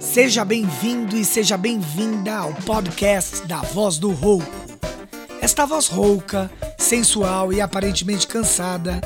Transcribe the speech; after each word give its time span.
Seja 0.00 0.44
bem-vindo 0.44 1.16
e 1.16 1.24
seja 1.24 1.56
bem-vinda 1.56 2.36
ao 2.36 2.54
podcast 2.54 3.44
da 3.48 3.62
Voz 3.62 3.98
do 3.98 4.12
Rouco. 4.12 4.46
Esta 5.40 5.66
voz 5.66 5.88
rouca, 5.88 6.48
sensual 6.78 7.52
e 7.52 7.60
aparentemente 7.60 8.26
cansada 8.28 9.00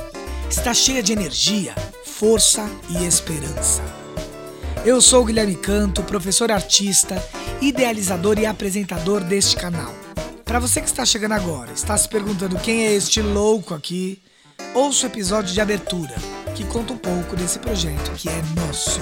está 0.50 0.74
cheia 0.74 1.02
de 1.02 1.12
energia, 1.12 1.74
força 2.04 2.68
e 2.90 3.06
esperança. 3.06 3.82
Eu 4.84 5.00
sou 5.00 5.24
Guilherme 5.24 5.56
Canto, 5.56 6.02
professor 6.02 6.52
artista, 6.52 7.16
idealizador 7.62 8.38
e 8.38 8.44
apresentador 8.44 9.22
deste 9.24 9.56
canal. 9.56 9.94
Para 10.44 10.58
você 10.58 10.82
que 10.82 10.88
está 10.88 11.06
chegando 11.06 11.32
agora, 11.32 11.72
está 11.72 11.96
se 11.96 12.06
perguntando 12.06 12.58
quem 12.58 12.86
é 12.86 12.92
este 12.92 13.22
louco 13.22 13.72
aqui, 13.72 14.20
ouça 14.74 15.06
o 15.06 15.10
episódio 15.10 15.54
de 15.54 15.60
abertura, 15.60 16.14
que 16.54 16.66
conta 16.66 16.92
um 16.92 16.98
pouco 16.98 17.34
desse 17.34 17.58
projeto 17.58 18.12
que 18.14 18.28
é 18.28 18.42
nosso. 18.60 19.00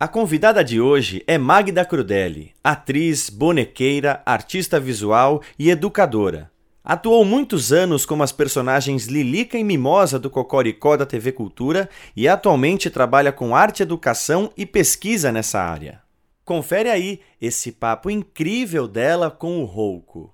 A 0.00 0.06
convidada 0.06 0.62
de 0.62 0.80
hoje 0.80 1.24
é 1.26 1.36
Magda 1.36 1.84
Crudelli, 1.84 2.54
atriz, 2.62 3.28
bonequeira, 3.28 4.22
artista 4.24 4.78
visual 4.78 5.42
e 5.58 5.70
educadora. 5.70 6.52
Atuou 6.84 7.24
muitos 7.24 7.72
anos 7.72 8.06
como 8.06 8.22
as 8.22 8.30
personagens 8.30 9.06
Lilica 9.06 9.58
e 9.58 9.64
Mimosa 9.64 10.16
do 10.16 10.30
Cocoricó 10.30 10.96
da 10.96 11.04
TV 11.04 11.32
Cultura 11.32 11.90
e 12.14 12.28
atualmente 12.28 12.88
trabalha 12.88 13.32
com 13.32 13.56
arte, 13.56 13.82
educação 13.82 14.52
e 14.56 14.64
pesquisa 14.64 15.32
nessa 15.32 15.60
área. 15.60 16.00
Confere 16.44 16.88
aí 16.90 17.18
esse 17.40 17.72
papo 17.72 18.08
incrível 18.08 18.86
dela 18.86 19.32
com 19.32 19.60
o 19.60 19.64
Rouco. 19.64 20.32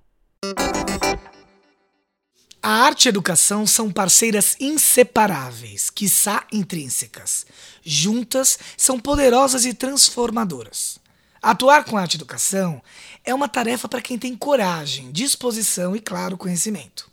A 2.67 2.87
arte 2.87 3.05
e 3.05 3.09
a 3.09 3.11
educação 3.11 3.67
são 3.67 3.93
parceiras 3.93 4.57
inseparáveis, 4.59 5.91
quiçá 5.91 6.47
intrínsecas. 6.51 7.45
Juntas, 7.85 8.59
são 8.75 8.99
poderosas 8.99 9.67
e 9.67 9.75
transformadoras. 9.75 10.99
Atuar 11.43 11.85
com 11.85 11.99
arte 11.99 12.15
e 12.15 12.17
educação 12.17 12.81
é 13.23 13.35
uma 13.35 13.49
tarefa 13.49 13.87
para 13.87 14.01
quem 14.01 14.19
tem 14.19 14.35
coragem, 14.35 15.13
disposição 15.13 15.95
e, 15.95 16.01
claro, 16.01 16.39
conhecimento. 16.39 17.11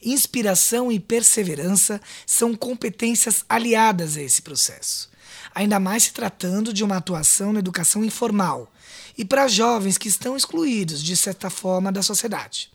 Inspiração 0.00 0.92
e 0.92 1.00
perseverança 1.00 2.00
são 2.24 2.54
competências 2.54 3.44
aliadas 3.48 4.16
a 4.16 4.22
esse 4.22 4.42
processo, 4.42 5.10
ainda 5.52 5.80
mais 5.80 6.04
se 6.04 6.12
tratando 6.12 6.72
de 6.72 6.84
uma 6.84 6.98
atuação 6.98 7.52
na 7.52 7.58
educação 7.58 8.04
informal 8.04 8.72
e 9.18 9.24
para 9.24 9.48
jovens 9.48 9.98
que 9.98 10.06
estão 10.06 10.36
excluídos, 10.36 11.02
de 11.02 11.16
certa 11.16 11.50
forma, 11.50 11.90
da 11.90 12.00
sociedade. 12.00 12.70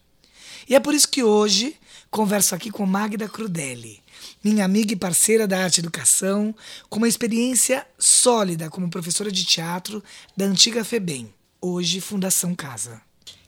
E 0.67 0.75
é 0.75 0.81
por 0.81 0.93
isso 0.93 1.07
que 1.07 1.23
hoje 1.23 1.77
converso 2.09 2.55
aqui 2.55 2.71
com 2.71 2.85
Magda 2.85 3.29
Crudelli, 3.29 4.01
minha 4.43 4.65
amiga 4.65 4.93
e 4.93 4.95
parceira 4.95 5.47
da 5.47 5.63
arte 5.63 5.79
educação, 5.79 6.55
com 6.89 6.97
uma 6.97 7.07
experiência 7.07 7.85
sólida 7.97 8.69
como 8.69 8.89
professora 8.89 9.31
de 9.31 9.45
teatro 9.45 10.03
da 10.35 10.45
antiga 10.45 10.83
FEBEM, 10.83 11.31
hoje 11.61 12.01
Fundação 12.01 12.55
Casa. 12.55 13.01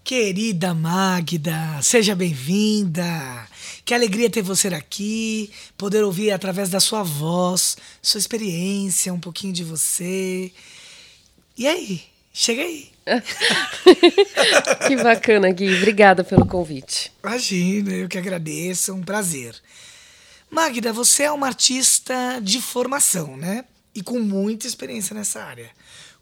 Querida 0.03 0.73
Magda, 0.73 1.79
seja 1.81 2.15
bem-vinda. 2.15 3.47
Que 3.85 3.93
alegria 3.93 4.29
ter 4.29 4.41
você 4.41 4.67
aqui, 4.69 5.51
poder 5.77 6.03
ouvir 6.03 6.31
através 6.31 6.69
da 6.69 6.79
sua 6.79 7.03
voz, 7.03 7.77
sua 8.01 8.19
experiência, 8.19 9.13
um 9.13 9.19
pouquinho 9.19 9.53
de 9.53 9.63
você. 9.63 10.51
E 11.57 11.67
aí, 11.67 12.01
chega 12.33 12.63
aí. 12.63 12.90
que 14.87 14.95
bacana, 14.97 15.51
Gui. 15.51 15.77
Obrigada 15.77 16.23
pelo 16.23 16.45
convite. 16.45 17.11
Imagina, 17.23 17.91
eu 17.93 18.07
que 18.07 18.17
agradeço, 18.17 18.91
é 18.91 18.93
um 18.93 19.01
prazer. 19.01 19.55
Magda, 20.49 20.91
você 20.91 21.23
é 21.23 21.31
uma 21.31 21.47
artista 21.47 22.39
de 22.41 22.61
formação, 22.61 23.37
né? 23.37 23.65
E 23.95 24.03
com 24.03 24.19
muita 24.19 24.67
experiência 24.67 25.13
nessa 25.13 25.43
área. 25.43 25.69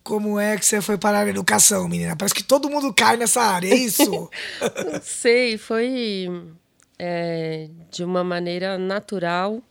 Como 0.03 0.39
é 0.39 0.57
que 0.57 0.65
você 0.65 0.81
foi 0.81 0.97
parar 0.97 1.25
na 1.25 1.31
educação, 1.31 1.87
menina? 1.87 2.15
Parece 2.15 2.33
que 2.33 2.43
todo 2.43 2.69
mundo 2.69 2.93
cai 2.93 3.17
nessa 3.17 3.41
área, 3.41 3.69
é 3.69 3.75
isso? 3.75 4.29
Não 4.91 5.01
sei, 5.01 5.57
foi 5.57 6.27
é, 6.97 7.69
de 7.91 8.03
uma 8.03 8.23
maneira 8.23 8.77
natural. 8.77 9.61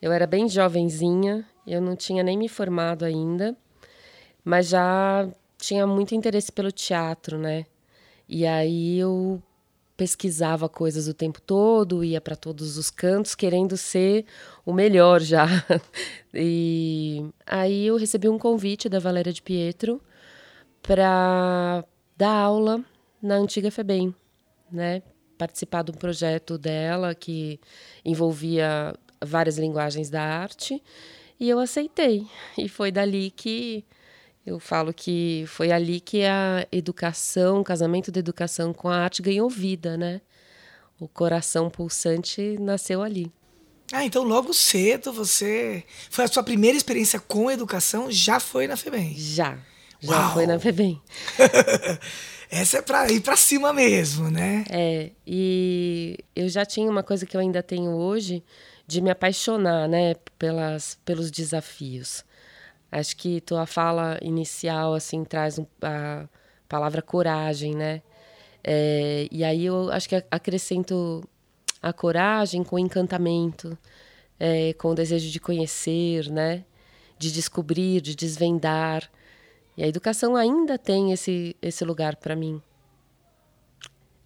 Eu 0.00 0.12
era 0.12 0.26
bem 0.26 0.48
jovenzinha, 0.48 1.46
eu 1.66 1.80
não 1.80 1.94
tinha 1.94 2.22
nem 2.22 2.36
me 2.38 2.48
formado 2.48 3.04
ainda, 3.04 3.54
mas 4.42 4.68
já 4.68 5.28
tinha 5.60 5.86
muito 5.86 6.14
interesse 6.14 6.50
pelo 6.50 6.72
teatro, 6.72 7.38
né? 7.38 7.66
E 8.28 8.46
aí 8.46 8.98
eu 8.98 9.42
pesquisava 9.96 10.68
coisas 10.68 11.08
o 11.08 11.14
tempo 11.14 11.42
todo, 11.42 12.02
ia 12.02 12.20
para 12.20 12.34
todos 12.34 12.78
os 12.78 12.90
cantos 12.90 13.34
querendo 13.34 13.76
ser 13.76 14.24
o 14.64 14.72
melhor 14.72 15.20
já. 15.20 15.46
E 16.32 17.26
aí 17.44 17.86
eu 17.86 17.96
recebi 17.96 18.28
um 18.28 18.38
convite 18.38 18.88
da 18.88 19.00
Valéria 19.00 19.32
de 19.32 19.42
Pietro 19.42 20.00
para 20.80 21.84
dar 22.16 22.30
aula 22.30 22.84
na 23.20 23.34
antiga 23.34 23.68
FEBEM, 23.70 24.14
né? 24.70 25.02
Participar 25.36 25.82
de 25.82 25.90
um 25.90 25.94
projeto 25.94 26.56
dela 26.56 27.14
que 27.14 27.58
envolvia 28.04 28.94
várias 29.22 29.58
linguagens 29.58 30.08
da 30.08 30.22
arte, 30.22 30.80
e 31.38 31.48
eu 31.48 31.58
aceitei. 31.58 32.26
E 32.56 32.68
foi 32.68 32.92
dali 32.92 33.30
que 33.30 33.84
eu 34.44 34.58
falo 34.58 34.92
que 34.92 35.44
foi 35.46 35.70
ali 35.70 36.00
que 36.00 36.24
a 36.24 36.66
educação, 36.72 37.60
o 37.60 37.64
casamento 37.64 38.10
da 38.10 38.18
educação 38.18 38.72
com 38.72 38.88
a 38.88 38.96
arte 38.96 39.22
ganhou 39.22 39.48
vida, 39.48 39.96
né? 39.96 40.20
O 40.98 41.06
coração 41.06 41.70
pulsante 41.70 42.56
nasceu 42.58 43.02
ali. 43.02 43.30
Ah, 43.92 44.04
então 44.04 44.22
logo 44.22 44.54
cedo 44.54 45.12
você. 45.12 45.84
Foi 46.10 46.24
a 46.24 46.28
sua 46.28 46.42
primeira 46.42 46.76
experiência 46.76 47.18
com 47.18 47.50
educação? 47.50 48.10
Já 48.10 48.38
foi 48.38 48.66
na 48.66 48.76
FEBEM? 48.76 49.14
Já. 49.16 49.58
Já 50.00 50.12
Uau. 50.12 50.34
foi 50.34 50.46
na 50.46 50.58
FEBEM. 50.58 51.00
Essa 52.50 52.78
é 52.78 52.82
para 52.82 53.10
ir 53.10 53.20
para 53.20 53.36
cima 53.36 53.72
mesmo, 53.72 54.30
né? 54.30 54.64
É. 54.68 55.10
E 55.26 56.18
eu 56.34 56.48
já 56.48 56.64
tinha 56.64 56.90
uma 56.90 57.02
coisa 57.02 57.24
que 57.24 57.36
eu 57.36 57.40
ainda 57.40 57.62
tenho 57.62 57.90
hoje 57.92 58.42
de 58.86 59.00
me 59.00 59.10
apaixonar, 59.10 59.88
né? 59.88 60.14
Pelas, 60.38 60.98
pelos 61.04 61.30
desafios. 61.30 62.24
Acho 62.90 63.16
que 63.16 63.40
tua 63.40 63.66
fala 63.66 64.18
inicial 64.20 64.94
assim 64.94 65.24
traz 65.24 65.58
um, 65.58 65.66
a 65.82 66.28
palavra 66.68 67.00
coragem, 67.00 67.74
né? 67.74 68.02
É, 68.62 69.28
e 69.30 69.44
aí 69.44 69.64
eu 69.64 69.90
acho 69.90 70.08
que 70.08 70.24
acrescento 70.30 71.22
a 71.82 71.92
coragem 71.92 72.62
com 72.62 72.76
o 72.76 72.78
encantamento, 72.78 73.76
é, 74.38 74.72
com 74.74 74.88
o 74.88 74.94
desejo 74.94 75.30
de 75.30 75.40
conhecer, 75.40 76.30
né? 76.30 76.64
De 77.18 77.30
descobrir, 77.30 78.00
de 78.00 78.14
desvendar. 78.14 79.10
E 79.76 79.84
a 79.84 79.86
educação 79.86 80.36
ainda 80.36 80.76
tem 80.76 81.12
esse, 81.12 81.56
esse 81.62 81.84
lugar 81.84 82.16
para 82.16 82.34
mim. 82.34 82.60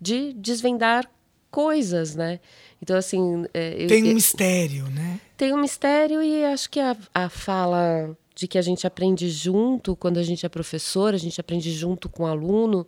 De 0.00 0.32
desvendar 0.32 1.08
coisas, 1.50 2.16
né? 2.16 2.40
Então, 2.82 2.96
assim. 2.96 3.44
É, 3.54 3.86
tem 3.86 4.10
um 4.10 4.14
mistério, 4.14 4.84
né? 4.90 5.20
Tem 5.36 5.52
um 5.52 5.60
mistério 5.60 6.22
e 6.22 6.44
acho 6.44 6.68
que 6.70 6.80
a, 6.80 6.96
a 7.14 7.28
fala 7.28 8.16
de 8.34 8.48
que 8.48 8.58
a 8.58 8.62
gente 8.62 8.86
aprende 8.86 9.30
junto 9.30 9.94
quando 9.94 10.18
a 10.18 10.22
gente 10.22 10.44
é 10.44 10.48
professor, 10.48 11.14
a 11.14 11.18
gente 11.18 11.40
aprende 11.40 11.72
junto 11.72 12.08
com 12.08 12.24
o 12.24 12.26
aluno, 12.26 12.86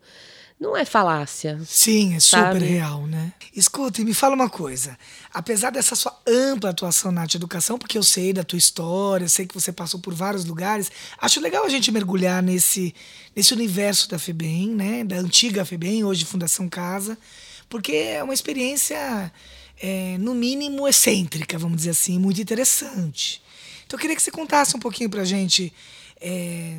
não 0.59 0.77
é 0.77 0.85
falácia. 0.85 1.61
Sim, 1.67 2.15
é 2.15 2.21
super 2.21 2.55
sabe? 2.55 2.65
real, 2.65 3.07
né? 3.07 3.33
Escuta, 3.55 4.01
e 4.01 4.05
me 4.05 4.15
fala 4.15 4.35
uma 4.35 4.49
coisa. 4.49 4.99
Apesar 5.33 5.71
dessa 5.71 5.95
sua 5.95 6.19
ampla 6.27 6.71
atuação 6.71 7.13
na 7.13 7.21
arte 7.21 7.37
educação, 7.37 7.79
porque 7.79 7.97
eu 7.97 8.03
sei 8.03 8.33
da 8.33 8.43
tua 8.43 8.59
história, 8.59 9.29
sei 9.29 9.47
que 9.47 9.55
você 9.55 9.71
passou 9.71 10.01
por 10.01 10.15
vários 10.15 10.45
lugares, 10.47 10.91
acho 11.21 11.41
legal 11.41 11.65
a 11.65 11.69
gente 11.69 11.93
mergulhar 11.93 12.43
nesse, 12.43 12.95
nesse 13.35 13.53
universo 13.53 14.09
da 14.09 14.19
FEBEM, 14.19 14.71
né? 14.71 15.05
Da 15.05 15.17
antiga 15.17 15.65
FEBEM, 15.65 16.05
hoje 16.05 16.25
Fundação 16.25 16.69
Casa, 16.69 17.19
porque 17.69 17.93
é 17.93 18.25
uma 18.25 18.35
experiência, 18.35 19.31
é, 19.79 20.17
no 20.19 20.35
mínimo, 20.35 20.89
excêntrica, 20.89 21.59
vamos 21.59 21.77
dizer 21.77 21.91
assim, 21.91 22.19
muito 22.19 22.41
interessante. 22.41 23.43
Então 23.87 23.97
eu 23.97 24.01
queria 24.01 24.17
que 24.17 24.23
você 24.23 24.31
contasse 24.31 24.77
um 24.77 24.81
pouquinho 24.81 25.09
pra 25.09 25.25
gente 25.25 25.73
é, 26.21 26.77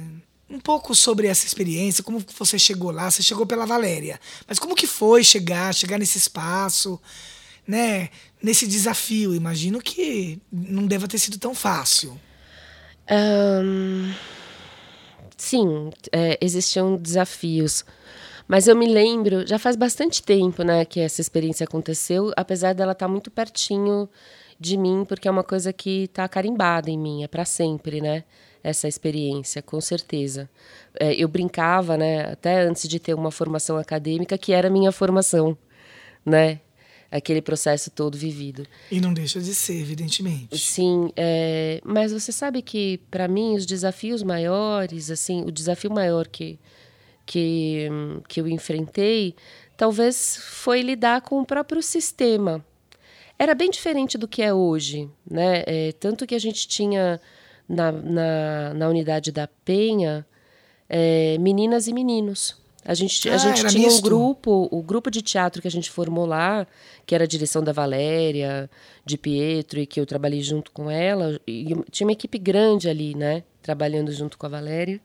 um 0.50 0.60
pouco 0.60 0.94
sobre 0.94 1.28
essa 1.28 1.46
experiência, 1.46 2.04
como 2.04 2.24
você 2.38 2.60
chegou 2.60 2.92
lá, 2.92 3.10
você 3.10 3.24
chegou 3.24 3.46
pela 3.46 3.66
Valéria, 3.66 4.20
mas 4.48 4.60
como 4.60 4.76
que 4.76 4.88
foi 4.88 5.24
chegar, 5.24 5.74
chegar 5.74 5.98
nesse 5.98 6.18
espaço, 6.18 7.00
né, 7.66 8.10
nesse 8.42 8.68
desafio? 8.68 9.34
Imagino 9.34 9.82
que 9.82 10.40
não 10.52 10.86
deva 10.86 11.08
ter 11.08 11.18
sido 11.18 11.38
tão 11.38 11.56
fácil. 11.56 12.20
Um, 13.10 14.14
sim, 15.38 15.90
é, 16.12 16.38
existiam 16.42 16.98
desafios. 16.98 17.86
Mas 18.48 18.68
eu 18.68 18.76
me 18.76 18.88
lembro, 18.88 19.46
já 19.46 19.60
faz 19.60 19.76
bastante 19.76 20.24
tempo, 20.24 20.64
né, 20.64 20.86
que 20.86 21.02
essa 21.02 21.20
experiência 21.20 21.66
aconteceu, 21.66 22.32
apesar 22.36 22.74
dela 22.74 22.94
estar 22.94 23.06
tá 23.06 23.12
muito 23.12 23.30
pertinho 23.30 24.10
de 24.60 24.78
mim, 24.78 25.06
porque 25.08 25.28
é 25.28 25.32
uma 25.32 25.44
coisa 25.44 25.72
que 25.72 26.04
está 26.04 26.28
carimbada 26.28 26.90
em 26.90 26.98
mim, 26.98 27.24
é 27.24 27.28
para 27.28 27.46
sempre, 27.46 28.02
né? 28.02 28.24
Essa 28.64 28.88
experiência, 28.88 29.62
com 29.62 29.80
certeza. 29.80 30.50
É, 31.00 31.14
eu 31.14 31.28
brincava, 31.28 31.96
né, 31.96 32.32
até 32.32 32.62
antes 32.62 32.88
de 32.88 33.00
ter 33.00 33.14
uma 33.14 33.32
formação 33.32 33.78
acadêmica, 33.78 34.38
que 34.38 34.52
era 34.52 34.70
minha 34.70 34.92
formação, 34.92 35.58
né? 36.26 36.60
aquele 37.12 37.42
processo 37.42 37.90
todo 37.90 38.18
vivido. 38.18 38.66
E 38.92 39.00
não 39.00 39.14
deixa 39.14 39.40
de 39.40 39.54
ser, 39.54 39.80
evidentemente. 39.80 40.58
Sim, 40.58 41.10
é, 41.16 41.82
mas 41.84 42.12
você 42.12 42.32
sabe 42.32 42.62
que 42.62 43.00
para 43.10 43.28
mim 43.28 43.56
os 43.56 43.66
desafios 43.66 44.24
maiores, 44.24 45.10
assim, 45.10 45.42
o 45.42 45.52
desafio 45.52 45.92
maior 45.92 46.28
que 46.28 46.60
que 47.26 47.90
que 48.28 48.40
eu 48.40 48.48
enfrentei, 48.48 49.36
talvez 49.76 50.38
foi 50.38 50.82
lidar 50.82 51.22
com 51.22 51.42
o 51.42 51.46
próprio 51.46 51.84
sistema. 51.84 52.64
Era 53.40 53.54
bem 53.54 53.70
diferente 53.70 54.18
do 54.18 54.28
que 54.28 54.42
é 54.42 54.54
hoje, 54.54 55.10
né? 55.30 55.64
É, 55.68 55.92
tanto 55.94 56.26
que 56.26 56.34
a 56.34 56.40
gente 56.40 56.68
tinha 56.68 57.20
na, 57.68 57.92
na, 57.92 58.74
na 58.74 58.90
unidade 58.90 59.32
da 59.32 59.48
Penha 59.64 60.26
é, 60.90 61.38
meninas 61.40 61.88
e 61.88 61.94
meninos. 61.94 62.56
A 62.84 62.94
gente, 62.94 63.30
Ah, 63.30 63.36
a 63.36 63.38
gente 63.38 63.66
tinha 63.68 63.90
um 63.90 63.92
misto? 63.92 64.02
grupo, 64.02 64.70
o 64.72 64.82
grupo 64.82 65.12
de 65.12 65.22
teatro 65.22 65.62
que 65.62 65.68
a 65.68 65.72
gente 65.72 65.92
formou 65.92 66.26
lá, 66.26 66.66
que 67.06 67.14
era 67.14 67.26
a 67.26 67.28
direção 67.28 67.62
da 67.62 67.74
Valéria, 67.74 68.70
de 69.06 69.18
Pietro, 69.18 69.80
e 69.82 69.86
que 69.86 70.00
eu 70.00 70.06
trabalhei 70.06 70.42
junto 70.42 70.72
com 70.72 70.90
ela. 70.90 71.38
E 71.46 71.76
tinha 71.92 72.08
uma 72.08 72.14
equipe 72.14 72.38
grande 72.40 72.90
ali, 72.90 73.14
né? 73.14 73.44
Trabalhando 73.62 74.10
junto 74.14 74.38
com 74.38 74.46
a 74.46 74.50
Valéria. 74.50 75.02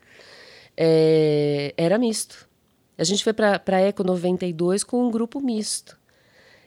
É, 0.76 1.74
era 1.76 1.98
misto. 1.98 2.48
A 2.96 3.02
gente 3.02 3.24
foi 3.24 3.32
para 3.32 3.60
a 3.66 3.80
Eco 3.80 4.04
92 4.04 4.84
com 4.84 5.04
um 5.08 5.10
grupo 5.10 5.40
misto. 5.40 5.98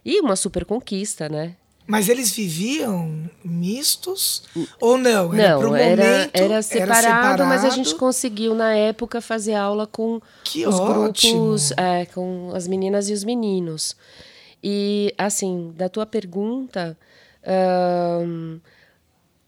E 0.05 0.21
uma 0.21 0.35
super 0.35 0.63
conquista, 0.63 1.27
né? 1.27 1.55
Mas 1.87 2.09
eles 2.09 2.31
viviam 2.31 3.29
mistos 3.43 4.43
ou 4.79 4.97
não? 4.97 5.33
Era 5.33 5.59
Não, 5.59 5.75
era, 5.75 6.03
momento, 6.03 6.31
era, 6.33 6.61
separado, 6.61 7.43
mas 7.45 7.63
a 7.63 7.69
gente 7.69 7.89
separado. 7.89 7.99
conseguiu, 7.99 8.55
na 8.55 8.73
época, 8.73 9.21
fazer 9.21 9.53
aula 9.53 9.85
com 9.85 10.19
Que 10.43 10.65
os 10.65 10.79
ótimo. 10.79 10.93
grupos, 11.33 11.71
é, 11.71 12.05
com 12.07 12.51
as 12.55 12.67
meninas 12.67 13.09
e 13.09 13.13
os 13.13 13.23
meninos. 13.23 13.95
E, 14.63 15.13
assim, 15.17 15.73
da 15.75 15.87
tua 15.87 16.07
pergunta, 16.07 16.97
ahn, 17.45 18.59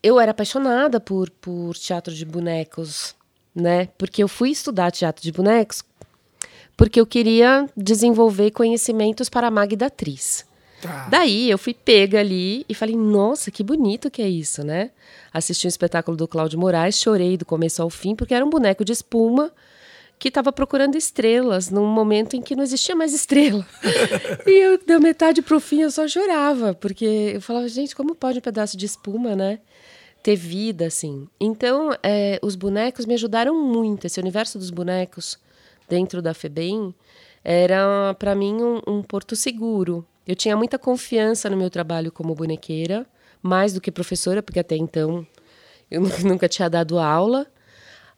eu 0.04 0.19
era 0.19 0.30
apaixonada 0.30 1.00
por, 1.00 1.31
por 1.31 1.75
teatro 1.75 2.13
de 2.13 2.24
bonecos, 2.24 3.15
né? 3.54 3.89
Porque 3.98 4.21
eu 4.21 4.27
fui 4.27 4.51
estudar 4.51 4.92
teatro 4.92 5.24
de 5.24 5.31
bonecos 5.31 5.83
porque 6.77 7.01
eu 7.01 7.07
queria 7.07 7.68
desenvolver 7.75 8.51
conhecimentos 8.51 9.27
para 9.27 9.48
a 9.48 9.51
Magda 9.51 9.88
atriz. 9.88 10.45
Tá. 10.81 11.07
Daí 11.09 11.50
eu 11.50 11.57
fui 11.57 11.74
pega 11.74 12.19
ali 12.19 12.65
e 12.69 12.74
falei, 12.74 12.95
nossa, 12.95 13.50
que 13.50 13.63
bonito 13.63 14.12
que 14.12 14.21
é 14.21 14.29
isso, 14.29 14.63
né? 14.63 14.91
Assisti 15.33 15.65
um 15.65 15.69
espetáculo 15.69 16.15
do 16.15 16.27
Cláudio 16.27 16.59
Moraes, 16.59 17.00
chorei 17.00 17.35
do 17.35 17.45
começo 17.45 17.81
ao 17.81 17.89
fim, 17.89 18.15
porque 18.15 18.33
era 18.33 18.45
um 18.45 18.50
boneco 18.50 18.85
de 18.85 18.91
espuma 18.91 19.51
que 20.19 20.29
estava 20.29 20.51
procurando 20.51 20.95
estrelas 20.95 21.69
num 21.69 21.85
momento 21.85 22.35
em 22.35 22.41
que 22.41 22.56
não 22.56 22.63
existia 22.63 22.95
mais 22.95 23.13
estrela. 23.13 23.65
e 24.45 24.51
eu, 24.51 24.79
da 24.83 25.00
metade 25.00 25.41
pro 25.41 25.59
fim, 25.59 25.81
eu 25.81 25.91
só 25.91 26.07
chorava, 26.07 26.74
porque 26.74 27.31
eu 27.35 27.41
falava, 27.41 27.68
gente, 27.68 27.95
como 27.95 28.15
pode 28.15 28.39
um 28.39 28.41
pedaço 28.41 28.75
de 28.75 28.85
espuma, 28.85 29.35
né? 29.35 29.59
Ter 30.23 30.35
vida, 30.35 30.88
assim. 30.88 31.27
Então, 31.39 31.91
é, 32.01 32.39
os 32.41 32.56
bonecos 32.56 33.06
me 33.06 33.13
ajudaram 33.13 33.56
muito. 33.56 34.06
Esse 34.06 34.19
universo 34.19 34.57
dos 34.57 34.71
bonecos 34.71 35.39
dentro 35.88 36.21
da 36.21 36.33
FEBEM 36.33 36.94
era, 37.44 38.15
para 38.18 38.33
mim, 38.35 38.56
um, 38.62 38.81
um 38.88 39.03
porto 39.03 39.35
seguro. 39.35 40.06
Eu 40.27 40.35
tinha 40.35 40.57
muita 40.57 40.77
confiança 40.77 41.50
no 41.50 41.56
meu 41.56 41.69
trabalho 41.69 42.12
como 42.12 42.35
bonequeira, 42.35 43.06
mais 43.41 43.71
do 43.74 43.79
que 43.79 43.89
professora, 43.91 44.44
porque 44.44 44.59
até 44.59 44.75
então 44.75 45.25
eu 45.89 46.01
nu- 46.01 46.09
nunca 46.27 46.50
tinha 46.50 46.69
dado 46.69 47.00
aula. 47.00 47.47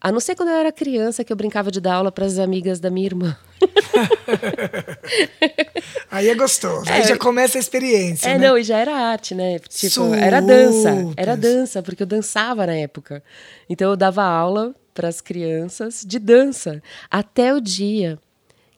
A 0.02 0.12
não 0.14 0.20
ser 0.22 0.34
quando 0.34 0.48
eu 0.50 0.56
era 0.56 0.72
criança, 0.72 1.26
que 1.26 1.32
eu 1.32 1.36
brincava 1.36 1.70
de 1.70 1.82
dar 1.82 1.96
aula 1.96 2.10
para 2.12 2.26
as 2.26 2.40
amigas 2.40 2.80
da 2.80 2.90
minha 2.90 3.06
irmã. 3.06 3.38
Aí 6.10 6.30
é 6.30 6.36
gostoso. 6.36 6.90
Aí 6.90 7.04
já 7.04 7.18
começa 7.18 7.58
a 7.58 7.60
experiência. 7.60 8.30
É, 8.30 8.38
né? 8.38 8.48
não, 8.48 8.58
e 8.58 8.64
já 8.64 8.78
era 8.78 8.96
arte, 8.96 9.36
né? 9.36 9.60
Tipo, 9.60 10.14
era 10.16 10.40
dança. 10.42 10.90
Era 11.18 11.36
Super. 11.36 11.38
dança, 11.38 11.84
porque 11.84 12.02
eu 12.04 12.08
dançava 12.08 12.66
na 12.66 12.74
época. 12.76 13.22
Então 13.70 13.90
eu 13.92 13.98
dava 13.98 14.24
aula 14.24 14.74
para 14.94 15.10
as 15.10 15.20
crianças 15.22 16.04
de 16.08 16.18
dança. 16.18 16.82
Até 17.12 17.54
o 17.54 17.60
dia 17.60 18.18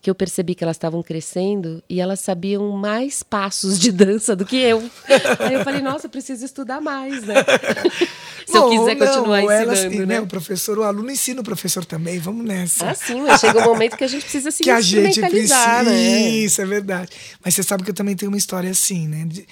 que 0.01 0.09
eu 0.09 0.15
percebi 0.15 0.55
que 0.55 0.63
elas 0.63 0.75
estavam 0.77 1.03
crescendo 1.03 1.83
e 1.87 2.01
elas 2.01 2.19
sabiam 2.19 2.67
mais 2.71 3.21
passos 3.21 3.77
de 3.79 3.91
dança 3.91 4.35
do 4.35 4.45
que 4.45 4.55
eu. 4.57 4.79
Aí 5.39 5.53
eu 5.53 5.63
falei, 5.63 5.81
nossa, 5.81 6.07
eu 6.07 6.09
preciso 6.09 6.43
estudar 6.43 6.81
mais, 6.81 7.23
né? 7.23 7.35
Se 8.47 8.57
eu 8.57 8.63
Bom, 8.63 8.69
quiser 8.71 8.95
não, 8.95 9.07
continuar 9.07 9.43
ou 9.43 9.51
elas- 9.51 9.79
ensinando, 9.79 9.99
né? 10.07 10.15
né? 10.15 10.19
O 10.21 10.27
professor, 10.27 10.77
o 10.79 10.83
aluno 10.83 11.11
ensina 11.11 11.41
o 11.41 11.43
professor 11.43 11.85
também. 11.85 12.17
Vamos 12.19 12.43
nessa. 12.43 12.89
Ah, 12.89 12.95
sim, 12.95 13.21
mas 13.21 13.39
chega 13.39 13.59
um 13.61 13.65
momento 13.65 13.95
que 13.95 14.03
a 14.03 14.07
gente 14.07 14.23
precisa 14.23 14.49
se 14.49 14.63
que 14.63 14.69
a 14.71 14.81
gente 14.81 15.21
precisa. 15.21 15.27
instrumentalizar, 15.55 15.85
né? 15.85 16.29
Isso, 16.29 16.61
é 16.61 16.65
verdade. 16.65 17.11
Mas 17.45 17.53
você 17.53 17.61
sabe 17.63 17.83
que 17.83 17.91
eu 17.91 17.93
também 17.93 18.15
tenho 18.15 18.31
uma 18.31 18.37
história 18.37 18.69
assim, 18.71 19.07
né? 19.07 19.25
De, 19.27 19.45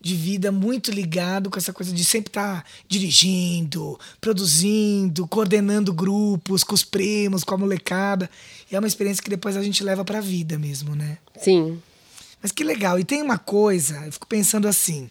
de 0.00 0.14
vida 0.14 0.52
muito 0.52 0.90
ligado 0.90 1.50
com 1.50 1.58
essa 1.58 1.72
coisa 1.72 1.92
de 1.92 2.04
sempre 2.04 2.28
estar 2.30 2.64
dirigindo, 2.88 3.98
produzindo, 4.20 5.26
coordenando 5.26 5.92
grupos 5.92 6.62
com 6.62 6.74
os 6.74 6.84
primos, 6.84 7.42
com 7.42 7.54
a 7.54 7.58
molecada. 7.58 8.30
E 8.70 8.76
é 8.76 8.78
uma 8.78 8.86
experiência 8.88 9.22
que 9.22 9.30
depois 9.30 9.56
a 9.56 9.62
gente 9.62 9.82
leva 9.82 10.04
pra 10.04 10.20
vida 10.20 10.58
mesmo, 10.58 10.94
né? 10.94 11.18
Sim. 11.40 11.80
Mas 12.42 12.52
que 12.52 12.62
legal. 12.62 12.98
E 13.00 13.04
tem 13.04 13.22
uma 13.22 13.38
coisa, 13.38 14.04
eu 14.06 14.12
fico 14.12 14.26
pensando 14.26 14.68
assim, 14.68 15.10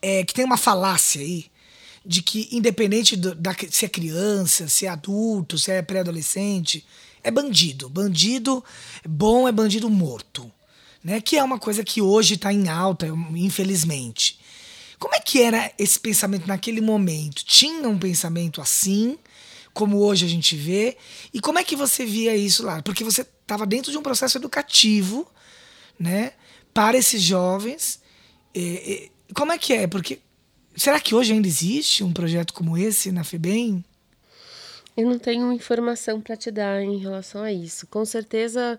é, 0.00 0.24
que 0.24 0.34
tem 0.34 0.44
uma 0.44 0.56
falácia 0.56 1.20
aí, 1.20 1.46
de 2.04 2.20
que 2.22 2.48
independente 2.50 3.14
do- 3.16 3.34
da, 3.34 3.54
se 3.70 3.84
é 3.84 3.88
criança, 3.88 4.66
se 4.66 4.86
é 4.86 4.88
adulto, 4.88 5.56
se 5.56 5.70
é 5.70 5.80
pré-adolescente, 5.82 6.84
é 7.22 7.30
bandido. 7.30 7.88
Bandido 7.88 8.64
bom 9.08 9.46
é 9.46 9.52
bandido 9.52 9.88
morto. 9.88 10.50
Né? 11.02 11.20
Que 11.20 11.36
é 11.36 11.42
uma 11.42 11.58
coisa 11.58 11.82
que 11.82 12.00
hoje 12.00 12.34
está 12.34 12.52
em 12.52 12.68
alta, 12.68 13.06
infelizmente. 13.34 14.38
Como 14.98 15.14
é 15.16 15.20
que 15.20 15.42
era 15.42 15.72
esse 15.76 15.98
pensamento 15.98 16.46
naquele 16.46 16.80
momento? 16.80 17.44
Tinha 17.44 17.88
um 17.88 17.98
pensamento 17.98 18.60
assim, 18.60 19.18
como 19.74 19.98
hoje 19.98 20.24
a 20.24 20.28
gente 20.28 20.54
vê? 20.54 20.96
E 21.34 21.40
como 21.40 21.58
é 21.58 21.64
que 21.64 21.74
você 21.74 22.04
via 22.04 22.36
isso 22.36 22.62
lá? 22.62 22.80
Porque 22.82 23.02
você 23.02 23.22
estava 23.22 23.66
dentro 23.66 23.90
de 23.90 23.98
um 23.98 24.02
processo 24.02 24.38
educativo, 24.38 25.28
né? 25.98 26.34
Para 26.72 26.96
esses 26.96 27.20
jovens. 27.20 28.00
É, 28.54 28.60
é, 28.92 29.08
como 29.34 29.50
é 29.52 29.58
que 29.58 29.72
é? 29.72 29.88
Porque 29.88 30.20
será 30.76 31.00
que 31.00 31.14
hoje 31.14 31.32
ainda 31.32 31.48
existe 31.48 32.04
um 32.04 32.12
projeto 32.12 32.52
como 32.52 32.78
esse 32.78 33.10
na 33.10 33.24
FEBEM? 33.24 33.84
Eu 34.96 35.08
não 35.08 35.18
tenho 35.18 35.50
informação 35.52 36.20
para 36.20 36.36
te 36.36 36.50
dar 36.50 36.82
em 36.82 36.98
relação 36.98 37.42
a 37.42 37.52
isso. 37.52 37.86
Com 37.86 38.04
certeza. 38.04 38.78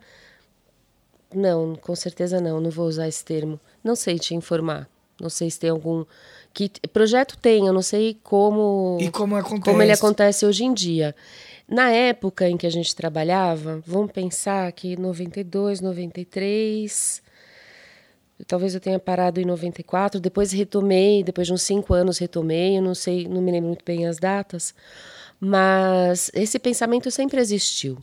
Não, 1.35 1.75
com 1.75 1.95
certeza 1.95 2.39
não, 2.39 2.59
não 2.59 2.69
vou 2.69 2.87
usar 2.87 3.07
esse 3.07 3.23
termo. 3.23 3.59
Não 3.83 3.95
sei 3.95 4.17
te 4.17 4.35
informar. 4.35 4.87
Não 5.19 5.29
sei 5.29 5.49
se 5.49 5.59
tem 5.59 5.69
algum. 5.69 6.05
Que 6.53 6.69
projeto 6.91 7.37
tem, 7.37 7.67
eu 7.67 7.73
não 7.73 7.81
sei 7.81 8.17
como. 8.23 8.97
E 9.01 9.09
como 9.09 9.35
acontece? 9.35 9.63
Como 9.63 9.81
ele 9.81 9.91
acontece 9.91 10.45
hoje 10.45 10.63
em 10.63 10.73
dia. 10.73 11.15
Na 11.67 11.89
época 11.89 12.49
em 12.49 12.57
que 12.57 12.67
a 12.67 12.69
gente 12.69 12.95
trabalhava, 12.95 13.81
vamos 13.85 14.11
pensar 14.11 14.71
que 14.71 14.97
92, 14.97 15.81
93. 15.81 17.23
Talvez 18.47 18.73
eu 18.75 18.81
tenha 18.81 18.99
parado 18.99 19.39
em 19.39 19.45
94, 19.45 20.19
depois 20.19 20.51
retomei, 20.51 21.23
depois 21.23 21.47
de 21.47 21.53
uns 21.53 21.61
cinco 21.61 21.93
anos 21.93 22.17
retomei, 22.17 22.77
eu 22.77 22.81
não 22.81 22.93
sei, 22.93 23.27
não 23.27 23.41
me 23.41 23.51
lembro 23.51 23.69
muito 23.69 23.85
bem 23.85 24.05
as 24.05 24.17
datas, 24.17 24.73
mas 25.39 26.29
esse 26.33 26.59
pensamento 26.59 27.09
sempre 27.09 27.39
existiu. 27.39 27.97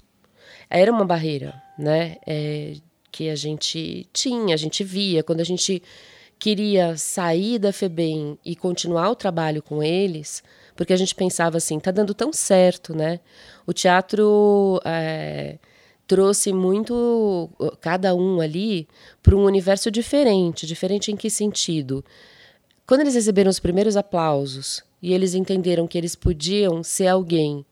Era 0.71 0.91
uma 0.91 1.05
barreira, 1.05 1.61
né? 1.77 2.17
É, 2.27 2.75
que 3.11 3.29
a 3.29 3.37
gente 3.37 4.07
tinha, 4.13 4.55
a 4.55 4.59
gente 4.59 4.85
via, 4.85 5.23
quando 5.23 5.41
a 5.41 5.45
gente 5.45 5.83
queria 6.39 6.97
sair 6.97 7.59
da 7.59 7.73
FEBEM 7.73 8.39
e 8.45 8.57
continuar 8.57 9.11
o 9.11 9.15
trabalho 9.15 9.63
com 9.63 9.83
eles, 9.83 10.43
porque 10.75 10.93
a 10.93 10.97
gente 10.97 11.15
pensava 11.15 11.59
assim, 11.59 11.79
tá 11.79 11.91
dando 11.91 12.15
tão 12.15 12.33
certo, 12.33 12.95
né? 12.97 13.21
O 13.67 13.73
teatro 13.73 14.81
é, 14.85 15.59
trouxe 16.07 16.53
muito 16.53 17.51
cada 17.81 18.15
um 18.15 18.41
ali 18.41 18.89
para 19.23 19.37
um 19.37 19.45
universo 19.45 19.91
diferente. 19.91 20.67
Diferente 20.67 21.13
em 21.13 21.17
que 21.17 21.29
sentido? 21.29 22.05
Quando 22.87 23.03
eles 23.03 23.15
receberam 23.15 23.51
os 23.51 23.61
primeiros 23.61 23.97
aplausos 23.97 24.83
e 25.01 25.13
eles 25.13 25.35
entenderam 25.35 25.87
que 25.87 25.97
eles 25.97 26.17
podiam 26.17 26.83
ser 26.83 27.07
alguém 27.07 27.65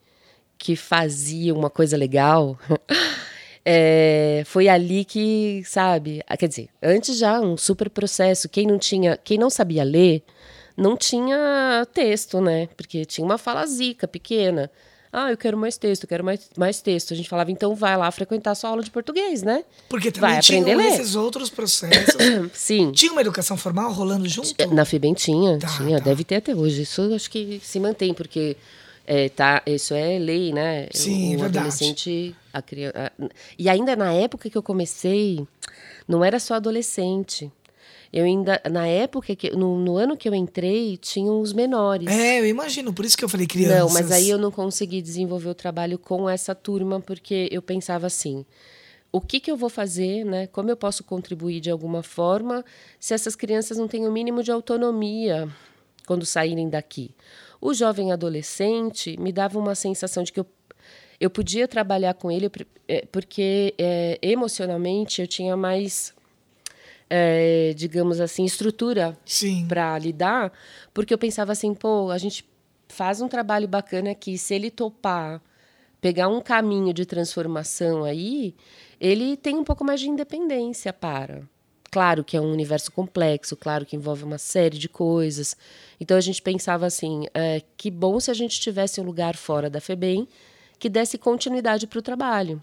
que 0.56 0.76
fazia 0.76 1.54
uma 1.54 1.70
coisa 1.70 1.96
legal, 1.96 2.58
é, 3.70 4.42
foi 4.46 4.66
ali 4.66 5.04
que, 5.04 5.62
sabe, 5.66 6.22
ah, 6.26 6.38
quer 6.38 6.48
dizer, 6.48 6.70
antes 6.82 7.18
já 7.18 7.38
um 7.38 7.54
super 7.54 7.90
processo. 7.90 8.48
Quem 8.48 8.66
não 8.66 8.78
tinha, 8.78 9.18
quem 9.22 9.36
não 9.36 9.50
sabia 9.50 9.84
ler, 9.84 10.22
não 10.74 10.96
tinha 10.96 11.86
texto, 11.92 12.40
né? 12.40 12.66
Porque 12.74 13.04
tinha 13.04 13.22
uma 13.26 13.36
fala 13.36 13.66
zica 13.66 14.08
pequena. 14.08 14.70
Ah, 15.12 15.30
eu 15.30 15.36
quero 15.36 15.56
mais 15.58 15.76
texto, 15.76 16.04
eu 16.04 16.08
quero 16.08 16.24
mais, 16.24 16.48
mais 16.56 16.80
texto. 16.80 17.12
A 17.12 17.16
gente 17.16 17.28
falava, 17.28 17.50
então 17.50 17.74
vai 17.74 17.94
lá 17.94 18.10
frequentar 18.10 18.54
sua 18.54 18.70
aula 18.70 18.82
de 18.82 18.90
português, 18.90 19.42
né? 19.42 19.64
Porque 19.88 20.10
também 20.10 20.30
vai 20.30 20.38
aprender 20.38 20.72
a 20.72 20.74
tinham 20.76 20.90
ler. 20.90 21.00
esses 21.00 21.14
outros 21.14 21.50
processos. 21.50 22.14
Sim. 22.54 22.90
Tinha 22.92 23.12
uma 23.12 23.20
educação 23.20 23.56
formal 23.58 23.92
rolando 23.92 24.26
junto? 24.28 24.54
Na 24.74 24.86
FEBEM 24.86 25.12
tinha, 25.12 25.58
Tá, 25.58 25.66
tinha, 25.76 25.98
tá. 25.98 26.04
deve 26.04 26.24
ter 26.24 26.36
até 26.36 26.54
hoje. 26.54 26.82
Isso 26.82 27.02
acho 27.14 27.30
que 27.30 27.60
se 27.62 27.78
mantém, 27.80 28.12
porque 28.14 28.56
é, 29.06 29.28
tá, 29.30 29.62
isso 29.66 29.92
é 29.94 30.18
lei, 30.18 30.52
né? 30.52 30.88
Sim, 30.92 31.32
é 31.32 31.36
o 31.36 31.40
verdade. 31.40 31.58
adolescente, 31.58 32.36
a 32.58 32.62
criança. 32.62 33.12
E 33.58 33.68
ainda 33.68 33.96
na 33.96 34.12
época 34.12 34.50
que 34.50 34.58
eu 34.58 34.62
comecei, 34.62 35.46
não 36.06 36.24
era 36.24 36.38
só 36.38 36.54
adolescente. 36.54 37.50
Eu 38.12 38.24
ainda, 38.24 38.60
na 38.70 38.86
época, 38.86 39.36
que, 39.36 39.50
no, 39.50 39.78
no 39.78 39.98
ano 39.98 40.16
que 40.16 40.28
eu 40.28 40.34
entrei, 40.34 40.96
tinham 40.96 41.40
os 41.40 41.52
menores. 41.52 42.08
É, 42.08 42.40
eu 42.40 42.46
imagino, 42.46 42.92
por 42.92 43.04
isso 43.04 43.16
que 43.16 43.24
eu 43.24 43.28
falei 43.28 43.46
crianças. 43.46 43.78
Não, 43.78 43.90
mas 43.90 44.10
aí 44.10 44.30
eu 44.30 44.38
não 44.38 44.50
consegui 44.50 45.02
desenvolver 45.02 45.48
o 45.48 45.54
trabalho 45.54 45.98
com 45.98 46.28
essa 46.28 46.54
turma, 46.54 47.00
porque 47.00 47.48
eu 47.52 47.60
pensava 47.60 48.06
assim: 48.06 48.46
o 49.12 49.20
que, 49.20 49.40
que 49.40 49.50
eu 49.50 49.56
vou 49.56 49.68
fazer, 49.68 50.24
né? 50.24 50.46
Como 50.46 50.70
eu 50.70 50.76
posso 50.76 51.04
contribuir 51.04 51.60
de 51.60 51.70
alguma 51.70 52.02
forma 52.02 52.64
se 52.98 53.12
essas 53.12 53.36
crianças 53.36 53.76
não 53.76 53.88
têm 53.88 54.06
o 54.06 54.12
mínimo 54.12 54.42
de 54.42 54.50
autonomia 54.50 55.48
quando 56.06 56.24
saírem 56.24 56.68
daqui? 56.68 57.14
O 57.60 57.74
jovem 57.74 58.12
adolescente 58.12 59.18
me 59.18 59.32
dava 59.32 59.58
uma 59.58 59.74
sensação 59.74 60.22
de 60.22 60.32
que 60.32 60.40
eu, 60.40 60.46
eu 61.20 61.30
podia 61.30 61.66
trabalhar 61.66 62.14
com 62.14 62.30
ele 62.30 62.50
é, 62.86 63.04
porque 63.10 63.74
é, 63.78 64.18
emocionalmente 64.22 65.20
eu 65.20 65.26
tinha 65.26 65.56
mais 65.56 66.14
é, 67.10 67.72
digamos 67.74 68.20
assim, 68.20 68.44
estrutura 68.44 69.16
para 69.66 69.98
lidar, 69.98 70.52
porque 70.92 71.12
eu 71.12 71.18
pensava 71.18 71.52
assim, 71.52 71.74
pô, 71.74 72.10
a 72.10 72.18
gente 72.18 72.44
faz 72.88 73.20
um 73.20 73.28
trabalho 73.28 73.66
bacana 73.66 74.10
aqui, 74.10 74.36
se 74.36 74.54
ele 74.54 74.70
topar 74.70 75.40
pegar 76.00 76.28
um 76.28 76.40
caminho 76.40 76.92
de 76.92 77.04
transformação 77.04 78.04
aí, 78.04 78.54
ele 79.00 79.36
tem 79.36 79.56
um 79.56 79.64
pouco 79.64 79.84
mais 79.84 80.00
de 80.00 80.08
independência 80.08 80.92
para. 80.92 81.42
Claro 81.90 82.22
que 82.22 82.36
é 82.36 82.40
um 82.40 82.52
universo 82.52 82.92
complexo, 82.92 83.56
claro 83.56 83.86
que 83.86 83.96
envolve 83.96 84.22
uma 84.22 84.38
série 84.38 84.78
de 84.78 84.88
coisas. 84.88 85.56
Então 85.98 86.16
a 86.16 86.20
gente 86.20 86.40
pensava 86.42 86.86
assim, 86.86 87.26
é, 87.32 87.62
que 87.76 87.90
bom 87.90 88.20
se 88.20 88.30
a 88.30 88.34
gente 88.34 88.60
tivesse 88.60 89.00
um 89.00 89.04
lugar 89.04 89.36
fora 89.36 89.70
da 89.70 89.80
FEBEM 89.80 90.28
que 90.78 90.88
desse 90.88 91.18
continuidade 91.18 91.86
para 91.86 91.98
o 91.98 92.02
trabalho 92.02 92.62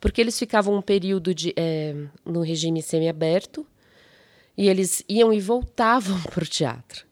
porque 0.00 0.20
eles 0.20 0.38
ficavam 0.38 0.76
um 0.76 0.82
período 0.82 1.34
de, 1.34 1.52
é, 1.56 1.94
no 2.24 2.40
regime 2.40 2.82
semiaberto 2.82 3.66
e 4.56 4.68
eles 4.68 5.02
iam 5.08 5.32
e 5.32 5.40
voltavam 5.40 6.20
para 6.22 6.42
o 6.42 6.46
teatro. 6.46 7.06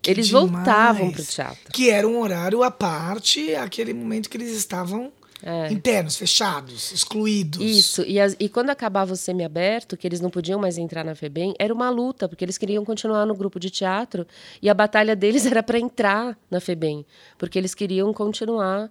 Que 0.00 0.10
eles 0.10 0.26
demais. 0.26 0.50
voltavam 0.50 1.10
para 1.10 1.22
o 1.22 1.24
teatro. 1.24 1.72
Que 1.72 1.90
era 1.90 2.06
um 2.06 2.20
horário 2.20 2.62
à 2.62 2.70
parte, 2.70 3.54
aquele 3.54 3.94
momento 3.94 4.28
que 4.28 4.36
eles 4.36 4.52
estavam 4.52 5.12
é. 5.44 5.70
internos, 5.70 6.16
fechados, 6.16 6.90
excluídos. 6.90 7.60
Isso. 7.60 8.02
E, 8.02 8.18
as, 8.18 8.34
e 8.40 8.48
quando 8.48 8.70
acabava 8.70 9.12
o 9.12 9.16
semiaberto, 9.16 9.94
que 9.94 10.06
eles 10.06 10.18
não 10.18 10.30
podiam 10.30 10.58
mais 10.58 10.78
entrar 10.78 11.04
na 11.04 11.14
FEBEM, 11.14 11.54
era 11.58 11.72
uma 11.72 11.90
luta, 11.90 12.26
porque 12.26 12.42
eles 12.42 12.56
queriam 12.56 12.82
continuar 12.82 13.26
no 13.26 13.34
grupo 13.34 13.60
de 13.60 13.68
teatro 13.68 14.26
e 14.62 14.70
a 14.70 14.74
batalha 14.74 15.14
deles 15.14 15.44
era 15.46 15.62
para 15.62 15.78
entrar 15.78 16.38
na 16.50 16.60
FEBEM, 16.60 17.04
porque 17.36 17.58
eles 17.58 17.74
queriam 17.74 18.10
continuar 18.14 18.90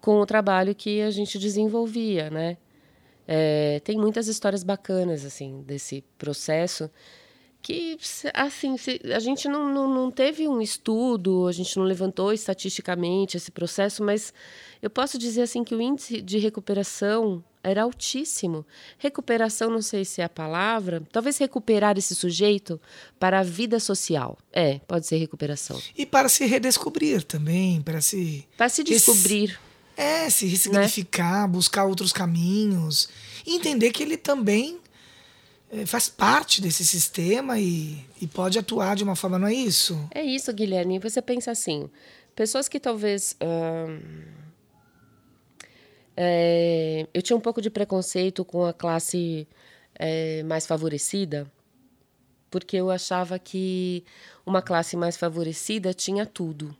com 0.00 0.20
o 0.20 0.26
trabalho 0.26 0.72
que 0.72 1.02
a 1.02 1.10
gente 1.10 1.36
desenvolvia, 1.36 2.30
né? 2.30 2.56
É, 3.26 3.80
tem 3.84 3.98
muitas 3.98 4.28
histórias 4.28 4.62
bacanas 4.62 5.24
assim 5.24 5.62
desse 5.66 6.02
processo 6.16 6.88
que 7.60 7.98
assim 8.34 8.76
a 9.14 9.18
gente 9.18 9.48
não, 9.48 9.72
não, 9.72 9.92
não 9.92 10.10
teve 10.10 10.46
um 10.46 10.60
estudo 10.60 11.46
a 11.46 11.52
gente 11.52 11.76
não 11.76 11.84
levantou 11.84 12.32
estatisticamente 12.32 13.36
esse 13.36 13.50
processo 13.50 14.02
mas 14.02 14.32
eu 14.80 14.88
posso 14.88 15.18
dizer 15.18 15.42
assim 15.42 15.64
que 15.64 15.74
o 15.74 15.80
índice 15.80 16.20
de 16.22 16.38
recuperação 16.38 17.42
era 17.62 17.82
altíssimo 17.82 18.64
recuperação 18.96 19.70
não 19.70 19.82
sei 19.82 20.04
se 20.04 20.20
é 20.20 20.24
a 20.24 20.28
palavra 20.28 21.02
talvez 21.10 21.36
recuperar 21.38 21.98
esse 21.98 22.14
sujeito 22.14 22.80
para 23.18 23.40
a 23.40 23.42
vida 23.42 23.80
social 23.80 24.38
é 24.52 24.78
pode 24.86 25.06
ser 25.06 25.16
recuperação 25.16 25.80
e 25.96 26.06
para 26.06 26.28
se 26.28 26.46
redescobrir 26.46 27.24
também 27.24 27.82
para 27.82 28.00
se 28.00 28.46
para 28.56 28.68
se 28.68 28.84
descobrir 28.84 29.58
é, 29.98 30.30
se 30.30 30.46
ressignificar, 30.46 31.42
né? 31.42 31.48
buscar 31.48 31.84
outros 31.84 32.12
caminhos. 32.12 33.08
Entender 33.44 33.90
que 33.90 34.00
ele 34.00 34.16
também 34.16 34.78
faz 35.86 36.08
parte 36.08 36.60
desse 36.60 36.84
sistema 36.84 37.58
e, 37.58 38.04
e 38.20 38.26
pode 38.26 38.58
atuar 38.58 38.96
de 38.96 39.04
uma 39.04 39.14
forma, 39.14 39.38
não 39.38 39.46
é 39.46 39.54
isso? 39.54 40.08
É 40.14 40.22
isso, 40.22 40.52
Guilherme. 40.52 40.98
Você 40.98 41.20
pensa 41.20 41.50
assim: 41.50 41.90
pessoas 42.34 42.68
que 42.68 42.80
talvez. 42.80 43.36
é, 46.16 47.06
eu 47.12 47.22
tinha 47.22 47.36
um 47.36 47.40
pouco 47.40 47.60
de 47.60 47.70
preconceito 47.70 48.44
com 48.44 48.64
a 48.64 48.72
classe 48.72 49.46
é, 49.94 50.42
mais 50.44 50.66
favorecida, 50.66 51.50
porque 52.50 52.76
eu 52.76 52.90
achava 52.90 53.38
que 53.38 54.04
uma 54.46 54.62
classe 54.62 54.96
mais 54.96 55.16
favorecida 55.16 55.92
tinha 55.92 56.24
tudo. 56.24 56.74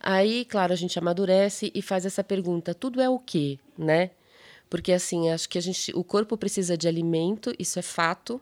Aí, 0.00 0.44
claro, 0.44 0.72
a 0.72 0.76
gente 0.76 0.98
amadurece 0.98 1.70
e 1.74 1.82
faz 1.82 2.06
essa 2.06 2.24
pergunta: 2.24 2.74
tudo 2.74 3.00
é 3.00 3.08
o 3.08 3.18
quê, 3.18 3.58
né? 3.76 4.10
Porque 4.68 4.92
assim, 4.92 5.30
acho 5.30 5.48
que 5.48 5.58
a 5.58 5.60
gente, 5.60 5.92
o 5.94 6.02
corpo 6.02 6.36
precisa 6.36 6.76
de 6.76 6.88
alimento, 6.88 7.54
isso 7.58 7.78
é 7.78 7.82
fato. 7.82 8.40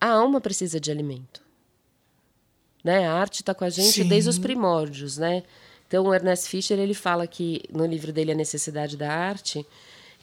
A 0.00 0.08
alma 0.08 0.40
precisa 0.40 0.78
de 0.80 0.90
alimento. 0.90 1.42
Né? 2.82 3.06
A 3.06 3.12
arte 3.12 3.42
está 3.42 3.54
com 3.54 3.64
a 3.64 3.70
gente 3.70 4.02
Sim. 4.02 4.08
desde 4.08 4.30
os 4.30 4.38
primórdios, 4.38 5.18
né? 5.18 5.42
Então, 5.86 6.04
o 6.04 6.14
Ernest 6.14 6.48
Fischer 6.48 6.78
ele 6.78 6.94
fala 6.94 7.26
que 7.26 7.62
no 7.68 7.84
livro 7.84 8.12
dele 8.12 8.30
A 8.30 8.34
Necessidade 8.34 8.96
da 8.96 9.12
Arte, 9.12 9.66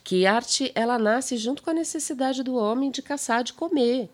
que 0.02 0.26
arte 0.26 0.72
ela 0.74 0.98
nasce 0.98 1.36
junto 1.36 1.62
com 1.62 1.70
a 1.70 1.74
necessidade 1.74 2.42
do 2.42 2.56
homem 2.56 2.90
de 2.90 3.02
caçar, 3.02 3.44
de 3.44 3.52
comer. 3.52 4.10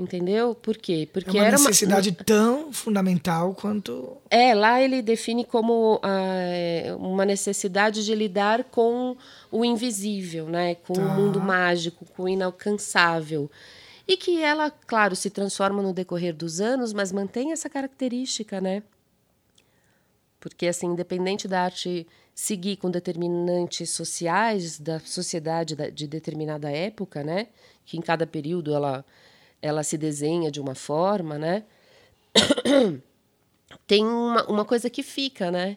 Entendeu? 0.00 0.54
Por 0.54 0.78
quê? 0.78 1.06
Porque 1.12 1.36
é 1.36 1.42
uma 1.42 1.50
necessidade 1.50 2.08
uma... 2.08 2.24
tão 2.24 2.72
fundamental 2.72 3.54
quanto. 3.54 4.16
É, 4.30 4.54
lá 4.54 4.80
ele 4.80 5.02
define 5.02 5.44
como 5.44 5.96
uh, 5.96 6.96
uma 6.96 7.26
necessidade 7.26 8.02
de 8.02 8.14
lidar 8.14 8.64
com 8.64 9.14
o 9.52 9.62
invisível, 9.62 10.48
né? 10.48 10.76
com 10.76 10.94
tá. 10.94 11.02
o 11.02 11.08
mundo 11.20 11.38
mágico, 11.38 12.06
com 12.16 12.22
o 12.22 12.28
inalcançável. 12.30 13.50
E 14.08 14.16
que 14.16 14.42
ela, 14.42 14.70
claro, 14.70 15.14
se 15.14 15.28
transforma 15.28 15.82
no 15.82 15.92
decorrer 15.92 16.34
dos 16.34 16.62
anos, 16.62 16.94
mas 16.94 17.12
mantém 17.12 17.52
essa 17.52 17.68
característica, 17.68 18.58
né? 18.58 18.82
Porque, 20.40 20.66
assim, 20.66 20.86
independente 20.86 21.46
da 21.46 21.60
arte 21.60 22.06
seguir 22.34 22.76
com 22.76 22.90
determinantes 22.90 23.90
sociais 23.90 24.80
da 24.80 24.98
sociedade 24.98 25.76
de 25.92 26.06
determinada 26.06 26.70
época, 26.70 27.22
né? 27.22 27.48
Que 27.84 27.98
em 27.98 28.00
cada 28.00 28.26
período 28.26 28.74
ela 28.74 29.04
ela 29.62 29.82
se 29.82 29.96
desenha 29.96 30.50
de 30.50 30.60
uma 30.60 30.74
forma, 30.74 31.38
né? 31.38 31.64
Tem 33.86 34.04
uma, 34.04 34.44
uma 34.46 34.64
coisa 34.64 34.88
que 34.88 35.02
fica, 35.02 35.50
né? 35.50 35.76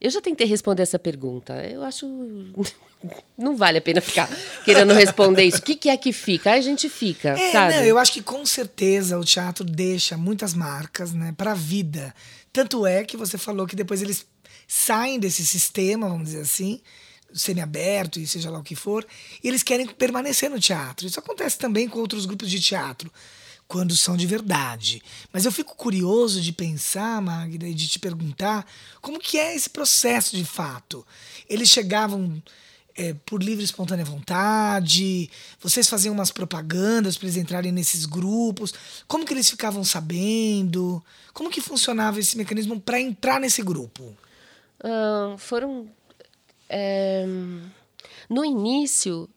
Eu 0.00 0.10
já 0.10 0.20
tentei 0.20 0.46
responder 0.46 0.82
essa 0.82 0.98
pergunta. 0.98 1.54
Eu 1.66 1.82
acho. 1.82 2.06
Não 3.36 3.56
vale 3.56 3.78
a 3.78 3.80
pena 3.82 4.00
ficar 4.00 4.28
querendo 4.64 4.92
responder 4.92 5.44
isso. 5.44 5.58
O 5.58 5.62
que, 5.62 5.74
que 5.74 5.88
é 5.88 5.96
que 5.96 6.12
fica? 6.12 6.52
Aí 6.52 6.58
a 6.58 6.62
gente 6.62 6.86
fica, 6.88 7.30
é, 7.30 7.50
sabe? 7.50 7.76
Não, 7.76 7.82
eu 7.84 7.98
acho 7.98 8.12
que 8.12 8.22
com 8.22 8.44
certeza 8.44 9.18
o 9.18 9.24
teatro 9.24 9.64
deixa 9.64 10.18
muitas 10.18 10.52
marcas, 10.52 11.14
né, 11.14 11.34
para 11.34 11.52
a 11.52 11.54
vida. 11.54 12.14
Tanto 12.52 12.86
é 12.86 13.02
que 13.02 13.16
você 13.16 13.38
falou 13.38 13.66
que 13.66 13.74
depois 13.74 14.02
eles 14.02 14.26
saem 14.68 15.18
desse 15.18 15.46
sistema, 15.46 16.10
vamos 16.10 16.26
dizer 16.26 16.42
assim, 16.42 16.82
semi-aberto 17.32 18.18
e 18.18 18.26
seja 18.26 18.50
lá 18.50 18.58
o 18.58 18.62
que 18.62 18.74
for, 18.74 19.06
e 19.42 19.48
eles 19.48 19.62
querem 19.62 19.86
permanecer 19.86 20.50
no 20.50 20.60
teatro. 20.60 21.06
Isso 21.06 21.18
acontece 21.18 21.58
também 21.58 21.88
com 21.88 21.98
outros 21.98 22.26
grupos 22.26 22.50
de 22.50 22.60
teatro, 22.60 23.12
quando 23.68 23.94
são 23.94 24.16
de 24.16 24.26
verdade. 24.26 25.02
Mas 25.32 25.44
eu 25.44 25.52
fico 25.52 25.76
curioso 25.76 26.40
de 26.40 26.52
pensar, 26.52 27.20
Magda, 27.22 27.68
e 27.68 27.74
de 27.74 27.88
te 27.88 27.98
perguntar 27.98 28.66
como 29.00 29.20
que 29.20 29.38
é 29.38 29.54
esse 29.54 29.70
processo 29.70 30.36
de 30.36 30.44
fato. 30.44 31.06
Eles 31.48 31.68
chegavam 31.68 32.42
é, 32.96 33.14
por 33.24 33.42
livre 33.42 33.62
e 33.62 33.64
espontânea 33.64 34.04
vontade? 34.04 35.30
Vocês 35.60 35.88
faziam 35.88 36.12
umas 36.12 36.30
propagandas 36.30 37.16
para 37.16 37.26
eles 37.26 37.36
entrarem 37.36 37.72
nesses 37.72 38.04
grupos? 38.04 38.74
Como 39.06 39.24
que 39.24 39.32
eles 39.32 39.48
ficavam 39.48 39.84
sabendo? 39.84 41.02
Como 41.32 41.50
que 41.50 41.60
funcionava 41.60 42.20
esse 42.20 42.36
mecanismo 42.36 42.80
para 42.80 43.00
entrar 43.00 43.40
nesse 43.40 43.62
grupo? 43.62 44.14
Uh, 44.82 45.36
foram 45.38 45.88
no 48.28 48.44
início, 48.44 49.28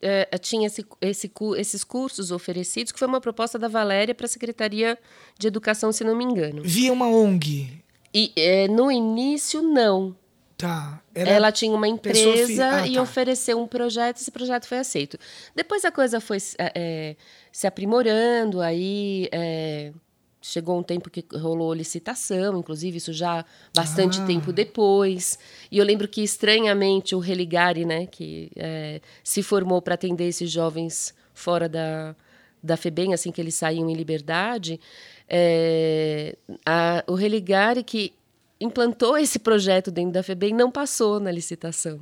é, 0.00 0.26
tinha 0.38 0.66
esse, 0.66 0.84
esse, 1.00 1.30
esses 1.56 1.84
cursos 1.84 2.30
oferecidos, 2.30 2.92
que 2.92 2.98
foi 2.98 3.08
uma 3.08 3.20
proposta 3.20 3.58
da 3.58 3.68
Valéria 3.68 4.14
para 4.14 4.26
a 4.26 4.28
Secretaria 4.28 4.98
de 5.38 5.46
Educação, 5.46 5.92
se 5.92 6.04
não 6.04 6.16
me 6.16 6.24
engano. 6.24 6.62
Via 6.62 6.92
uma 6.92 7.08
ONG? 7.08 7.82
E, 8.14 8.32
é, 8.36 8.68
no 8.68 8.90
início, 8.90 9.62
não. 9.62 10.16
Tá. 10.56 11.00
Ela 11.14 11.52
tinha 11.52 11.72
uma 11.72 11.86
empresa 11.86 12.80
ah, 12.80 12.86
e 12.86 12.94
tá. 12.94 13.02
ofereceu 13.02 13.60
um 13.60 13.66
projeto, 13.66 14.16
esse 14.16 14.30
projeto 14.30 14.66
foi 14.66 14.78
aceito. 14.78 15.16
Depois 15.54 15.84
a 15.84 15.92
coisa 15.92 16.20
foi 16.20 16.38
é, 16.58 16.72
é, 16.74 17.16
se 17.52 17.66
aprimorando, 17.66 18.60
aí 18.60 19.28
é, 19.30 19.92
Chegou 20.40 20.78
um 20.78 20.82
tempo 20.82 21.10
que 21.10 21.24
rolou 21.36 21.74
licitação, 21.74 22.58
inclusive 22.58 22.98
isso 22.98 23.12
já 23.12 23.44
bastante 23.74 24.20
ah. 24.20 24.24
tempo 24.24 24.52
depois. 24.52 25.38
E 25.70 25.78
eu 25.78 25.84
lembro 25.84 26.06
que, 26.06 26.22
estranhamente, 26.22 27.14
o 27.14 27.18
Religare, 27.18 27.84
né, 27.84 28.06
que 28.06 28.50
é, 28.54 29.00
se 29.24 29.42
formou 29.42 29.82
para 29.82 29.94
atender 29.94 30.28
esses 30.28 30.48
jovens 30.48 31.12
fora 31.34 31.68
da, 31.68 32.14
da 32.62 32.76
FEBEM, 32.76 33.14
assim 33.14 33.32
que 33.32 33.40
eles 33.40 33.56
saíam 33.56 33.90
em 33.90 33.94
liberdade, 33.94 34.80
é, 35.28 36.36
a, 36.64 37.02
o 37.08 37.14
Religare 37.14 37.82
que 37.82 38.12
implantou 38.60 39.18
esse 39.18 39.38
projeto 39.38 39.90
dentro 39.90 40.12
da 40.12 40.22
FEBEM 40.22 40.54
não 40.54 40.70
passou 40.70 41.18
na 41.18 41.32
licitação. 41.32 42.00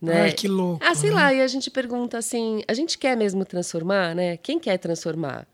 Né? 0.00 0.22
Ai, 0.22 0.32
que 0.32 0.46
louco. 0.46 0.84
Ah, 0.84 0.94
sei 0.94 1.10
né? 1.10 1.16
lá, 1.16 1.34
e 1.34 1.40
a 1.40 1.48
gente 1.48 1.70
pergunta 1.70 2.18
assim: 2.18 2.62
a 2.68 2.74
gente 2.74 2.96
quer 2.96 3.16
mesmo 3.16 3.44
transformar, 3.44 4.14
né? 4.14 4.36
Quem 4.36 4.58
quer 4.58 4.78
transformar? 4.78 5.46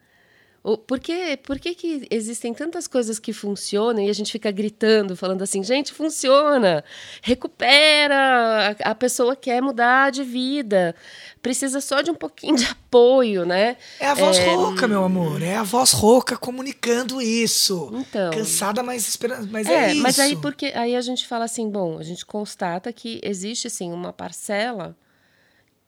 O- 0.67 0.79
Por 0.79 0.99
que, 0.99 1.37
por 1.37 1.59
que, 1.59 1.75
que 1.75 2.09
existem 2.11 2.55
tantas 2.55 2.87
coisas 2.89 3.19
que 3.19 3.35
funcionam 3.35 4.03
e 4.03 4.09
a 4.09 4.13
gente 4.15 4.33
fica 4.33 4.51
gritando, 4.51 5.15
falando 5.15 5.43
assim, 5.43 5.63
gente, 5.63 5.93
funciona, 5.93 6.83
recupera, 7.23 8.77
a, 8.85 8.91
a 8.91 8.95
pessoa 8.95 9.37
quer 9.37 9.61
mudar 9.61 10.11
de 10.11 10.25
vida, 10.25 10.95
precisa 11.43 11.81
só 11.81 12.01
de 12.01 12.11
um 12.11 12.15
pouquinho 12.15 12.57
de 12.57 12.65
apoio, 12.65 13.45
né? 13.45 13.77
É 14.01 14.07
a 14.07 14.15
voz 14.15 14.39
rouca, 14.39 14.89
meu 14.89 15.05
amor. 15.05 15.43
É 15.43 15.57
a 15.57 15.63
voz 15.63 15.93
rouca 15.93 16.37
comunicando 16.37 17.21
isso. 17.21 17.91
Então. 17.93 18.31
Cansada, 18.33 18.83
mas 18.83 19.07
esperando. 19.09 19.49
Mas 19.51 19.67
é, 19.67 19.75
É, 19.91 19.93
isso. 19.93 20.03
mas 20.03 20.19
aí 20.19 20.35
porque 20.37 20.73
aí 20.75 20.97
a 20.97 21.01
gente 21.01 21.27
fala 21.27 21.45
assim, 21.45 21.69
bom, 21.69 21.99
a 21.99 22.03
gente 22.03 22.25
constata 22.25 22.93
que 22.93 23.21
existe 23.23 23.69
sim 23.69 23.93
uma 23.93 24.13
parcela 24.13 24.97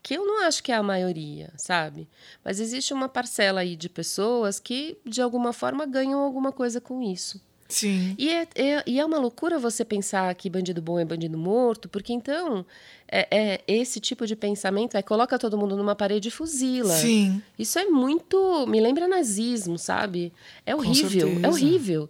que 0.07 0.15
eu 0.15 0.25
não 0.25 0.45
acho 0.47 0.63
que 0.63 0.71
é 0.71 0.77
a 0.77 0.85
maioria, 0.85 1.53
sabe? 1.57 2.07
Mas 2.45 2.61
existe 2.61 2.95
uma 2.95 3.09
parcela 3.09 3.63
aí 3.63 3.75
de 3.75 3.89
pessoas 3.89 4.61
que 4.61 4.97
de 5.05 5.21
alguma 5.21 5.53
forma 5.53 5.85
ganham 5.85 6.21
alguma 6.21 6.53
coisa 6.53 6.81
com 6.81 7.03
isso. 7.03 7.41
Sim. 7.69 8.15
E 8.17 8.29
é, 8.29 8.47
é- 8.55 8.85
e 8.87 9.01
é 9.01 9.05
uma 9.05 9.19
loucura 9.19 9.59
você 9.59 9.85
pensar 9.85 10.33
que 10.37 10.49
bandido 10.49 10.81
bom 10.81 11.01
é 11.01 11.05
bandido 11.05 11.37
morto, 11.37 11.89
porque 11.89 12.13
então 12.13 12.65
é, 13.11 13.27
é 13.33 13.61
esse 13.67 13.99
tipo 13.99 14.25
de 14.29 14.37
pensamento 14.37 14.97
é 14.97 15.03
coloca 15.03 15.37
todo 15.41 15.59
mundo 15.59 15.77
numa 15.77 15.97
parede 15.97 16.29
e 16.29 16.31
fuzila. 16.31 16.95
Sim. 16.95 17.43
Isso 17.59 17.77
é 17.77 17.87
muito. 17.87 18.65
Me 18.69 18.79
lembra 18.81 19.09
nazismo, 19.09 19.77
sabe? 19.77 20.33
É 20.65 20.73
horrível. 20.77 21.29
É 21.43 21.49
horrível. 21.49 22.09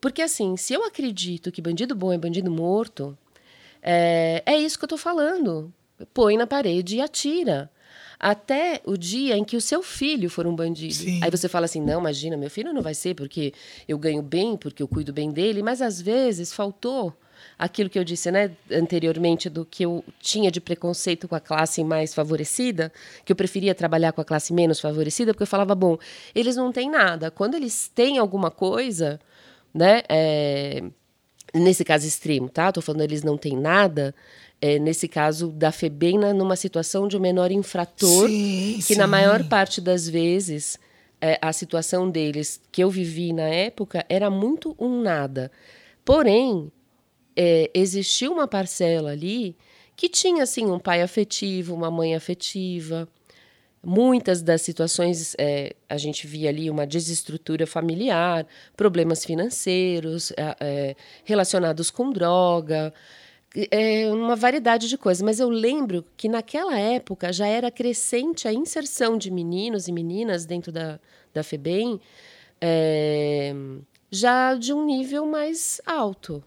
Porque, 0.00 0.22
assim, 0.22 0.56
se 0.56 0.72
eu 0.72 0.84
acredito 0.86 1.52
que 1.52 1.60
bandido 1.60 1.94
bom 1.94 2.10
é 2.10 2.16
bandido 2.16 2.50
morto, 2.50 3.14
é, 3.82 4.42
é 4.46 4.56
isso 4.58 4.78
que 4.78 4.84
eu 4.86 4.88
tô 4.88 4.96
falando. 4.96 5.70
Põe 6.12 6.36
na 6.36 6.46
parede 6.46 6.96
e 6.96 7.00
atira. 7.00 7.70
Até 8.18 8.82
o 8.84 8.98
dia 8.98 9.36
em 9.36 9.44
que 9.44 9.56
o 9.56 9.60
seu 9.60 9.82
filho 9.82 10.28
for 10.28 10.46
um 10.46 10.54
bandido. 10.54 10.92
Sim. 10.92 11.20
Aí 11.22 11.30
você 11.30 11.48
fala 11.48 11.64
assim: 11.64 11.80
não, 11.80 12.00
imagina, 12.00 12.36
meu 12.36 12.50
filho 12.50 12.72
não 12.72 12.82
vai 12.82 12.92
ser 12.92 13.14
porque 13.14 13.54
eu 13.88 13.98
ganho 13.98 14.20
bem, 14.20 14.56
porque 14.56 14.82
eu 14.82 14.88
cuido 14.88 15.12
bem 15.12 15.30
dele, 15.30 15.62
mas 15.62 15.80
às 15.80 16.00
vezes 16.00 16.52
faltou 16.52 17.14
aquilo 17.58 17.88
que 17.88 17.98
eu 17.98 18.04
disse 18.04 18.30
né, 18.30 18.50
anteriormente 18.70 19.48
do 19.48 19.64
que 19.64 19.84
eu 19.84 20.04
tinha 20.20 20.50
de 20.50 20.60
preconceito 20.60 21.26
com 21.26 21.34
a 21.34 21.40
classe 21.40 21.82
mais 21.82 22.12
favorecida, 22.12 22.92
que 23.24 23.32
eu 23.32 23.36
preferia 23.36 23.74
trabalhar 23.74 24.12
com 24.12 24.20
a 24.20 24.24
classe 24.24 24.52
menos 24.52 24.80
favorecida, 24.80 25.32
porque 25.32 25.42
eu 25.42 25.46
falava, 25.46 25.74
bom, 25.74 25.96
eles 26.34 26.56
não 26.56 26.70
têm 26.70 26.90
nada. 26.90 27.30
Quando 27.30 27.54
eles 27.54 27.88
têm 27.88 28.18
alguma 28.18 28.50
coisa, 28.50 29.18
né? 29.72 30.02
é, 30.08 30.82
nesse 31.54 31.84
caso 31.84 32.06
extremo, 32.06 32.48
tá? 32.48 32.70
Tô 32.72 32.80
falando 32.80 33.02
eles 33.02 33.22
não 33.22 33.36
têm 33.36 33.56
nada. 33.56 34.14
É, 34.62 34.78
nesse 34.78 35.08
caso 35.08 35.48
da 35.48 35.72
FEBEM 35.72 36.18
na- 36.18 36.34
numa 36.34 36.54
situação 36.56 37.08
de 37.08 37.16
um 37.16 37.20
menor 37.20 37.50
infrator, 37.50 38.28
Sim, 38.28 38.78
que 38.86 38.94
na 38.94 39.04
sim. 39.04 39.10
maior 39.10 39.42
parte 39.48 39.80
das 39.80 40.06
vezes 40.08 40.78
é, 41.20 41.38
a 41.40 41.50
situação 41.52 42.10
deles 42.10 42.60
que 42.70 42.82
eu 42.84 42.90
vivi 42.90 43.32
na 43.32 43.48
época 43.48 44.04
era 44.08 44.28
muito 44.30 44.74
um 44.78 45.00
nada. 45.00 45.50
Porém, 46.04 46.70
é, 47.34 47.70
existiu 47.72 48.32
uma 48.32 48.46
parcela 48.46 49.12
ali 49.12 49.56
que 49.96 50.08
tinha 50.08 50.42
assim 50.42 50.66
um 50.66 50.78
pai 50.78 51.00
afetivo, 51.02 51.74
uma 51.74 51.90
mãe 51.90 52.14
afetiva. 52.14 53.08
Muitas 53.82 54.42
das 54.42 54.60
situações 54.60 55.34
é, 55.38 55.74
a 55.88 55.96
gente 55.96 56.26
via 56.26 56.50
ali 56.50 56.68
uma 56.68 56.86
desestrutura 56.86 57.66
familiar, 57.66 58.46
problemas 58.76 59.24
financeiros 59.24 60.32
é, 60.36 60.94
relacionados 61.24 61.90
com 61.90 62.10
droga, 62.10 62.92
é, 63.70 64.10
uma 64.12 64.36
variedade 64.36 64.88
de 64.88 64.96
coisas. 64.96 65.22
Mas 65.22 65.40
eu 65.40 65.48
lembro 65.48 66.04
que 66.16 66.28
naquela 66.28 66.78
época 66.78 67.32
já 67.32 67.46
era 67.46 67.70
crescente 67.70 68.46
a 68.46 68.52
inserção 68.52 69.16
de 69.18 69.30
meninos 69.30 69.88
e 69.88 69.92
meninas 69.92 70.46
dentro 70.46 70.70
da, 70.70 71.00
da 71.32 71.42
FEBEM, 71.42 72.00
é, 72.60 73.54
já 74.10 74.54
de 74.54 74.72
um 74.72 74.84
nível 74.84 75.26
mais 75.26 75.80
alto. 75.86 76.42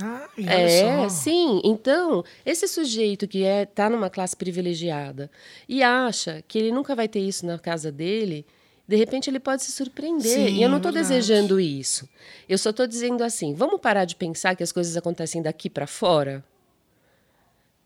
Ah, 0.00 0.28
É, 0.36 1.02
só. 1.02 1.08
sim. 1.08 1.60
Então, 1.64 2.22
esse 2.46 2.68
sujeito 2.68 3.26
que 3.26 3.42
é 3.42 3.66
tá 3.66 3.90
numa 3.90 4.08
classe 4.08 4.36
privilegiada 4.36 5.28
e 5.68 5.82
acha 5.82 6.42
que 6.46 6.56
ele 6.58 6.70
nunca 6.70 6.94
vai 6.94 7.08
ter 7.08 7.20
isso 7.20 7.44
na 7.44 7.58
casa 7.58 7.90
dele, 7.90 8.46
de 8.88 8.96
repente 8.96 9.28
ele 9.28 9.38
pode 9.38 9.62
se 9.62 9.70
surpreender. 9.70 10.32
Sim, 10.32 10.46
e 10.46 10.62
eu 10.62 10.68
não 10.70 10.78
estou 10.78 10.90
desejando 10.90 11.60
isso. 11.60 12.08
Eu 12.48 12.56
só 12.56 12.70
estou 12.70 12.86
dizendo 12.86 13.22
assim: 13.22 13.52
vamos 13.52 13.78
parar 13.82 14.06
de 14.06 14.16
pensar 14.16 14.56
que 14.56 14.62
as 14.62 14.72
coisas 14.72 14.96
acontecem 14.96 15.42
daqui 15.42 15.68
para 15.68 15.86
fora? 15.86 16.42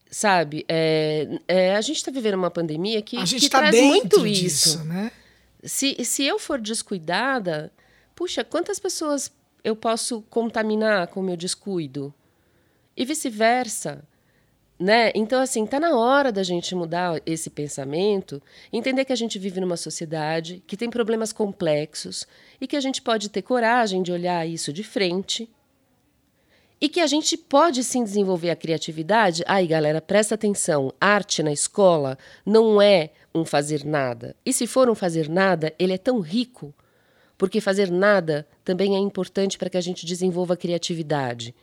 Sabe? 0.09 0.65
É, 0.69 1.41
é, 1.49 1.75
a 1.75 1.81
gente 1.81 1.97
está 1.97 2.13
vivendo 2.13 2.35
uma 2.35 2.51
pandemia 2.51 3.03
que, 3.03 3.17
A 3.17 3.25
gente 3.25 3.41
que 3.41 3.47
está 3.47 3.59
traz 3.59 3.75
muito 3.83 4.23
disso, 4.23 4.69
isso. 4.69 4.85
né? 4.85 5.11
Se, 5.65 6.05
se 6.05 6.23
eu 6.23 6.39
for 6.39 6.61
descuidada, 6.61 7.73
puxa, 8.15 8.45
quantas 8.45 8.79
pessoas 8.79 9.33
eu 9.65 9.75
posso 9.75 10.23
contaminar 10.31 11.09
com 11.09 11.19
o 11.19 11.23
meu 11.23 11.37
descuido? 11.37 12.15
E 12.97 13.05
vice-versa. 13.05 14.05
Né? 14.83 15.13
Então, 15.15 15.41
assim, 15.41 15.65
tá 15.65 15.79
na 15.79 15.97
hora 15.97 16.33
da 16.33 16.43
gente 16.43 16.75
mudar 16.75 17.23
esse 17.25 17.49
pensamento, 17.49 18.43
entender 18.73 19.05
que 19.05 19.13
a 19.13 19.17
gente 19.17 19.39
vive 19.39 19.61
numa 19.61 19.77
sociedade 19.77 20.61
que 20.67 20.77
tem 20.77 20.91
problemas 20.91 21.33
complexos 21.33 22.27
e 22.61 22.67
que 22.67 22.75
a 22.75 22.81
gente 22.81 23.01
pode 23.01 23.29
ter 23.29 23.43
coragem 23.43 24.03
de 24.03 24.11
olhar 24.11 24.45
isso 24.45 24.73
de 24.73 24.83
frente 24.83 25.49
e 26.81 26.89
que 26.89 26.99
a 26.99 27.07
gente 27.07 27.37
pode 27.37 27.85
sim 27.85 28.03
desenvolver 28.03 28.51
a 28.51 28.57
criatividade. 28.57 29.45
Aí, 29.47 29.69
galera, 29.69 30.01
presta 30.01 30.35
atenção: 30.35 30.93
arte 31.01 31.45
na 31.45 31.53
escola 31.53 32.19
não 32.45 32.83
é 32.83 33.11
um 33.33 33.45
fazer 33.45 33.85
nada. 33.85 34.35
E 34.45 34.53
se 34.53 34.67
for 34.67 34.91
um 34.91 34.97
fazer 34.97 35.29
nada, 35.29 35.73
ele 35.79 35.93
é 35.93 35.99
tão 35.99 36.19
rico, 36.19 36.75
porque 37.39 37.61
fazer 37.61 37.89
nada 37.89 38.45
também 38.65 38.97
é 38.97 38.99
importante 38.99 39.57
para 39.57 39.71
que 39.71 39.77
a 39.77 39.81
gente 39.81 40.05
desenvolva 40.05 40.55
a 40.55 40.57
criatividade. 40.57 41.55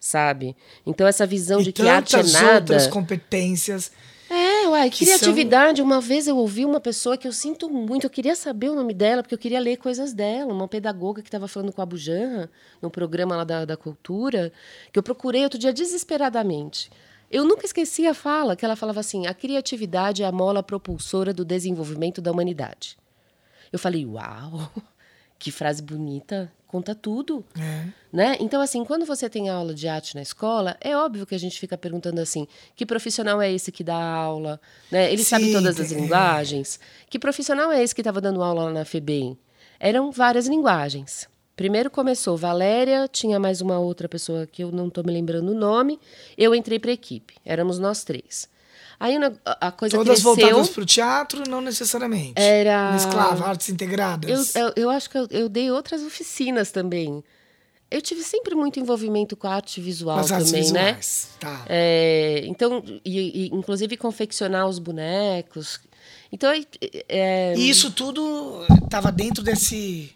Sabe? 0.00 0.56
Então, 0.86 1.06
essa 1.06 1.26
visão 1.26 1.60
E 1.60 1.64
de 1.64 1.72
que 1.72 1.86
arte 1.86 2.16
é 2.16 2.22
nada. 2.22 2.54
outras 2.54 2.86
competências. 2.86 3.92
É, 4.30 4.68
uai, 4.68 4.88
criatividade. 4.90 5.82
Uma 5.82 6.00
vez 6.00 6.26
eu 6.26 6.36
ouvi 6.36 6.64
uma 6.64 6.80
pessoa 6.80 7.18
que 7.18 7.28
eu 7.28 7.32
sinto 7.32 7.68
muito, 7.68 8.04
eu 8.06 8.10
queria 8.10 8.34
saber 8.34 8.70
o 8.70 8.74
nome 8.76 8.94
dela, 8.94 9.22
porque 9.22 9.34
eu 9.34 9.38
queria 9.38 9.58
ler 9.60 9.76
coisas 9.76 10.14
dela, 10.14 10.54
uma 10.54 10.68
pedagoga 10.68 11.20
que 11.20 11.28
estava 11.28 11.48
falando 11.48 11.72
com 11.72 11.82
a 11.82 11.86
Bujanra, 11.86 12.48
no 12.80 12.88
programa 12.88 13.36
lá 13.36 13.44
da, 13.44 13.64
da 13.64 13.76
cultura, 13.76 14.52
que 14.92 14.98
eu 14.98 15.02
procurei 15.02 15.42
outro 15.42 15.58
dia 15.58 15.72
desesperadamente. 15.72 16.90
Eu 17.28 17.44
nunca 17.44 17.66
esqueci 17.66 18.06
a 18.06 18.14
fala, 18.14 18.56
que 18.56 18.64
ela 18.64 18.76
falava 18.76 19.00
assim: 19.00 19.26
a 19.26 19.34
criatividade 19.34 20.22
é 20.22 20.26
a 20.26 20.32
mola 20.32 20.62
propulsora 20.62 21.34
do 21.34 21.44
desenvolvimento 21.44 22.22
da 22.22 22.30
humanidade. 22.30 22.96
Eu 23.72 23.78
falei, 23.78 24.06
uau, 24.06 24.70
que 25.38 25.50
frase 25.50 25.82
bonita, 25.82 26.52
conta 26.70 26.94
tudo. 26.94 27.44
É. 27.58 27.86
Né? 28.12 28.36
Então, 28.38 28.60
assim, 28.60 28.84
quando 28.84 29.04
você 29.04 29.28
tem 29.28 29.48
aula 29.48 29.74
de 29.74 29.88
arte 29.88 30.14
na 30.14 30.22
escola, 30.22 30.76
é 30.80 30.96
óbvio 30.96 31.26
que 31.26 31.34
a 31.34 31.38
gente 31.38 31.58
fica 31.58 31.76
perguntando 31.76 32.20
assim: 32.20 32.46
que 32.76 32.86
profissional 32.86 33.42
é 33.42 33.52
esse 33.52 33.72
que 33.72 33.82
dá 33.82 34.00
aula? 34.00 34.60
Né? 34.90 35.12
Ele 35.12 35.24
sabe 35.24 35.46
Sim, 35.46 35.52
todas 35.52 35.80
as 35.80 35.88
tem- 35.88 36.00
linguagens? 36.00 36.78
Que 37.08 37.18
profissional 37.18 37.72
é 37.72 37.82
esse 37.82 37.94
que 37.94 38.00
estava 38.00 38.20
dando 38.20 38.42
aula 38.42 38.64
lá 38.64 38.72
na 38.72 38.84
FEBEM? 38.84 39.36
Eram 39.80 40.12
várias 40.12 40.46
linguagens. 40.46 41.28
Primeiro 41.56 41.90
começou 41.90 42.36
Valéria, 42.36 43.06
tinha 43.08 43.38
mais 43.38 43.60
uma 43.60 43.78
outra 43.78 44.08
pessoa 44.08 44.46
que 44.46 44.62
eu 44.62 44.70
não 44.72 44.88
estou 44.88 45.04
me 45.04 45.12
lembrando 45.12 45.50
o 45.50 45.54
nome. 45.54 45.98
Eu 46.38 46.54
entrei 46.54 46.78
para 46.78 46.90
a 46.90 46.94
equipe, 46.94 47.34
éramos 47.44 47.78
nós 47.78 48.04
três. 48.04 48.48
Aí 49.00 49.16
a 49.46 49.72
coisa 49.72 49.96
Todas 49.96 50.20
cresceu. 50.22 50.34
voltadas 50.36 50.68
para 50.68 50.82
o 50.82 50.86
teatro, 50.86 51.42
não 51.48 51.62
necessariamente. 51.62 52.34
Era- 52.36 52.92
Mesclava, 52.92 53.46
artes 53.46 53.68
Eu, 53.70 53.74
integradas. 53.74 54.54
eu, 54.54 54.72
eu 54.76 54.90
acho 54.90 55.08
que 55.08 55.16
eu, 55.16 55.26
eu 55.30 55.48
dei 55.48 55.70
outras 55.70 56.02
oficinas 56.02 56.70
também. 56.70 57.24
Eu 57.90 58.02
tive 58.02 58.22
sempre 58.22 58.54
muito 58.54 58.78
envolvimento 58.78 59.34
com 59.36 59.46
a 59.48 59.54
arte 59.54 59.80
visual 59.80 60.18
as 60.18 60.30
artes 60.30 60.52
também, 60.52 60.70
né? 60.70 60.98
Tá. 61.40 61.64
É, 61.66 62.42
então, 62.44 62.84
e, 63.04 63.46
e, 63.46 63.48
inclusive 63.54 63.96
confeccionar 63.96 64.68
os 64.68 64.78
bonecos. 64.78 65.80
Então, 66.30 66.52
é, 67.08 67.54
E 67.56 67.68
isso 67.70 67.90
tudo 67.90 68.64
estava 68.84 69.10
dentro 69.10 69.42
desse, 69.42 70.12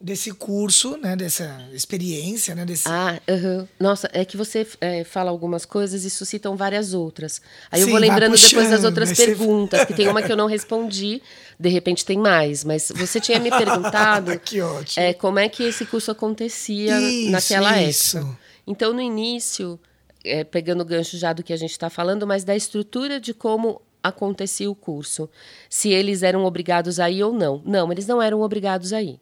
desse 0.00 0.30
curso, 0.32 0.96
né? 0.96 1.16
Dessa 1.16 1.68
experiência, 1.72 2.54
né? 2.54 2.64
Desse... 2.64 2.88
Ah, 2.88 3.18
aham. 3.28 3.68
nossa, 3.80 4.08
é 4.12 4.24
que 4.24 4.36
você 4.36 4.66
é, 4.80 5.04
fala 5.04 5.30
algumas 5.30 5.64
coisas 5.64 6.04
e 6.04 6.10
suscitam 6.10 6.56
várias 6.56 6.92
outras. 6.94 7.40
Aí 7.70 7.80
eu 7.80 7.86
Sim, 7.86 7.92
vou 7.92 8.00
vai 8.00 8.08
lembrando 8.08 8.32
depois 8.34 8.52
das 8.52 8.80
puxando, 8.80 8.84
outras 8.84 9.10
aí 9.10 9.16
perguntas, 9.26 9.84
que 9.84 9.94
tem 9.94 10.08
uma 10.08 10.22
que 10.22 10.30
eu 10.30 10.36
não 10.36 10.46
respondi, 10.46 11.22
de 11.58 11.68
repente 11.68 12.04
tem 12.04 12.18
mais. 12.18 12.62
Mas 12.64 12.92
você 12.94 13.20
tinha 13.20 13.38
me 13.40 13.50
perguntado 13.50 14.38
que 14.40 14.60
ótimo. 14.60 15.04
é, 15.04 15.14
como 15.14 15.38
é 15.38 15.48
que 15.48 15.62
esse 15.62 15.86
curso 15.86 16.10
acontecia 16.10 17.00
Isso, 17.00 17.30
naquela 17.30 17.82
isso. 17.82 18.18
época. 18.18 18.38
Então, 18.66 18.92
no 18.92 19.00
início, 19.00 19.78
é, 20.24 20.44
pegando 20.44 20.80
o 20.82 20.84
gancho 20.84 21.16
já 21.16 21.32
do 21.32 21.42
que 21.42 21.52
a 21.52 21.56
gente 21.56 21.70
está 21.70 21.88
falando, 21.88 22.26
mas 22.26 22.44
da 22.44 22.54
estrutura 22.54 23.20
de 23.20 23.32
como 23.32 23.80
acontecia 24.02 24.70
o 24.70 24.74
curso. 24.74 25.28
Se 25.68 25.88
eles 25.90 26.22
eram 26.22 26.44
obrigados 26.44 27.00
a 27.00 27.10
ir 27.10 27.22
ou 27.24 27.32
não. 27.32 27.62
Não, 27.64 27.90
eles 27.90 28.06
não 28.06 28.20
eram 28.22 28.40
obrigados 28.40 28.92
a 28.92 29.02
ir. 29.02 29.18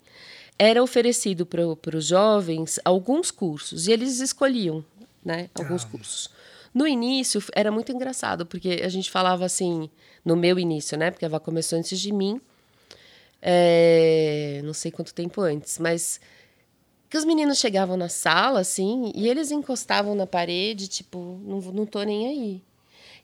Era 0.58 0.82
oferecido 0.82 1.44
para 1.44 1.96
os 1.96 2.06
jovens 2.06 2.78
alguns 2.84 3.30
cursos 3.30 3.88
e 3.88 3.92
eles 3.92 4.20
escolhiam 4.20 4.84
né, 5.24 5.48
alguns 5.54 5.84
cursos. 5.84 6.30
No 6.72 6.86
início 6.86 7.42
era 7.54 7.70
muito 7.70 7.92
engraçado, 7.92 8.44
porque 8.44 8.80
a 8.84 8.88
gente 8.88 9.10
falava 9.10 9.44
assim, 9.44 9.88
no 10.24 10.36
meu 10.36 10.58
início, 10.58 10.98
né? 10.98 11.10
Porque 11.10 11.24
a 11.24 11.28
Vá 11.28 11.38
começou 11.38 11.78
antes 11.78 12.00
de 12.00 12.12
mim. 12.12 12.40
É, 13.40 14.60
não 14.64 14.72
sei 14.72 14.90
quanto 14.90 15.14
tempo 15.14 15.40
antes, 15.40 15.78
mas 15.78 16.20
que 17.08 17.16
os 17.18 17.24
meninos 17.24 17.58
chegavam 17.58 17.96
na 17.96 18.08
sala, 18.08 18.60
assim, 18.60 19.12
e 19.14 19.28
eles 19.28 19.52
encostavam 19.52 20.14
na 20.14 20.26
parede, 20.26 20.88
tipo, 20.88 21.40
não, 21.44 21.60
não 21.60 21.86
tô 21.86 22.02
nem 22.02 22.26
aí. 22.26 22.62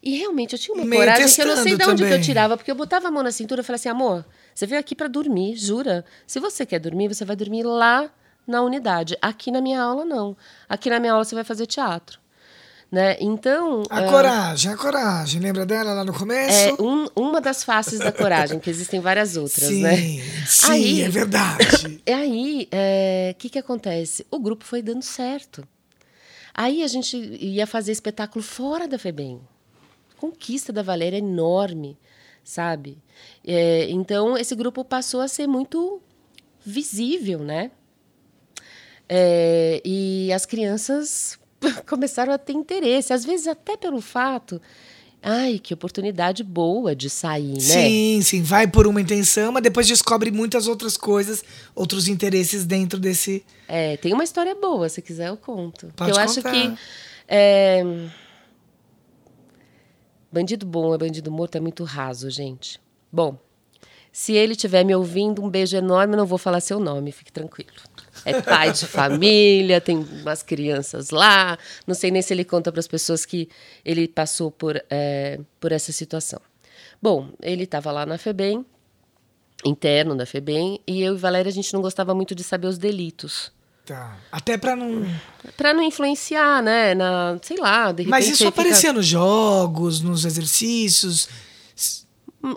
E 0.01 0.17
realmente 0.17 0.53
eu 0.53 0.59
tinha 0.59 0.73
uma 0.73 0.85
Meio 0.85 1.01
coragem 1.01 1.27
que 1.27 1.41
eu 1.41 1.47
não 1.47 1.61
sei 1.61 1.75
de 1.75 1.83
onde 1.83 2.05
que 2.05 2.13
eu 2.13 2.21
tirava, 2.21 2.55
porque 2.55 2.71
eu 2.71 2.75
botava 2.75 3.09
a 3.09 3.11
mão 3.11 3.21
na 3.21 3.31
cintura 3.31 3.61
e 3.61 3.63
falava 3.63 3.79
assim, 3.81 3.89
amor, 3.89 4.25
você 4.53 4.65
veio 4.65 4.79
aqui 4.79 4.95
para 4.95 5.07
dormir, 5.07 5.55
jura? 5.55 6.05
Se 6.27 6.39
você 6.39 6.65
quer 6.65 6.79
dormir, 6.79 7.07
você 7.07 7.25
vai 7.25 7.35
dormir 7.35 7.63
lá 7.63 8.09
na 8.45 8.61
unidade. 8.61 9.17
Aqui 9.21 9.51
na 9.51 9.61
minha 9.61 9.81
aula, 9.81 10.05
não. 10.05 10.35
Aqui 10.67 10.89
na 10.89 10.99
minha 10.99 11.13
aula 11.13 11.23
você 11.23 11.35
vai 11.35 11.43
fazer 11.43 11.65
teatro. 11.65 12.19
Né? 12.91 13.15
Então. 13.21 13.83
A 13.89 13.99
ah, 13.99 14.09
coragem, 14.09 14.71
a 14.73 14.75
coragem. 14.75 15.39
Lembra 15.39 15.65
dela 15.65 15.93
lá 15.93 16.03
no 16.03 16.11
começo? 16.13 16.51
é 16.51 16.73
um- 16.73 17.07
uma 17.15 17.39
das 17.39 17.63
faces 17.63 17.99
da 17.99 18.11
coragem, 18.11 18.59
que 18.59 18.69
existem 18.69 18.99
várias 18.99 19.37
outras, 19.37 19.69
sim, 19.69 19.81
né? 19.81 19.95
sim, 20.45 20.71
Aí- 20.71 21.01
é 21.01 21.09
verdade. 21.09 22.01
E 22.05 22.11
aí, 22.11 22.69
o 23.31 23.35
que, 23.35 23.49
que 23.49 23.59
acontece? 23.59 24.27
O 24.29 24.37
grupo 24.39 24.65
foi 24.65 24.81
dando 24.81 25.03
certo. 25.03 25.65
Aí 26.53 26.83
a 26.83 26.87
gente 26.87 27.15
ia 27.15 27.65
fazer 27.65 27.93
espetáculo 27.93 28.43
fora 28.43 28.89
da 28.89 28.99
FEBEM. 28.99 29.39
Conquista 30.17 30.73
da 30.73 30.83
Valéria 30.83 31.15
é 31.15 31.19
enorme, 31.19 31.97
sabe? 32.43 32.97
É, 33.45 33.87
então, 33.89 34.37
esse 34.37 34.55
grupo 34.55 34.83
passou 34.83 35.21
a 35.21 35.27
ser 35.27 35.47
muito 35.47 36.01
visível, 36.65 37.39
né? 37.39 37.71
É, 39.07 39.81
e 39.83 40.31
as 40.31 40.45
crianças 40.45 41.37
começaram 41.87 42.33
a 42.33 42.37
ter 42.37 42.53
interesse, 42.53 43.13
às 43.13 43.25
vezes 43.25 43.47
até 43.47 43.75
pelo 43.75 44.01
fato. 44.01 44.61
Ai, 45.23 45.59
que 45.59 45.71
oportunidade 45.71 46.43
boa 46.43 46.95
de 46.95 47.07
sair, 47.07 47.53
né? 47.53 47.59
Sim, 47.59 48.21
sim, 48.23 48.41
vai 48.41 48.65
por 48.65 48.87
uma 48.87 48.99
intenção, 48.99 49.51
mas 49.51 49.61
depois 49.61 49.85
descobre 49.85 50.31
muitas 50.31 50.67
outras 50.67 50.97
coisas, 50.97 51.43
outros 51.75 52.07
interesses 52.07 52.65
dentro 52.65 52.99
desse. 52.99 53.45
É, 53.67 53.97
tem 53.97 54.13
uma 54.13 54.23
história 54.23 54.55
boa, 54.55 54.89
se 54.89 54.99
quiser 54.99 55.29
eu 55.29 55.37
conto. 55.37 55.93
Pode 55.95 56.09
eu 56.09 56.17
acho 56.17 56.41
contar. 56.41 56.51
que 56.51 56.73
é, 57.27 57.83
bandido 60.31 60.65
bom 60.65 60.93
é 60.93 60.97
bandido 60.97 61.31
morto 61.31 61.55
é 61.55 61.59
muito 61.59 61.83
raso, 61.83 62.29
gente. 62.29 62.79
Bom, 63.11 63.37
se 64.11 64.33
ele 64.33 64.53
estiver 64.53 64.83
me 64.83 64.93
ouvindo, 64.93 65.41
um 65.43 65.49
beijo 65.49 65.75
enorme, 65.77 66.17
não 66.17 66.25
vou 66.25 66.37
falar 66.37 66.59
seu 66.59 66.79
nome, 66.79 67.11
fique 67.11 67.31
tranquilo. 67.31 67.71
É 68.25 68.41
pai 68.41 68.71
de 68.73 68.85
família, 68.87 69.79
tem 69.79 69.97
umas 69.97 70.43
crianças 70.43 71.11
lá. 71.11 71.57
Não 71.87 71.95
sei 71.95 72.11
nem 72.11 72.21
se 72.21 72.33
ele 72.33 72.43
conta 72.43 72.71
para 72.71 72.79
as 72.79 72.87
pessoas 72.87 73.25
que 73.25 73.47
ele 73.85 74.07
passou 74.07 74.51
por, 74.51 74.83
é, 74.89 75.39
por 75.59 75.71
essa 75.71 75.93
situação. 75.93 76.41
Bom, 77.01 77.29
ele 77.41 77.63
estava 77.63 77.91
lá 77.91 78.05
na 78.05 78.17
FEBEM, 78.17 78.65
interno 79.65 80.15
da 80.15 80.25
FEBEM, 80.25 80.81
e 80.85 81.01
eu 81.01 81.15
e 81.15 81.17
Valéria, 81.17 81.49
a 81.49 81.53
gente 81.53 81.73
não 81.73 81.81
gostava 81.81 82.13
muito 82.13 82.35
de 82.35 82.43
saber 82.43 82.67
os 82.67 82.77
delitos. 82.77 83.51
Tá. 83.91 84.15
Até 84.31 84.57
pra 84.57 84.75
não. 84.75 85.05
Pra 85.57 85.73
não 85.73 85.83
influenciar, 85.83 86.61
né? 86.63 86.95
Na, 86.95 87.37
sei 87.41 87.57
lá, 87.57 87.91
de 87.91 88.03
repente. 88.03 88.09
Mas 88.09 88.25
isso 88.27 88.37
fica- 88.37 88.49
aparecia 88.49 88.93
nos 88.93 89.05
jogos, 89.05 89.99
nos 89.99 90.23
exercícios. 90.23 91.27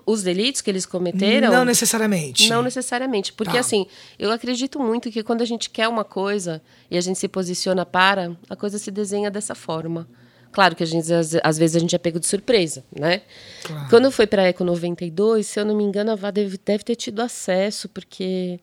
Os 0.06 0.22
delitos 0.22 0.60
que 0.62 0.70
eles 0.70 0.86
cometeram. 0.86 1.50
Não 1.52 1.64
necessariamente. 1.64 2.48
Não 2.48 2.62
necessariamente. 2.62 3.32
Porque, 3.34 3.52
Tá. 3.54 3.58
assim, 3.60 3.86
eu 4.18 4.30
acredito 4.30 4.78
muito 4.80 5.10
que 5.10 5.22
quando 5.22 5.42
a 5.42 5.44
gente 5.44 5.68
quer 5.68 5.88
uma 5.88 6.04
coisa 6.04 6.62
e 6.90 6.96
a 6.96 7.00
gente 7.02 7.18
se 7.18 7.28
posiciona 7.28 7.84
para, 7.84 8.34
a 8.48 8.56
coisa 8.56 8.78
se 8.78 8.90
desenha 8.90 9.30
dessa 9.30 9.54
forma. 9.54 10.08
Claro 10.52 10.74
que 10.76 10.82
a 10.84 10.86
gente, 10.86 11.12
às, 11.12 11.32
às 11.42 11.58
vezes 11.58 11.76
a 11.76 11.80
gente 11.80 11.94
é 11.94 11.98
pego 11.98 12.18
de 12.20 12.26
surpresa, 12.26 12.82
né? 12.98 13.22
Claro. 13.64 13.88
Quando 13.90 14.10
foi 14.10 14.26
para 14.26 14.42
a 14.42 14.46
Eco 14.46 14.62
92, 14.64 15.46
se 15.48 15.58
eu 15.60 15.64
não 15.66 15.76
me 15.76 15.82
engano, 15.84 16.12
a 16.12 16.14
Vá 16.14 16.30
deve, 16.30 16.58
deve 16.64 16.84
ter 16.84 16.94
tido 16.94 17.20
acesso, 17.20 17.88
porque 17.88 18.60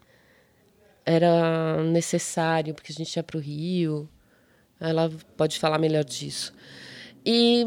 era 1.05 1.83
necessário, 1.83 2.73
porque 2.73 2.91
a 2.91 2.95
gente 2.95 3.15
ia 3.15 3.23
para 3.23 3.37
o 3.37 3.41
Rio. 3.41 4.09
Ela 4.79 5.11
pode 5.37 5.59
falar 5.59 5.77
melhor 5.77 6.03
disso. 6.03 6.53
E 7.25 7.65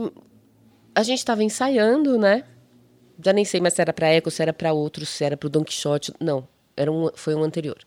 a 0.95 1.03
gente 1.03 1.19
estava 1.19 1.43
ensaiando, 1.43 2.19
né? 2.19 2.45
Já 3.25 3.33
nem 3.33 3.45
sei 3.45 3.61
mais 3.61 3.75
se 3.75 3.81
era 3.81 3.93
para 3.93 4.09
Eco, 4.09 4.31
se 4.31 4.43
era 4.43 4.53
para 4.53 4.73
outro, 4.73 5.07
se 5.07 5.25
era 5.25 5.37
para 5.37 5.47
o 5.47 5.51
Don 5.51 5.65
Quixote. 5.65 6.13
Não, 6.21 6.47
era 6.77 6.91
um, 6.91 7.11
foi 7.15 7.35
um 7.35 7.43
anterior. 7.43 7.79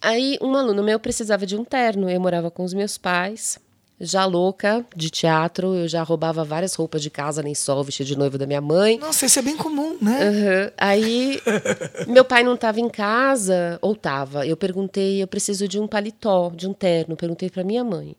Aí 0.00 0.38
um 0.40 0.54
aluno 0.54 0.82
meu 0.82 0.98
precisava 0.98 1.44
de 1.44 1.56
um 1.56 1.64
terno. 1.64 2.08
Eu 2.08 2.20
morava 2.20 2.50
com 2.50 2.64
os 2.64 2.72
meus 2.72 2.96
pais, 2.96 3.58
já 4.00 4.24
louca 4.24 4.84
de 4.96 5.10
teatro. 5.10 5.74
Eu 5.74 5.86
já 5.86 6.02
roubava 6.02 6.42
várias 6.44 6.74
roupas 6.74 7.02
de 7.02 7.10
casa, 7.10 7.42
nem 7.42 7.54
sol, 7.54 7.84
vestido 7.84 8.06
de 8.06 8.16
noivo 8.16 8.38
da 8.38 8.46
minha 8.46 8.60
mãe. 8.60 8.98
Nossa, 8.98 9.26
isso 9.26 9.38
é 9.38 9.42
bem 9.42 9.56
comum, 9.56 9.98
né? 10.00 10.28
Aham. 10.28 10.72
Aí, 10.78 11.40
meu 12.08 12.24
pai 12.24 12.42
não 12.42 12.54
estava 12.54 12.80
em 12.80 12.88
casa, 12.88 13.78
ou 13.82 13.92
estava. 13.92 14.46
Eu 14.46 14.56
perguntei, 14.56 15.22
eu 15.22 15.26
preciso 15.28 15.68
de 15.68 15.78
um 15.78 15.86
paletó, 15.86 16.50
de 16.54 16.66
um 16.66 16.72
terno. 16.72 17.16
Perguntei 17.16 17.50
para 17.50 17.62
minha 17.62 17.84
mãe. 17.84 18.16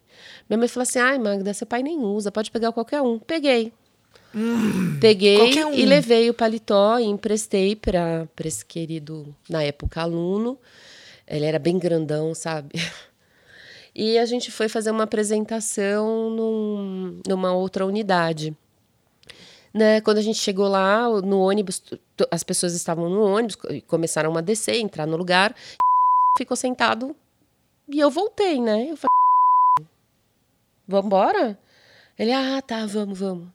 Minha 0.48 0.60
mãe 0.60 0.68
falou 0.68 0.84
assim: 0.84 1.00
ai, 1.00 1.18
Magda, 1.18 1.54
seu 1.54 1.66
pai 1.66 1.82
nem 1.82 2.00
usa, 2.00 2.32
pode 2.32 2.52
pegar 2.52 2.72
qualquer 2.72 3.02
um. 3.02 3.18
Peguei. 3.18 3.74
Peguei 5.02 5.38
qualquer 5.38 5.66
um. 5.66 5.74
e 5.74 5.86
levei 5.86 6.30
o 6.30 6.34
paletó 6.34 6.98
e 7.00 7.04
emprestei 7.04 7.76
para 7.76 8.28
esse 8.46 8.66
querido, 8.66 9.36
na 9.50 9.62
época, 9.64 10.02
aluno. 10.02 10.58
Ele 11.28 11.46
era 11.46 11.60
bem 11.60 11.78
grandão, 11.78 12.34
sabe? 12.34 12.76
E 13.94 14.18
a 14.18 14.26
gente 14.26 14.52
foi 14.52 14.70
fazer 14.70 14.92
uma 14.92 15.04
apresentação 15.04 16.30
num- 16.30 17.22
numa 17.28 17.54
outra 17.54 17.86
unidade. 17.86 18.56
Né, 19.74 20.02
quando 20.02 20.18
a 20.18 20.22
gente 20.22 20.38
chegou 20.38 20.68
lá, 20.68 21.08
no 21.22 21.40
ônibus, 21.40 21.82
as 22.30 22.44
pessoas 22.44 22.74
estavam 22.74 23.10
no 23.10 23.22
ônibus 23.24 23.56
começaram 23.88 24.36
a 24.36 24.42
descer, 24.42 24.76
entrar 24.76 25.06
no 25.06 25.16
lugar. 25.16 25.56
Ficou 26.38 26.58
sentado 26.58 27.16
e 27.88 28.00
eu 28.00 28.10
voltei, 28.10 28.60
né? 28.62 28.92
Eu 28.92 28.98
falei, 28.98 29.88
vamos 30.88 31.06
embora? 31.06 31.58
Ele, 32.20 32.34
ah, 32.34 32.62
tá, 32.62 32.86
vamos, 32.86 33.18
vamos. 33.18 33.48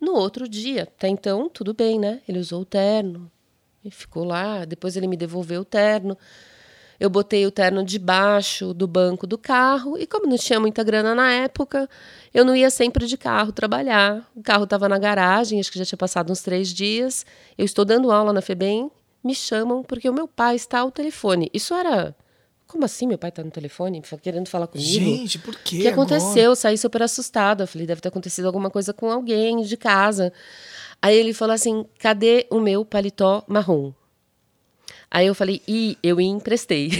No 0.00 0.14
outro 0.14 0.48
dia, 0.48 0.84
até 0.84 1.08
então, 1.08 1.48
tudo 1.48 1.74
bem, 1.74 1.98
né? 1.98 2.20
Ele 2.28 2.38
usou 2.38 2.62
o 2.62 2.64
terno 2.64 3.30
e 3.84 3.90
ficou 3.90 4.24
lá. 4.24 4.64
Depois 4.64 4.96
ele 4.96 5.06
me 5.06 5.16
devolveu 5.16 5.62
o 5.62 5.64
terno. 5.64 6.16
Eu 6.98 7.10
botei 7.10 7.44
o 7.46 7.50
terno 7.50 7.84
debaixo 7.84 8.72
do 8.72 8.86
banco 8.86 9.26
do 9.26 9.36
carro 9.36 9.98
e 9.98 10.06
como 10.06 10.26
não 10.26 10.36
tinha 10.38 10.60
muita 10.60 10.82
grana 10.84 11.14
na 11.14 11.30
época, 11.32 11.88
eu 12.32 12.44
não 12.44 12.54
ia 12.54 12.70
sempre 12.70 13.06
de 13.06 13.16
carro 13.16 13.52
trabalhar. 13.52 14.30
O 14.34 14.42
carro 14.42 14.64
estava 14.64 14.88
na 14.88 14.98
garagem, 14.98 15.58
acho 15.60 15.72
que 15.72 15.78
já 15.78 15.84
tinha 15.84 15.98
passado 15.98 16.30
uns 16.30 16.40
três 16.40 16.68
dias. 16.68 17.26
Eu 17.58 17.64
estou 17.64 17.84
dando 17.84 18.12
aula 18.12 18.32
na 18.32 18.40
FEBEM, 18.40 18.90
me 19.22 19.34
chamam 19.34 19.82
porque 19.82 20.08
o 20.08 20.12
meu 20.12 20.28
pai 20.28 20.54
está 20.56 20.80
ao 20.80 20.90
telefone. 20.90 21.50
Isso 21.52 21.74
era... 21.74 22.14
Como 22.66 22.84
assim 22.84 23.06
meu 23.06 23.18
pai 23.18 23.28
está 23.28 23.44
no 23.44 23.50
telefone, 23.50 24.02
querendo 24.22 24.48
falar 24.48 24.66
comigo? 24.66 24.88
Gente, 24.88 25.38
por 25.38 25.54
O 25.54 25.58
quê? 25.62 25.82
que 25.82 25.88
agora? 25.88 25.92
aconteceu? 26.16 26.44
Eu 26.50 26.56
saí 26.56 26.76
super 26.78 27.02
assustada. 27.02 27.64
Eu 27.64 27.68
falei, 27.68 27.86
deve 27.86 28.00
ter 28.00 28.08
acontecido 28.08 28.46
alguma 28.46 28.70
coisa 28.70 28.92
com 28.92 29.10
alguém 29.10 29.62
de 29.62 29.76
casa. 29.76 30.32
Aí 31.00 31.14
ele 31.16 31.34
falou 31.34 31.54
assim: 31.54 31.84
cadê 31.98 32.46
o 32.50 32.58
meu 32.58 32.84
paletó 32.84 33.44
marrom? 33.46 33.92
Aí 35.14 35.28
eu 35.28 35.34
falei, 35.34 35.62
ih, 35.68 35.96
eu 36.02 36.20
emprestei 36.20 36.90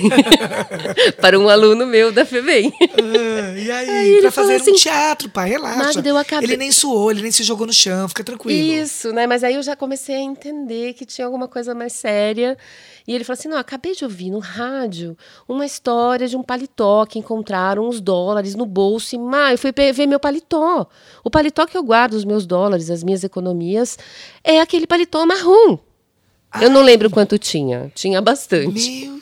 para 1.21 1.37
um 1.37 1.49
aluno 1.49 1.85
meu 1.85 2.13
da 2.13 2.25
FEBEM. 2.25 2.73
Ah, 2.81 3.59
e 3.59 3.71
aí, 3.73 3.91
Aí 3.91 4.21
pra 4.21 4.31
fazer 4.31 4.55
assim, 4.55 4.71
um 4.71 4.77
teatro, 4.77 5.29
pai, 5.29 5.51
relaxa. 5.51 5.79
Magda, 5.95 6.09
eu 6.09 6.17
acabei- 6.17 6.49
Ele 6.51 6.57
nem 6.57 6.71
suou, 6.71 7.11
ele 7.11 7.23
nem 7.23 7.33
se 7.33 7.43
jogou 7.43 7.67
no 7.67 7.73
chão, 7.73 8.09
fica 8.09 8.23
tranquilo. 8.23 8.57
Isso, 8.57 9.13
né? 9.13 9.27
Mas 9.27 9.43
aí 9.43 9.57
eu 9.57 9.63
já 9.65 9.75
comecei 9.75 10.15
a 10.15 10.21
entender 10.21 10.93
que 10.95 11.05
tinha 11.05 11.25
alguma 11.27 11.49
coisa 11.49 11.75
mais 11.75 11.93
séria. 11.93 12.57
E 13.07 13.13
ele 13.13 13.25
falou 13.25 13.37
assim: 13.39 13.49
não, 13.49 13.59
acabei 13.59 13.95
de 13.97 14.05
ouvir 14.05 14.31
no 14.31 14.39
rádio 14.39 15.19
uma 15.49 15.67
história 15.67 16.29
de 16.29 16.37
um 16.37 16.43
paletó 16.43 17.05
que 17.07 17.19
encontraram 17.19 17.89
uns 17.89 18.01
dólares 18.01 18.55
no 18.55 18.65
bolso. 18.65 19.17
E, 19.17 19.19
má, 19.19 19.51
eu 19.53 19.59
fui 19.59 19.73
ver 19.93 20.07
meu 20.07 20.21
paletó. 20.21 20.87
O 21.25 21.31
paletó 21.31 21.67
que 21.67 21.77
eu 21.77 21.83
guardo 21.83 22.15
os 22.15 22.25
meus 22.25 22.47
dólares, 22.47 22.91
as 22.91 23.03
minhas 23.03 23.25
economias, 23.25 23.99
é 24.45 24.61
aquele 24.61 24.87
paletó 24.87 25.27
marrom. 25.27 25.79
Eu 26.61 26.71
não 26.71 26.83
lembro 26.83 27.11
quanto 27.11 27.39
tinha. 27.39 27.91
Tinha 27.95 28.21
bastante. 28.21 29.01
Meu 29.07 29.21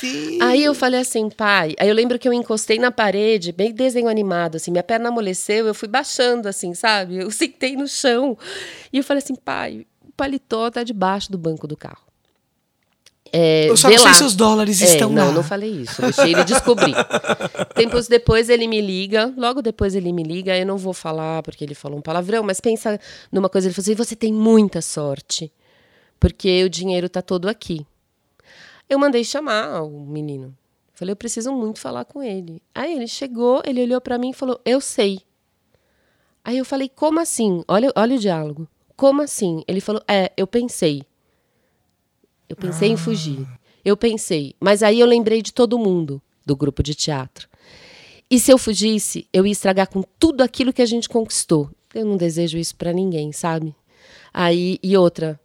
Deus. 0.00 0.40
Aí 0.40 0.64
eu 0.64 0.74
falei 0.74 1.00
assim, 1.00 1.30
pai. 1.30 1.74
Aí 1.78 1.88
eu 1.88 1.94
lembro 1.94 2.18
que 2.18 2.26
eu 2.26 2.32
encostei 2.32 2.78
na 2.78 2.90
parede, 2.90 3.52
bem 3.52 3.72
desenho 3.72 4.08
animado, 4.08 4.56
assim, 4.56 4.72
minha 4.72 4.82
perna 4.82 5.10
amoleceu, 5.10 5.64
eu 5.66 5.74
fui 5.74 5.86
baixando, 5.86 6.48
assim, 6.48 6.74
sabe? 6.74 7.18
Eu 7.18 7.30
sentei 7.32 7.76
no 7.76 7.86
chão. 7.86 8.36
E 8.92 8.98
eu 8.98 9.04
falei 9.04 9.22
assim, 9.22 9.36
pai, 9.36 9.86
o 10.04 10.10
paletó 10.16 10.70
tá 10.70 10.82
debaixo 10.82 11.30
do 11.30 11.38
banco 11.38 11.68
do 11.68 11.76
carro. 11.76 12.02
É, 13.34 13.70
Eu 13.70 13.76
só 13.78 13.88
não 13.88 13.96
sei 13.96 14.12
se 14.12 14.24
os 14.24 14.34
dólares 14.36 14.82
É, 14.82 14.84
estão 14.86 15.08
não, 15.08 15.28
lá. 15.28 15.32
não 15.32 15.42
falei 15.42 15.70
isso. 15.70 16.02
Deixei 16.02 16.32
ele 16.34 16.44
descobrir. 16.44 16.94
Tempos 17.74 18.06
depois 18.06 18.50
ele 18.50 18.66
me 18.66 18.78
liga. 18.80 19.32
Logo 19.38 19.62
depois 19.62 19.94
ele 19.94 20.12
me 20.12 20.22
liga. 20.22 20.54
Eu 20.58 20.66
não 20.66 20.76
vou 20.76 20.92
falar 20.92 21.42
porque 21.42 21.64
ele 21.64 21.74
falou 21.74 21.96
um 21.98 22.02
palavrão, 22.02 22.42
mas 22.42 22.60
pensa 22.60 23.00
numa 23.30 23.48
coisa. 23.48 23.68
Ele 23.68 23.74
falou 23.74 23.84
assim: 23.84 23.94
você 23.94 24.14
tem 24.14 24.30
muita 24.34 24.82
sorte, 24.82 25.50
porque 26.22 26.62
o 26.62 26.70
dinheiro 26.70 27.08
tá 27.08 27.20
todo 27.20 27.48
aqui. 27.48 27.84
Eu 28.88 28.96
mandei 28.96 29.24
chamar 29.24 29.82
o 29.82 30.06
menino. 30.06 30.56
Falei: 30.94 31.10
eu 31.10 31.16
preciso 31.16 31.52
muito 31.52 31.80
falar 31.80 32.04
com 32.04 32.22
ele. 32.22 32.62
Aí 32.72 32.94
ele 32.94 33.08
chegou, 33.08 33.60
ele 33.66 33.82
olhou 33.82 34.00
para 34.00 34.18
mim 34.18 34.30
e 34.30 34.32
falou: 34.32 34.60
eu 34.64 34.80
sei. 34.80 35.18
Aí 36.44 36.56
eu 36.56 36.64
falei, 36.64 36.88
como 36.88 37.18
assim? 37.18 37.64
Olha, 37.66 37.92
olha 37.96 38.14
o 38.14 38.20
diálogo. 38.20 38.68
Como 38.96 39.20
assim? 39.20 39.64
Ele 39.66 39.80
falou, 39.80 40.00
é, 40.06 40.30
eu 40.36 40.46
pensei. 40.46 41.02
Eu 42.48 42.54
pensei 42.54 42.90
ah. 42.90 42.92
em 42.92 42.96
fugir. 42.96 43.44
Eu 43.84 43.96
pensei. 43.96 44.54
Mas 44.60 44.84
aí 44.84 45.00
eu 45.00 45.06
lembrei 45.06 45.42
de 45.42 45.52
todo 45.52 45.78
mundo 45.78 46.22
do 46.46 46.54
grupo 46.54 46.84
de 46.84 46.94
teatro. 46.94 47.48
E 48.30 48.38
se 48.38 48.52
eu 48.52 48.58
fugisse, 48.58 49.26
eu 49.32 49.44
ia 49.44 49.52
estragar 49.52 49.88
com 49.88 50.02
tudo 50.20 50.42
aquilo 50.42 50.72
que 50.72 50.82
a 50.82 50.86
gente 50.86 51.08
conquistou. 51.08 51.68
Eu 51.92 52.04
não 52.04 52.16
desejo 52.16 52.58
isso 52.58 52.76
para 52.76 52.92
ninguém, 52.92 53.32
sabe? 53.32 53.74
Aí, 54.32 54.78
e 54.82 54.96
outra, 54.96 55.38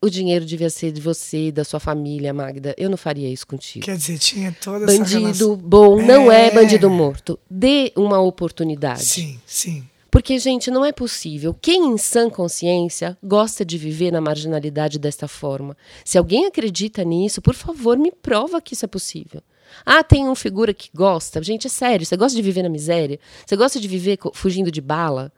o 0.00 0.08
dinheiro 0.08 0.44
devia 0.44 0.70
ser 0.70 0.92
de 0.92 1.00
você, 1.00 1.50
da 1.50 1.64
sua 1.64 1.80
família, 1.80 2.32
Magda. 2.32 2.74
Eu 2.78 2.88
não 2.88 2.96
faria 2.96 3.28
isso 3.28 3.46
contigo. 3.46 3.84
Quer 3.84 3.96
dizer, 3.96 4.18
tinha 4.18 4.52
toda 4.52 4.86
bandido 4.86 5.02
essa 5.02 5.20
Bandido 5.20 5.56
bom 5.56 6.00
é... 6.00 6.04
não 6.04 6.32
é 6.32 6.50
bandido 6.50 6.88
morto. 6.88 7.38
Dê 7.50 7.92
uma 7.96 8.20
oportunidade. 8.20 9.04
Sim, 9.04 9.40
sim. 9.44 9.84
Porque, 10.10 10.38
gente, 10.38 10.70
não 10.70 10.84
é 10.84 10.92
possível. 10.92 11.54
Quem 11.60 11.88
em 11.88 11.98
sã 11.98 12.30
consciência 12.30 13.18
gosta 13.22 13.64
de 13.64 13.76
viver 13.76 14.10
na 14.10 14.20
marginalidade 14.20 14.98
desta 14.98 15.28
forma? 15.28 15.76
Se 16.04 16.16
alguém 16.16 16.46
acredita 16.46 17.04
nisso, 17.04 17.42
por 17.42 17.54
favor, 17.54 17.98
me 17.98 18.10
prova 18.10 18.60
que 18.60 18.72
isso 18.72 18.84
é 18.84 18.88
possível. 18.88 19.42
Ah, 19.84 20.02
tem 20.02 20.24
uma 20.24 20.36
figura 20.36 20.72
que 20.72 20.88
gosta. 20.94 21.42
Gente, 21.42 21.66
é 21.66 21.70
sério. 21.70 22.06
Você 22.06 22.16
gosta 22.16 22.34
de 22.34 22.42
viver 22.42 22.62
na 22.62 22.70
miséria? 22.70 23.20
Você 23.44 23.54
gosta 23.54 23.78
de 23.78 23.86
viver 23.86 24.18
fugindo 24.32 24.70
de 24.70 24.80
bala? 24.80 25.30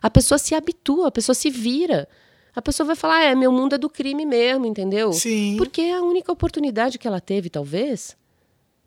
A 0.00 0.08
pessoa 0.08 0.38
se 0.38 0.54
habitua, 0.54 1.08
a 1.08 1.12
pessoa 1.12 1.34
se 1.34 1.50
vira. 1.50 2.08
A 2.54 2.62
pessoa 2.62 2.86
vai 2.86 2.96
falar, 2.96 3.16
ah, 3.16 3.24
é, 3.24 3.34
meu 3.34 3.50
mundo 3.50 3.74
é 3.74 3.78
do 3.78 3.90
crime 3.90 4.24
mesmo, 4.24 4.64
entendeu? 4.64 5.12
Sim. 5.12 5.56
Porque 5.56 5.80
é 5.80 5.96
a 5.96 6.02
única 6.02 6.30
oportunidade 6.30 6.98
que 6.98 7.08
ela 7.08 7.20
teve, 7.20 7.50
talvez. 7.50 8.16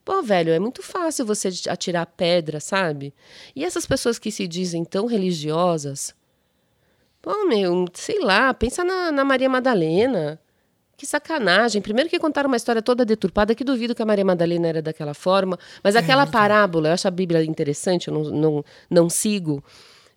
Pô, 0.06 0.22
velho, 0.24 0.54
é 0.54 0.60
muito 0.60 0.82
fácil 0.82 1.26
você 1.26 1.50
atirar 1.68 2.06
pedra, 2.06 2.62
sabe? 2.62 3.14
E 3.54 3.66
essas 3.66 3.86
pessoas 3.86 4.18
que 4.18 4.32
se 4.32 4.48
dizem 4.48 4.86
tão 4.86 5.06
religiosas. 5.06 6.16
Pô, 7.22 7.46
meu, 7.46 7.86
sei 7.94 8.22
lá, 8.22 8.54
pensa 8.54 8.86
na, 8.86 9.12
na 9.12 9.26
Maria 9.26 9.50
Madalena. 9.50 10.40
Que 10.96 11.06
sacanagem. 11.06 11.82
Primeiro 11.82 12.10
que 12.10 12.18
contaram 12.18 12.48
uma 12.48 12.56
história 12.56 12.82
toda 12.82 13.04
deturpada, 13.04 13.54
que 13.54 13.66
duvido 13.66 13.94
que 13.94 14.02
a 14.02 14.06
Maria 14.06 14.24
Madalena 14.24 14.68
era 14.68 14.82
daquela 14.82 15.14
forma. 15.14 15.60
Mas 15.84 15.96
é, 15.96 16.00
aquela 16.00 16.26
parábola, 16.26 16.88
eu 16.90 16.94
acho 16.94 17.08
a 17.08 17.12
Bíblia 17.12 17.44
interessante, 17.44 18.08
eu 18.08 18.14
não, 18.14 18.24
não, 18.24 18.66
não 18.90 19.10
sigo. 19.10 19.62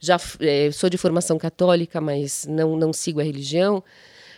Já 0.00 0.18
é, 0.40 0.70
sou 0.72 0.90
de 0.90 0.96
formação 0.96 1.38
católica, 1.38 2.00
mas 2.00 2.46
não, 2.48 2.74
não 2.76 2.92
sigo 2.92 3.20
a 3.20 3.22
religião. 3.22 3.84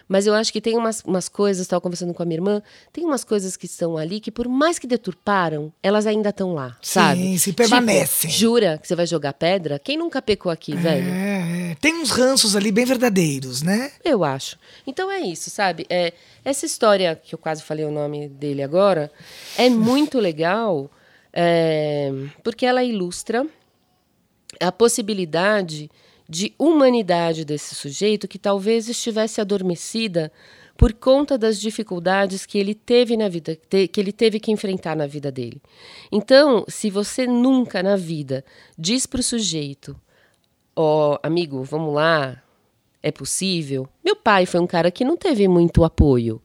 Mas 0.08 0.26
eu 0.26 0.34
acho 0.34 0.52
que 0.52 0.60
tem 0.60 0.76
umas, 0.76 1.02
umas 1.06 1.28
coisas, 1.28 1.62
estava 1.62 1.80
conversando 1.80 2.12
com 2.12 2.22
a 2.22 2.26
minha 2.26 2.36
irmã, 2.36 2.62
tem 2.92 3.02
umas 3.02 3.24
coisas 3.24 3.56
que 3.56 3.64
estão 3.64 3.96
ali 3.96 4.20
que, 4.20 4.30
por 4.30 4.46
mais 4.48 4.78
que 4.78 4.86
deturparam, 4.86 5.72
elas 5.82 6.06
ainda 6.06 6.28
estão 6.28 6.52
lá, 6.52 6.76
Sim, 6.82 7.00
sabe? 7.00 7.38
se 7.38 7.52
permanecem. 7.54 8.30
Tipo, 8.30 8.40
jura 8.40 8.78
que 8.78 8.86
você 8.86 8.94
vai 8.94 9.06
jogar 9.06 9.32
pedra? 9.32 9.78
Quem 9.78 9.96
nunca 9.96 10.20
pecou 10.20 10.52
aqui, 10.52 10.72
é, 10.72 10.76
velho? 10.76 11.08
É. 11.08 11.76
Tem 11.80 11.94
uns 11.94 12.10
ranços 12.10 12.54
ali 12.54 12.70
bem 12.70 12.84
verdadeiros, 12.84 13.62
né? 13.62 13.90
Eu 14.04 14.22
acho. 14.22 14.58
Então 14.86 15.10
é 15.10 15.20
isso, 15.20 15.48
sabe? 15.48 15.86
É, 15.88 16.12
essa 16.44 16.66
história, 16.66 17.16
que 17.16 17.34
eu 17.34 17.38
quase 17.38 17.62
falei 17.62 17.84
o 17.84 17.90
nome 17.90 18.28
dele 18.28 18.62
agora, 18.62 19.10
é 19.56 19.70
muito 19.70 20.18
legal, 20.18 20.90
é, 21.32 22.12
porque 22.42 22.66
ela 22.66 22.84
ilustra 22.84 23.46
a 24.60 24.70
possibilidade 24.70 25.90
de 26.28 26.54
humanidade 26.58 27.44
desse 27.44 27.74
sujeito 27.74 28.28
que 28.28 28.38
talvez 28.38 28.88
estivesse 28.88 29.40
adormecida 29.40 30.32
por 30.76 30.92
conta 30.94 31.36
das 31.36 31.60
dificuldades 31.60 32.46
que 32.46 32.58
ele 32.58 32.74
teve 32.74 33.16
na 33.16 33.28
vida, 33.28 33.56
que 33.56 34.00
ele 34.00 34.12
teve 34.12 34.40
que 34.40 34.50
enfrentar 34.50 34.96
na 34.96 35.06
vida 35.06 35.30
dele. 35.30 35.60
Então, 36.10 36.64
se 36.68 36.90
você 36.90 37.26
nunca 37.26 37.82
na 37.82 37.96
vida 37.96 38.44
diz 38.78 39.06
para 39.06 39.20
o 39.20 39.22
sujeito, 39.22 39.94
ó, 40.74 41.14
oh, 41.14 41.18
amigo, 41.22 41.62
vamos 41.62 41.94
lá, 41.94 42.42
é 43.02 43.10
possível. 43.10 43.88
Meu 44.02 44.16
pai 44.16 44.46
foi 44.46 44.60
um 44.60 44.66
cara 44.66 44.90
que 44.90 45.04
não 45.04 45.16
teve 45.16 45.46
muito 45.46 45.84
apoio, 45.84 46.40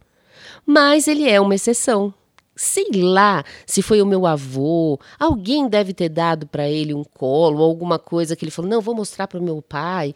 mas 0.65 1.07
ele 1.07 1.29
é 1.29 1.39
uma 1.39 1.55
exceção 1.55 2.13
sei 2.57 2.87
lá 2.93 3.45
se 3.65 3.81
foi 3.81 4.01
o 4.01 4.05
meu 4.05 4.25
avô, 4.25 4.99
alguém 5.17 5.69
deve 5.69 5.93
ter 5.93 6.09
dado 6.09 6.47
para 6.47 6.67
ele 6.67 6.93
um 6.93 7.03
colo, 7.03 7.63
alguma 7.63 7.97
coisa 7.97 8.35
que 8.35 8.43
ele 8.43 8.51
falou: 8.51 8.69
não, 8.69 8.81
vou 8.81 8.95
mostrar 8.95 9.27
para 9.27 9.39
o 9.39 9.43
meu 9.43 9.61
pai 9.61 10.13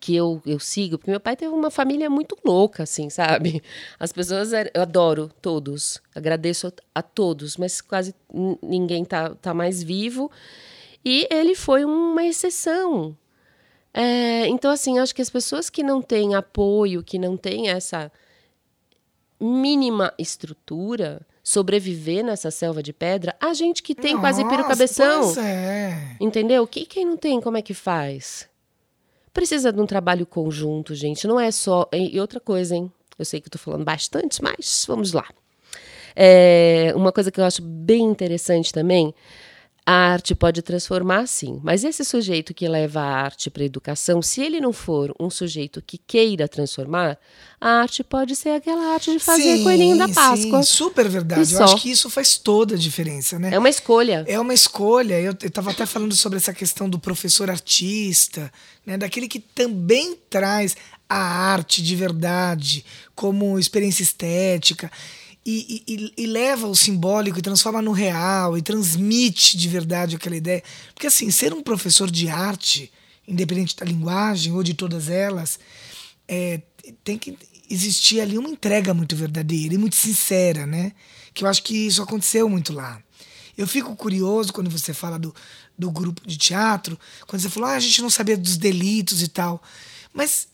que 0.00 0.16
eu, 0.16 0.42
eu 0.44 0.58
sigo, 0.58 0.98
porque 0.98 1.12
meu 1.12 1.20
pai 1.20 1.36
teve 1.36 1.54
uma 1.54 1.70
família 1.70 2.10
muito 2.10 2.36
louca, 2.44 2.82
assim, 2.82 3.08
sabe? 3.08 3.62
As 4.00 4.12
pessoas, 4.12 4.52
eu 4.52 4.82
adoro 4.82 5.30
todos, 5.40 6.02
agradeço 6.12 6.66
a, 6.66 6.72
a 6.96 7.02
todos, 7.02 7.56
mas 7.56 7.80
quase 7.80 8.12
ninguém 8.60 9.04
tá, 9.04 9.30
tá 9.36 9.54
mais 9.54 9.80
vivo. 9.80 10.28
E 11.04 11.28
ele 11.30 11.54
foi 11.54 11.84
uma 11.84 12.24
exceção. 12.24 13.16
É, 13.94 14.48
então, 14.48 14.72
assim, 14.72 14.98
acho 14.98 15.14
que 15.14 15.22
as 15.22 15.30
pessoas 15.30 15.70
que 15.70 15.84
não 15.84 16.02
têm 16.02 16.34
apoio, 16.34 17.04
que 17.04 17.16
não 17.16 17.36
têm 17.36 17.68
essa 17.68 18.10
mínima 19.38 20.12
estrutura, 20.18 21.24
sobreviver 21.42 22.24
nessa 22.24 22.50
selva 22.50 22.82
de 22.82 22.92
pedra, 22.92 23.34
a 23.40 23.52
gente 23.52 23.82
que 23.82 23.94
tem 23.94 24.12
Nossa, 24.12 24.22
quase 24.22 24.44
piro 24.48 24.64
cabeção. 24.64 25.38
É. 25.40 26.16
Entendeu? 26.20 26.66
Que, 26.66 26.86
quem 26.86 27.04
não 27.04 27.16
tem, 27.16 27.40
como 27.40 27.56
é 27.56 27.62
que 27.62 27.74
faz? 27.74 28.48
Precisa 29.32 29.72
de 29.72 29.80
um 29.80 29.86
trabalho 29.86 30.26
conjunto, 30.26 30.94
gente. 30.94 31.26
Não 31.26 31.40
é 31.40 31.50
só. 31.50 31.88
E 31.92 32.20
outra 32.20 32.38
coisa, 32.38 32.76
hein? 32.76 32.92
Eu 33.18 33.24
sei 33.24 33.40
que 33.40 33.48
estou 33.48 33.60
falando 33.60 33.84
bastante, 33.84 34.42
mas 34.42 34.84
vamos 34.86 35.12
lá. 35.12 35.26
É, 36.14 36.92
uma 36.94 37.10
coisa 37.10 37.30
que 37.30 37.40
eu 37.40 37.44
acho 37.44 37.62
bem 37.62 38.02
interessante 38.02 38.72
também 38.72 39.14
a 39.84 39.92
arte 40.12 40.32
pode 40.32 40.62
transformar, 40.62 41.26
sim, 41.26 41.60
mas 41.62 41.82
esse 41.82 42.04
sujeito 42.04 42.54
que 42.54 42.68
leva 42.68 43.00
a 43.00 43.22
arte 43.22 43.50
para 43.50 43.64
a 43.64 43.66
educação, 43.66 44.22
se 44.22 44.40
ele 44.40 44.60
não 44.60 44.72
for 44.72 45.12
um 45.18 45.28
sujeito 45.28 45.82
que 45.84 45.98
queira 45.98 46.46
transformar, 46.46 47.18
a 47.60 47.80
arte 47.80 48.04
pode 48.04 48.36
ser 48.36 48.50
aquela 48.50 48.94
arte 48.94 49.10
de 49.10 49.18
fazer 49.18 49.56
sim, 49.56 49.64
coelhinho 49.64 49.98
da 49.98 50.08
Páscoa. 50.08 50.62
Sim, 50.62 50.68
super 50.68 51.08
verdade. 51.08 51.52
Eu 51.52 51.64
acho 51.64 51.76
que 51.78 51.90
isso 51.90 52.08
faz 52.08 52.36
toda 52.38 52.76
a 52.76 52.78
diferença, 52.78 53.40
né? 53.40 53.50
É 53.52 53.58
uma 53.58 53.68
escolha. 53.68 54.24
É 54.28 54.38
uma 54.38 54.54
escolha. 54.54 55.20
Eu 55.20 55.32
estava 55.32 55.72
até 55.72 55.84
falando 55.84 56.14
sobre 56.14 56.38
essa 56.38 56.52
questão 56.52 56.88
do 56.88 56.98
professor 56.98 57.50
artista, 57.50 58.52
né? 58.86 58.96
daquele 58.96 59.26
que 59.26 59.40
também 59.40 60.16
traz 60.30 60.76
a 61.08 61.18
arte 61.18 61.82
de 61.82 61.96
verdade 61.96 62.84
como 63.16 63.58
experiência 63.58 64.02
estética 64.02 64.90
e, 65.44 65.82
e, 65.86 66.22
e, 66.22 66.26
leva 66.26 66.68
o 66.68 66.76
simbólico 66.76 67.38
e 67.38 67.42
transforma 67.42 67.82
no 67.82 67.90
real 67.90 68.56
e 68.56 68.62
transmite 68.62 69.56
de 69.56 69.68
verdade 69.68 70.14
aquela 70.14 70.36
ideia. 70.36 70.62
Porque, 70.94 71.06
assim, 71.06 71.30
ser 71.30 71.52
um 71.52 71.62
professor 71.62 72.10
de 72.10 72.28
arte, 72.28 72.92
independente 73.26 73.76
da 73.76 73.84
linguagem 73.84 74.52
ou 74.52 74.62
de 74.62 74.72
todas 74.74 75.08
elas, 75.08 75.58
é, 76.28 76.62
tem 77.02 77.18
que 77.18 77.36
existir 77.68 78.20
ali 78.20 78.38
uma 78.38 78.48
entrega 78.48 78.94
muito 78.94 79.16
verdadeira 79.16 79.74
e 79.74 79.78
muito 79.78 79.96
sincera, 79.96 80.66
né? 80.66 80.92
Que 81.34 81.44
eu 81.44 81.48
acho 81.48 81.62
que 81.62 81.74
isso 81.74 82.02
aconteceu 82.02 82.48
muito 82.48 82.72
lá. 82.72 83.02
Eu 83.56 83.66
fico 83.66 83.96
curioso 83.96 84.52
quando 84.52 84.70
você 84.70 84.94
fala 84.94 85.18
do, 85.18 85.34
do 85.76 85.90
grupo 85.90 86.26
de 86.26 86.36
teatro, 86.36 86.98
quando 87.26 87.42
você 87.42 87.50
falou, 87.50 87.68
ah, 87.68 87.74
a 87.74 87.80
gente 87.80 88.00
não 88.00 88.10
sabia 88.10 88.36
dos 88.36 88.56
delitos 88.56 89.22
e 89.22 89.28
tal. 89.28 89.62
Mas 90.12 90.48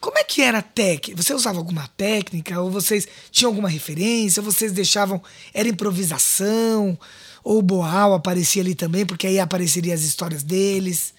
como 0.00 0.18
é 0.18 0.24
que 0.24 0.42
era 0.42 0.58
a 0.58 0.62
técnica? 0.62 1.20
Você 1.20 1.34
usava 1.34 1.58
alguma 1.58 1.88
técnica? 1.96 2.60
Ou 2.60 2.70
vocês 2.70 3.06
tinham 3.30 3.50
alguma 3.50 3.68
referência? 3.68 4.40
Ou 4.40 4.50
vocês 4.50 4.72
deixavam. 4.72 5.22
Era 5.52 5.68
improvisação? 5.68 6.98
Ou 7.42 7.58
o 7.58 7.62
Boal 7.62 8.14
aparecia 8.14 8.62
ali 8.62 8.74
também, 8.74 9.06
porque 9.06 9.26
aí 9.26 9.38
apareceriam 9.38 9.94
as 9.94 10.02
histórias 10.02 10.42
deles? 10.42 11.14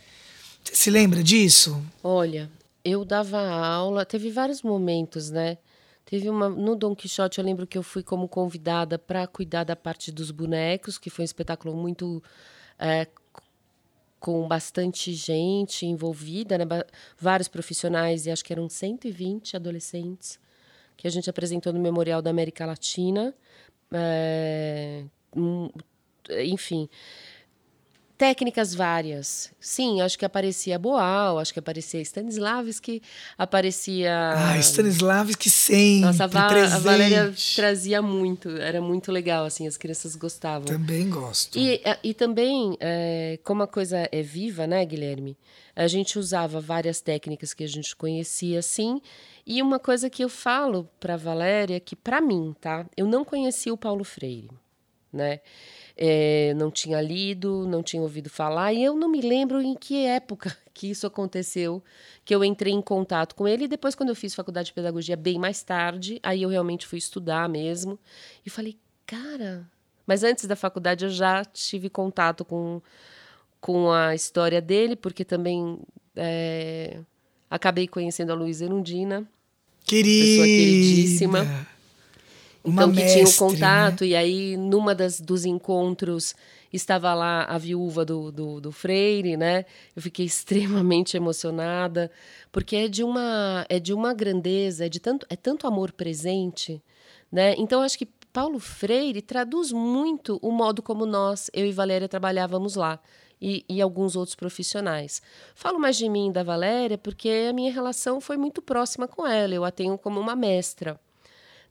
Você 0.63 0.75
se 0.75 0.89
lembra 0.89 1.23
disso? 1.23 1.81
Olha, 2.03 2.49
eu 2.83 3.03
dava 3.03 3.39
aula, 3.39 4.05
teve 4.05 4.29
vários 4.29 4.61
momentos, 4.61 5.29
né? 5.29 5.57
Teve 6.05 6.29
uma. 6.29 6.49
No 6.49 6.75
Dom 6.75 6.95
Quixote, 6.95 7.39
eu 7.39 7.45
lembro 7.45 7.67
que 7.67 7.77
eu 7.77 7.83
fui 7.83 8.01
como 8.01 8.27
convidada 8.27 8.97
para 8.97 9.27
cuidar 9.27 9.63
da 9.63 9.75
parte 9.75 10.11
dos 10.11 10.31
bonecos, 10.31 10.97
que 10.97 11.09
foi 11.09 11.23
um 11.23 11.25
espetáculo 11.25 11.75
muito 11.75 12.23
é, 12.79 13.07
com 14.19 14.47
bastante 14.47 15.13
gente 15.13 15.85
envolvida, 15.85 16.57
né? 16.57 16.65
vários 17.17 17.47
profissionais, 17.47 18.25
e 18.25 18.31
acho 18.31 18.43
que 18.43 18.53
eram 18.53 18.67
120 18.67 19.55
adolescentes, 19.55 20.39
que 20.97 21.07
a 21.07 21.11
gente 21.11 21.29
apresentou 21.29 21.71
no 21.71 21.79
Memorial 21.79 22.21
da 22.21 22.29
América 22.29 22.65
Latina. 22.65 23.33
É, 23.91 25.05
enfim, 26.43 26.89
técnicas 28.19 28.75
várias. 28.75 29.49
Sim, 29.61 30.01
acho 30.01 30.19
que 30.19 30.25
aparecia 30.25 30.77
Boal, 30.77 31.39
acho 31.39 31.53
que 31.53 31.59
aparecia 31.59 32.01
Stanislavski, 32.01 33.01
aparecia. 33.37 34.13
Ah, 34.35 34.57
Stanislavski 34.59 35.49
sempre. 35.49 36.01
Nossa, 36.01 36.25
a, 36.25 36.27
Va 36.27 36.49
presente. 36.49 36.73
a 36.73 36.79
Valéria 36.79 37.33
trazia 37.55 38.01
muito, 38.01 38.49
era 38.49 38.81
muito 38.81 39.09
legal, 39.09 39.45
assim, 39.45 39.65
as 39.65 39.77
crianças 39.77 40.17
gostavam. 40.17 40.65
Também 40.65 41.09
gosto. 41.09 41.57
E, 41.57 41.81
e 42.03 42.13
também, 42.13 42.75
é, 42.81 43.39
como 43.41 43.63
a 43.63 43.67
coisa 43.67 44.09
é 44.11 44.21
viva, 44.21 44.67
né, 44.67 44.85
Guilherme? 44.85 45.37
A 45.73 45.87
gente 45.87 46.19
usava 46.19 46.59
várias 46.59 46.99
técnicas 46.99 47.53
que 47.53 47.63
a 47.63 47.67
gente 47.67 47.95
conhecia, 47.95 48.61
sim. 48.61 49.01
E 49.47 49.61
uma 49.61 49.79
coisa 49.79 50.09
que 50.09 50.21
eu 50.21 50.27
falo 50.27 50.89
para 50.99 51.15
Valéria, 51.15 51.79
que 51.79 51.95
para 51.95 52.19
mim, 52.19 52.53
tá? 52.59 52.85
Eu 52.97 53.07
não 53.07 53.23
conhecia 53.23 53.73
o 53.73 53.77
Paulo 53.77 54.03
Freire. 54.03 54.49
né? 55.11 55.39
É, 56.01 56.53
não 56.53 56.71
tinha 56.71 57.01
lido, 57.01 57.67
não 57.67 57.83
tinha 57.83 58.01
ouvido 58.01 58.29
falar, 58.29 58.71
e 58.71 58.81
eu 58.81 58.95
não 58.95 59.09
me 59.09 59.19
lembro 59.19 59.61
em 59.61 59.75
que 59.75 60.05
época 60.05 60.55
que 60.73 60.89
isso 60.89 61.05
aconteceu, 61.05 61.83
que 62.23 62.33
eu 62.33 62.41
entrei 62.41 62.71
em 62.71 62.81
contato 62.81 63.35
com 63.35 63.45
ele. 63.45 63.65
E 63.65 63.67
depois, 63.67 63.95
quando 63.95 64.07
eu 64.07 64.15
fiz 64.15 64.33
faculdade 64.33 64.67
de 64.67 64.73
pedagogia, 64.73 65.17
bem 65.17 65.37
mais 65.37 65.61
tarde, 65.61 66.17
aí 66.23 66.41
eu 66.41 66.47
realmente 66.47 66.87
fui 66.87 66.97
estudar 66.97 67.49
mesmo. 67.49 67.99
E 68.45 68.49
falei, 68.49 68.77
cara. 69.05 69.69
Mas 70.07 70.23
antes 70.23 70.45
da 70.45 70.55
faculdade, 70.55 71.03
eu 71.03 71.11
já 71.11 71.43
tive 71.43 71.89
contato 71.89 72.45
com, 72.45 72.81
com 73.59 73.91
a 73.91 74.15
história 74.15 74.61
dele, 74.61 74.95
porque 74.95 75.25
também 75.25 75.79
é, 76.15 77.01
acabei 77.49 77.89
conhecendo 77.89 78.31
a 78.31 78.35
Luísa 78.35 78.63
Erundina. 78.63 79.27
Querida. 79.83 80.25
Pessoa 80.25 80.45
queridíssima. 80.45 81.67
Uma 82.69 82.83
Então, 82.83 82.91
que 82.91 83.01
mestre, 83.01 83.23
tinha 83.23 83.27
um 83.27 83.49
contato, 83.49 84.01
né? 84.01 84.07
e 84.07 84.15
aí, 84.15 84.57
numa 84.57 84.93
das, 84.93 85.19
dos 85.19 85.45
encontros, 85.45 86.35
estava 86.71 87.13
lá 87.13 87.43
a 87.45 87.57
viúva 87.57 88.05
do, 88.05 88.31
do, 88.31 88.61
do 88.61 88.71
Freire, 88.71 89.35
né? 89.35 89.65
Eu 89.95 90.01
fiquei 90.01 90.25
extremamente 90.27 91.17
emocionada, 91.17 92.11
porque 92.51 92.75
é 92.75 92.87
de 92.87 93.03
uma, 93.03 93.65
é 93.69 93.79
de 93.79 93.93
uma 93.93 94.13
grandeza, 94.13 94.85
é, 94.85 94.89
de 94.89 94.99
tanto, 94.99 95.25
é 95.29 95.35
tanto 95.35 95.67
amor 95.67 95.91
presente, 95.91 96.81
né? 97.31 97.55
Então, 97.57 97.81
acho 97.81 97.97
que 97.97 98.07
Paulo 98.31 98.59
Freire 98.59 99.21
traduz 99.21 99.71
muito 99.71 100.37
o 100.41 100.51
modo 100.51 100.81
como 100.83 101.05
nós, 101.05 101.49
eu 101.53 101.65
e 101.65 101.71
Valéria, 101.71 102.07
trabalhávamos 102.07 102.75
lá. 102.75 102.99
E, 103.41 103.63
e 103.69 103.81
alguns 103.81 104.17
outros 104.17 104.35
profissionais. 104.35 105.21
Falo 105.55 105.79
mais 105.79 105.95
de 105.95 106.09
mim 106.09 106.27
e 106.27 106.33
da 106.33 106.43
Valéria 106.43 106.97
porque 106.97 107.47
a 107.49 107.53
minha 107.53 107.71
relação 107.71 108.19
foi 108.19 108.35
muito 108.35 108.61
próxima 108.61 109.07
com 109.07 109.25
ela. 109.25 109.55
Eu 109.55 109.63
a 109.63 109.71
tenho 109.71 109.97
como 109.97 110.19
uma 110.19 110.35
mestra 110.35 110.99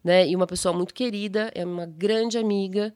né? 0.03 0.29
E 0.29 0.35
uma 0.35 0.47
pessoa 0.47 0.73
muito 0.73 0.95
querida, 0.95 1.51
é 1.55 1.65
uma 1.65 1.87
grande 1.87 2.39
amiga 2.39 2.95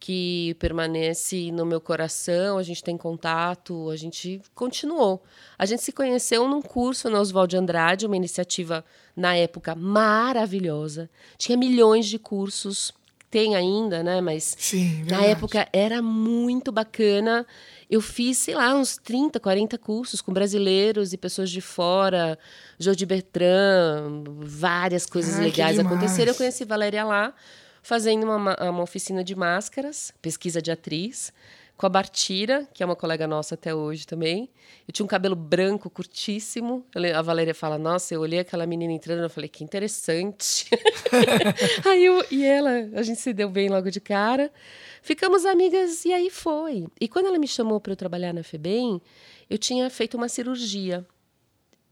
que 0.00 0.56
permanece 0.58 1.52
no 1.52 1.66
meu 1.66 1.78
coração, 1.78 2.56
a 2.56 2.62
gente 2.62 2.82
tem 2.82 2.96
contato, 2.96 3.90
a 3.90 3.96
gente 3.96 4.40
continuou. 4.54 5.22
A 5.58 5.66
gente 5.66 5.82
se 5.82 5.92
conheceu 5.92 6.48
num 6.48 6.62
curso 6.62 7.10
na 7.10 7.20
Oswald 7.20 7.50
de 7.50 7.58
Andrade, 7.58 8.06
uma 8.06 8.16
iniciativa 8.16 8.82
na 9.14 9.36
época 9.36 9.74
maravilhosa. 9.74 11.10
Tinha 11.36 11.58
milhões 11.58 12.06
de 12.06 12.18
cursos, 12.18 12.94
tem 13.30 13.54
ainda, 13.54 14.02
né? 14.02 14.22
Mas 14.22 14.56
Sim, 14.58 15.04
na 15.04 15.22
época 15.22 15.68
era 15.70 16.00
muito 16.00 16.72
bacana. 16.72 17.46
Eu 17.90 18.00
fiz, 18.00 18.38
sei 18.38 18.54
lá, 18.54 18.72
uns 18.74 18.96
30, 18.96 19.40
40 19.40 19.76
cursos 19.76 20.20
com 20.20 20.32
brasileiros 20.32 21.12
e 21.12 21.16
pessoas 21.16 21.50
de 21.50 21.60
fora, 21.60 22.38
Jodi 22.78 23.04
Bertrand, 23.04 24.22
várias 24.38 25.06
coisas 25.06 25.34
Ai, 25.36 25.46
legais 25.46 25.78
aconteceram. 25.78 26.30
Eu 26.32 26.36
conheci 26.36 26.64
Valéria 26.64 27.02
lá, 27.04 27.34
fazendo 27.82 28.22
uma, 28.24 28.38
ma- 28.38 28.56
uma 28.70 28.82
oficina 28.84 29.24
de 29.24 29.34
máscaras, 29.34 30.12
pesquisa 30.22 30.62
de 30.62 30.70
atriz, 30.70 31.32
com 31.80 31.86
a 31.86 31.88
Bartira, 31.88 32.68
que 32.74 32.82
é 32.82 32.86
uma 32.86 32.94
colega 32.94 33.26
nossa 33.26 33.54
até 33.54 33.74
hoje 33.74 34.06
também. 34.06 34.50
Eu 34.86 34.92
tinha 34.92 35.02
um 35.02 35.08
cabelo 35.08 35.34
branco, 35.34 35.88
curtíssimo. 35.88 36.84
Eu 36.94 37.16
A 37.16 37.22
Valéria 37.22 37.54
fala, 37.54 37.78
nossa, 37.78 38.12
eu 38.12 38.20
olhei 38.20 38.40
aquela 38.40 38.66
menina 38.66 38.92
entrando, 38.92 39.22
eu 39.22 39.30
falei, 39.30 39.48
que 39.48 39.64
interessante. 39.64 40.68
aí 41.88 42.04
eu 42.04 42.22
e 42.30 42.44
ela, 42.44 42.86
a 42.92 43.02
gente 43.02 43.18
se 43.18 43.32
deu 43.32 43.48
bem 43.48 43.70
logo 43.70 43.90
de 43.90 43.98
cara. 43.98 44.52
Ficamos 45.00 45.46
amigas 45.46 46.04
e 46.04 46.12
aí 46.12 46.28
foi. 46.28 46.86
E 47.00 47.08
quando 47.08 47.28
ela 47.28 47.38
me 47.38 47.48
chamou 47.48 47.80
para 47.80 47.94
eu 47.94 47.96
trabalhar 47.96 48.34
na 48.34 48.42
FEBEM, 48.42 49.00
eu 49.48 49.56
tinha 49.56 49.88
feito 49.88 50.18
uma 50.18 50.28
cirurgia. 50.28 51.06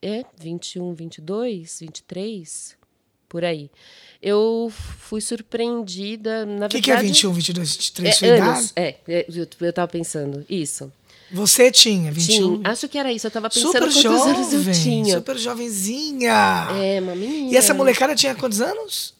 É, 0.02 0.22
21, 0.38 0.92
22, 0.92 1.80
23, 1.80 2.77
por 3.28 3.44
aí. 3.44 3.70
Eu 4.20 4.72
fui 4.98 5.20
surpreendida, 5.20 6.44
na 6.44 6.66
O 6.66 6.68
que, 6.68 6.80
verdade... 6.80 6.82
que 6.82 6.90
é 6.90 6.96
21, 6.96 7.32
22, 7.32 7.76
23? 7.76 8.08
É, 8.08 8.18
sua 8.18 8.28
anos, 8.28 8.40
idade? 8.40 8.72
é, 8.76 8.94
é, 9.06 9.26
eu, 9.28 9.46
eu 9.60 9.72
tava 9.72 9.88
pensando, 9.88 10.44
isso. 10.48 10.92
Você 11.30 11.70
tinha 11.70 12.10
21. 12.10 12.56
Tinha, 12.56 12.70
acho 12.72 12.88
que 12.88 12.98
era 12.98 13.12
isso, 13.12 13.26
eu 13.26 13.30
tava 13.30 13.50
pensando 13.50 13.66
super 13.66 13.80
quantos 13.80 14.02
jovem, 14.02 14.34
anos 14.34 14.52
eu 14.52 14.72
tinha. 14.72 15.14
super 15.16 15.36
jovenzinha. 15.38 16.68
É, 16.82 17.00
uma 17.00 17.14
menina. 17.14 17.52
E 17.52 17.56
essa 17.56 17.74
molecada 17.74 18.14
tinha 18.14 18.34
quantos 18.34 18.60
anos? 18.60 19.14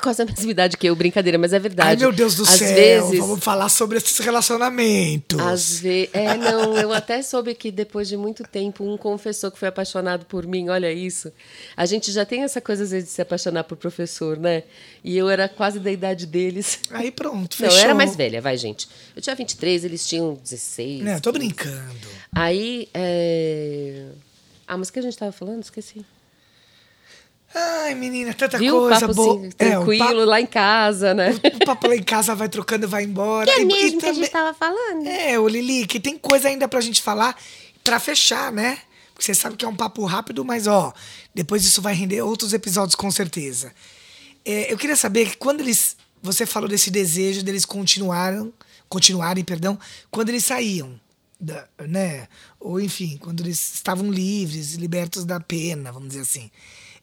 Quase 0.00 0.22
a 0.22 0.24
mesma 0.26 0.50
idade 0.50 0.76
que 0.76 0.86
eu, 0.86 0.94
brincadeira, 0.94 1.36
mas 1.36 1.52
é 1.52 1.58
verdade. 1.58 1.88
Ai, 1.90 1.96
meu 1.96 2.12
Deus 2.12 2.36
do 2.36 2.44
Às 2.44 2.50
céu. 2.50 2.74
Vezes, 3.08 3.18
Vamos 3.18 3.42
falar 3.42 3.68
sobre 3.68 3.98
esses 3.98 4.16
relacionamentos. 4.18 5.38
Às 5.40 5.80
vezes. 5.80 6.10
É, 6.12 6.36
não, 6.36 6.76
eu 6.76 6.92
até 6.94 7.20
soube 7.22 7.54
que 7.54 7.70
depois 7.72 8.06
de 8.08 8.16
muito 8.16 8.44
tempo 8.44 8.84
um 8.84 8.96
confessou 8.96 9.50
que 9.50 9.58
foi 9.58 9.68
apaixonado 9.68 10.26
por 10.26 10.46
mim, 10.46 10.68
olha 10.68 10.92
isso. 10.92 11.32
A 11.76 11.86
gente 11.86 12.12
já 12.12 12.24
tem 12.24 12.42
essa 12.44 12.60
coisa, 12.60 12.84
às 12.84 12.90
vezes, 12.92 13.08
de 13.08 13.14
se 13.14 13.22
apaixonar 13.22 13.64
por 13.64 13.76
professor, 13.76 14.38
né? 14.38 14.62
E 15.02 15.16
eu 15.16 15.28
era 15.28 15.48
quase 15.48 15.80
da 15.80 15.90
idade 15.90 16.26
deles. 16.26 16.78
Aí 16.90 17.10
pronto, 17.10 17.56
Não, 17.60 17.68
fechou. 17.68 17.76
eu 17.78 17.84
era 17.84 17.94
mais 17.94 18.14
velha, 18.14 18.40
vai, 18.40 18.56
gente. 18.56 18.88
Eu 19.14 19.20
tinha 19.20 19.34
23, 19.34 19.84
eles 19.84 20.06
tinham 20.06 20.34
16. 20.34 21.02
Não, 21.02 21.12
eu 21.12 21.20
tô 21.20 21.32
15. 21.32 21.44
brincando. 21.46 22.08
Aí. 22.32 22.88
É... 22.94 24.06
Ah, 24.66 24.76
mas 24.78 24.88
o 24.88 24.92
que 24.92 24.98
a 24.98 25.02
gente 25.02 25.18
tava 25.18 25.32
falando? 25.32 25.62
Esqueci. 25.62 26.04
Ai, 27.54 27.94
menina, 27.94 28.34
tanta 28.34 28.58
Viu? 28.58 28.74
coisa 28.80 29.00
Papo 29.02 29.14
boa. 29.14 29.34
assim, 29.38 29.50
É, 29.58 29.78
o 29.78 29.84
tranquilo, 29.86 30.24
lá 30.24 30.40
em 30.40 30.46
casa, 30.46 31.14
né? 31.14 31.32
papo, 31.38 31.56
o 31.56 31.66
papo 31.66 31.86
lá 31.88 31.96
em 31.96 32.02
casa 32.02 32.34
vai 32.34 32.48
trocando, 32.48 32.88
vai 32.88 33.04
embora. 33.04 33.46
Que 33.46 33.52
é 33.52 33.60
E- 33.60 33.62
e 33.62 33.66
mesmo 33.66 34.00
que 34.00 34.06
a 34.06 34.08
também- 34.08 34.22
gente 34.24 34.32
tava 34.32 34.52
falando. 34.54 35.06
É, 35.06 35.38
ô 35.38 35.46
Lili, 35.46 35.86
que 35.86 36.00
tem 36.00 36.18
coisa 36.18 36.48
ainda 36.48 36.66
pra 36.66 36.80
gente 36.80 37.00
falar 37.00 37.36
pra 37.84 38.00
fechar, 38.00 38.50
né? 38.50 38.78
Porque 39.12 39.24
você 39.24 39.34
sabe 39.34 39.56
que 39.56 39.64
é 39.64 39.68
um 39.68 39.76
papo 39.76 40.04
rápido, 40.04 40.44
mas 40.44 40.66
ó, 40.66 40.92
depois 41.32 41.64
isso 41.64 41.80
vai 41.80 41.94
render 41.94 42.20
outros 42.22 42.52
episódios 42.52 42.96
com 42.96 43.10
certeza. 43.10 43.72
É, 44.44 44.72
eu 44.72 44.76
queria 44.76 44.96
saber 44.96 45.30
que 45.30 45.36
quando 45.36 45.60
eles. 45.60 45.96
Você 46.22 46.46
falou 46.46 46.68
desse 46.68 46.90
desejo 46.90 47.42
deles 47.44 47.66
continuaram, 47.66 48.50
continuarem, 48.88 49.44
perdão, 49.44 49.78
quando 50.10 50.30
eles 50.30 50.42
saíam, 50.44 50.98
da, 51.38 51.66
né? 51.86 52.26
Ou 52.58 52.80
enfim, 52.80 53.18
quando 53.20 53.40
eles 53.42 53.74
estavam 53.74 54.10
livres, 54.10 54.72
libertos 54.72 55.26
da 55.26 55.38
pena, 55.38 55.92
vamos 55.92 56.08
dizer 56.08 56.22
assim. 56.22 56.50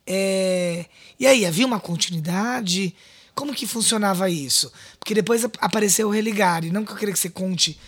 É, 0.06 0.86
e 1.20 1.26
aí, 1.28 1.46
havia 1.46 1.66
uma 1.66 1.80
continuidade? 1.80 2.96
Como 3.36 3.54
que 3.54 3.66
funcionava 3.68 4.30
isso? 4.30 4.72
Porque 5.00 5.14
depois 5.14 5.44
ap- 5.46 5.58
apareceu 5.60 6.08
o 6.08 6.12
Religare. 6.12 6.72
Não 6.72 6.84
que 6.84 6.92
eu 6.92 6.98
queria 6.98 7.14
que 7.14 7.20
você 7.20 7.30
conte, 7.30 7.80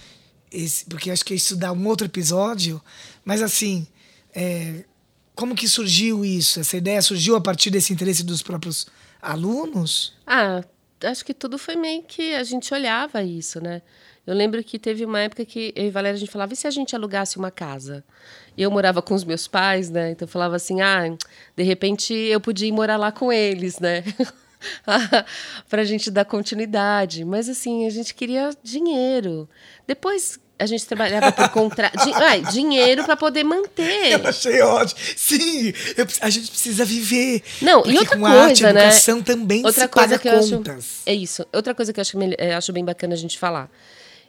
esse, 0.52 0.86
porque 0.86 1.12
acho 1.12 1.26
que 1.26 1.34
isso 1.34 1.56
dá 1.56 1.72
um 1.72 1.88
outro 1.88 2.06
episódio, 2.06 2.82
mas 3.26 3.42
assim, 3.42 3.86
é, 4.34 4.86
como 5.36 5.56
que 5.56 5.68
surgiu 5.68 6.24
isso? 6.24 6.60
Essa 6.60 6.78
ideia 6.78 7.02
surgiu 7.02 7.36
a 7.36 7.42
partir 7.42 7.70
desse 7.72 7.92
interesse 7.92 8.24
dos 8.24 8.42
próprios 8.42 8.88
alunos? 9.22 10.14
Ah, 10.26 10.64
acho 11.04 11.26
que 11.26 11.34
tudo 11.34 11.58
foi 11.58 11.76
meio 11.76 12.04
que 12.04 12.34
a 12.36 12.44
gente 12.44 12.74
olhava 12.74 13.24
isso, 13.24 13.60
né? 13.60 13.82
Eu 14.26 14.34
lembro 14.34 14.64
que 14.64 14.80
teve 14.80 15.04
uma 15.04 15.20
época 15.20 15.44
que 15.44 15.74
eu 15.76 15.86
e 15.86 15.90
Valéria 15.90 16.16
a 16.16 16.20
gente 16.20 16.32
falava, 16.32 16.54
e 16.54 16.56
se 16.56 16.66
a 16.66 16.72
gente 16.72 16.96
alugasse 16.96 17.38
uma 17.38 17.52
casa? 17.52 18.04
E 18.56 18.62
eu 18.62 18.72
morava 18.72 19.02
com 19.02 19.14
os 19.14 19.24
meus 19.24 19.48
pais, 19.48 19.90
né? 19.90 20.12
Então 20.12 20.26
eu 20.26 20.30
falava 20.32 20.56
assim, 20.56 20.82
ah, 20.82 21.14
de 21.56 21.64
repente 21.64 22.14
eu 22.14 22.40
podia 22.40 22.68
ir 22.68 22.72
morar 22.72 22.96
lá 22.96 23.12
com 23.12 23.34
eles, 23.34 23.80
né? 23.80 24.02
pra 25.70 25.84
gente 25.84 26.10
dar 26.10 26.24
continuidade. 26.24 27.26
Mas 27.26 27.50
assim, 27.50 27.86
a 27.86 27.90
gente 27.90 28.14
queria 28.14 28.52
dinheiro. 28.64 29.50
Depois 29.86 30.40
a 30.58 30.66
gente 30.66 30.86
trabalhava 30.86 31.30
por 31.30 31.50
contrato. 31.50 31.98
Di 32.06 32.14
dinheiro 32.54 33.04
para 33.04 33.18
poder 33.18 33.44
manter. 33.44 34.14
Eu 34.14 34.26
achei 34.26 34.62
ótimo. 34.62 35.02
Sim, 35.18 35.74
eu 35.98 36.08
a 36.22 36.30
gente 36.30 36.50
precisa 36.50 36.86
viver. 36.86 37.44
Não, 37.62 37.82
Porque 37.82 37.96
e 37.98 38.00
outra 38.00 38.18
com 38.18 38.26
arte, 38.26 38.62
coisa, 38.62 38.72
né? 38.74 38.86
educação 38.86 39.22
também 39.22 39.66
outra 39.66 39.82
se 39.82 39.88
coisa 39.90 40.10
paga 40.10 40.20
que 40.20 40.30
eu 40.30 40.40
acho 40.40 40.58
contas. 40.58 41.02
é 41.06 41.14
isso. 41.14 41.46
Outra 41.52 41.76
coisa 41.76 41.92
que 41.92 42.00
eu 42.00 42.02
acho, 42.04 42.18
eu 42.18 42.58
acho 42.58 42.72
bem 42.72 42.86
bacana 42.86 43.14
a 43.14 43.18
gente 43.18 43.38
falar 43.38 43.70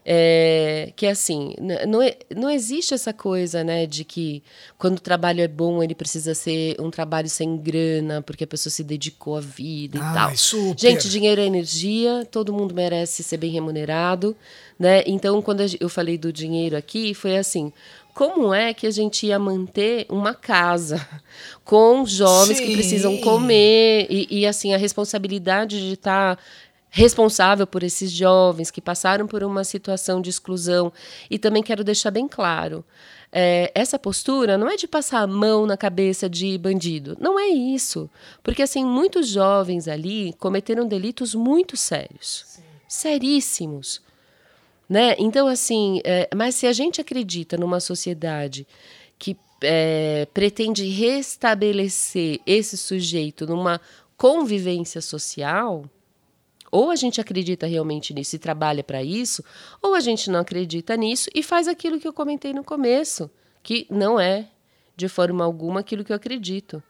é 0.07 0.93
que 0.97 1.07
assim 1.07 1.55
n- 1.59 1.87
não, 1.87 2.03
é- 2.03 2.17
não 2.37 2.51
existe 2.51 2.93
essa 2.93 3.13
coisa, 3.13 3.65
né, 3.65 3.87
de 3.87 4.05
que 4.05 4.43
quando 4.77 4.99
o 4.99 5.01
trabalho 5.01 5.41
é 5.41 5.49
bom 5.49 5.83
ele 5.83 5.95
precisa 5.95 6.35
ser 6.35 6.77
um 6.79 6.91
trabalho 6.91 7.29
sem 7.29 7.57
grana 7.57 8.21
porque 8.21 8.45
a 8.45 8.47
pessoa 8.47 8.71
se 8.71 8.85
dedicou 8.85 9.37
à 9.37 9.41
vida 9.41 9.97
e 9.97 10.01
Ai, 10.03 10.15
tal. 10.15 10.37
super. 10.37 10.79
Gente, 10.79 11.09
dinheiro 11.09 11.41
é 11.41 11.47
energia, 11.47 12.27
todo 12.31 12.53
mundo 12.53 12.75
merece 12.75 13.23
ser 13.23 13.39
bem 13.39 13.51
remunerado, 13.51 14.37
né? 14.79 15.03
Então, 15.07 15.41
quando 15.41 15.63
eu 15.81 15.89
falei 15.89 16.19
do 16.19 16.33
dinheiro 16.33 16.77
aqui, 16.77 17.15
foi 17.15 17.37
assim: 17.39 17.73
como 18.13 18.53
é 18.53 18.75
que 18.75 18.87
a 18.87 18.91
gente 18.91 19.27
ia 19.27 19.39
manter 19.39 20.05
uma 20.11 20.35
casa 20.35 21.01
com 21.65 22.05
jovens 22.05 22.61
que 22.61 22.67
Sim. 22.67 22.73
precisam 22.73 23.17
comer 23.19 24.07
e, 24.11 24.41
e, 24.41 24.47
assim 24.47 24.75
a 24.75 24.77
responsabilidade 24.77 25.79
de 25.81 25.95
estar 25.95 26.39
responsável 26.95 27.67
por 27.67 27.83
esses 27.83 28.11
jovens 28.11 28.71
que 28.71 28.81
passaram 28.81 29.27
por 29.27 29.43
uma 29.43 29.65
situação 29.65 30.23
de 30.23 30.31
exclusão 30.31 30.93
e 31.29 31.39
também 31.39 31.63
quero 31.63 31.83
deixar 31.83 32.13
bem 32.13 32.29
claro 32.29 32.85
é, 33.37 33.73
essa 33.75 33.99
postura 33.99 34.57
não 34.57 34.71
é 34.71 34.77
de 34.77 34.87
passar 34.87 35.19
a 35.19 35.27
mão 35.27 35.67
na 35.67 35.77
cabeça 35.77 36.31
de 36.31 36.57
bandido. 36.57 37.17
Não 37.21 37.37
é 37.37 37.49
isso. 37.49 38.09
Porque, 38.45 38.63
assim, 38.63 38.85
muitos 38.85 39.27
jovens 39.27 39.89
ali 39.89 40.33
cometeram 40.35 40.87
delitos 40.87 41.35
muito 41.35 41.77
sérios. 41.77 42.61
Seríssimos. 42.87 44.01
Né? 44.89 45.17
Então, 45.19 45.49
assim, 45.49 46.01
é, 46.05 46.29
mas 46.33 46.55
se 46.55 46.69
a 46.69 46.73
gente 46.73 47.01
acredita 47.01 47.57
numa 47.57 47.81
sociedade 47.81 48.65
que 49.19 49.37
é, 49.61 50.29
pretende 50.33 50.87
restabelecer 50.87 52.41
esse 52.47 52.77
sujeito 52.77 53.49
numa 53.49 53.81
convivência 54.17 55.01
social, 55.01 55.91
Ou 56.75 56.91
a 56.91 56.97
gente 56.97 57.21
acredita 57.21 57.69
realmente 57.69 58.13
nisso 58.13 58.35
e 58.35 58.39
trabalha 58.41 58.83
para 58.83 59.01
isso, 59.01 59.45
ou 59.81 59.95
a 59.95 60.01
gente 60.01 60.29
não 60.29 60.41
acredita 60.41 60.97
nisso 60.97 61.31
e 61.33 61.41
faz 61.41 61.69
aquilo 61.69 62.01
que 62.01 62.09
eu 62.09 62.13
comentei 62.13 62.53
no 62.53 62.65
começo, 62.65 63.31
que 63.63 63.87
não 63.89 64.19
é 64.19 64.49
de 64.97 65.07
forma 65.07 65.45
alguma 65.45 65.79
aquilo 65.79 66.03
que 66.03 66.11
eu 66.11 66.17
acredito. 66.17 66.83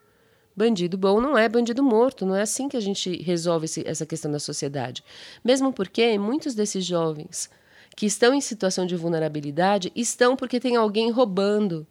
Bandido 0.55 0.97
bom 0.97 1.21
não 1.21 1.37
é 1.37 1.47
bandido 1.47 1.83
morto, 1.83 2.25
não 2.25 2.35
é 2.35 2.41
assim 2.41 2.67
que 2.67 2.75
a 2.75 2.79
gente 2.79 3.21
resolve 3.21 3.65
esse, 3.65 3.87
essa 3.87 4.07
questão 4.07 4.31
da 4.31 4.39
sociedade. 4.39 5.03
Mesmo 5.43 5.71
porque 5.71 6.17
muitos 6.17 6.55
desses 6.55 6.83
jovens 6.83 7.47
que 7.95 8.07
estão 8.07 8.33
em 8.33 8.41
situação 8.41 8.87
de 8.87 8.95
vulnerabilidade 8.95 9.91
estão 9.95 10.35
porque 10.35 10.59
tem 10.59 10.75
alguém 10.75 11.11
roubando. 11.11 11.85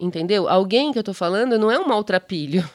Entendeu? 0.00 0.48
Alguém 0.48 0.90
que 0.90 0.98
eu 0.98 1.02
estou 1.02 1.14
falando 1.14 1.60
não 1.60 1.70
é 1.70 1.78
um 1.78 1.86
maltrapilho. 1.86 2.68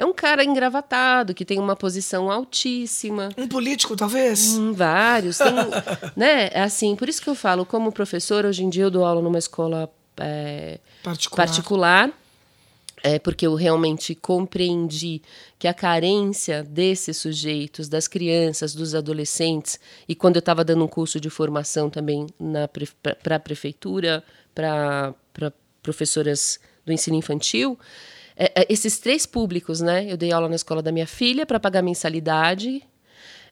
É 0.00 0.04
um 0.06 0.14
cara 0.14 0.42
engravatado, 0.42 1.34
que 1.34 1.44
tem 1.44 1.58
uma 1.58 1.76
posição 1.76 2.30
altíssima. 2.30 3.28
Um 3.36 3.46
político, 3.46 3.94
talvez? 3.94 4.56
Hum, 4.56 4.72
vários. 4.72 5.36
Tem, 5.36 5.52
né? 6.16 6.48
É 6.54 6.62
assim, 6.62 6.96
por 6.96 7.06
isso 7.06 7.20
que 7.20 7.28
eu 7.28 7.34
falo, 7.34 7.66
como 7.66 7.92
professor, 7.92 8.46
hoje 8.46 8.64
em 8.64 8.70
dia 8.70 8.84
eu 8.84 8.90
dou 8.90 9.04
aula 9.04 9.20
numa 9.20 9.38
escola 9.38 9.92
é, 10.16 10.78
particular. 11.02 11.46
particular 11.46 12.10
é 13.02 13.18
porque 13.18 13.46
eu 13.46 13.54
realmente 13.54 14.14
compreendi 14.14 15.20
que 15.58 15.68
a 15.68 15.74
carência 15.74 16.62
desses 16.62 17.18
sujeitos, 17.18 17.86
das 17.86 18.08
crianças, 18.08 18.74
dos 18.74 18.94
adolescentes, 18.94 19.78
e 20.08 20.14
quando 20.14 20.36
eu 20.36 20.40
estava 20.40 20.64
dando 20.64 20.82
um 20.82 20.88
curso 20.88 21.20
de 21.20 21.28
formação 21.28 21.90
também 21.90 22.26
para 23.22 23.36
a 23.36 23.40
prefeitura, 23.40 24.24
para 24.54 25.14
professoras 25.82 26.58
do 26.86 26.92
ensino 26.92 27.16
infantil, 27.16 27.78
é, 28.40 28.62
é, 28.62 28.66
esses 28.70 28.98
três 28.98 29.26
públicos, 29.26 29.82
né? 29.82 30.10
Eu 30.10 30.16
dei 30.16 30.32
aula 30.32 30.48
na 30.48 30.54
escola 30.54 30.80
da 30.80 30.90
minha 30.90 31.06
filha 31.06 31.44
para 31.44 31.60
pagar 31.60 31.82
mensalidade. 31.82 32.82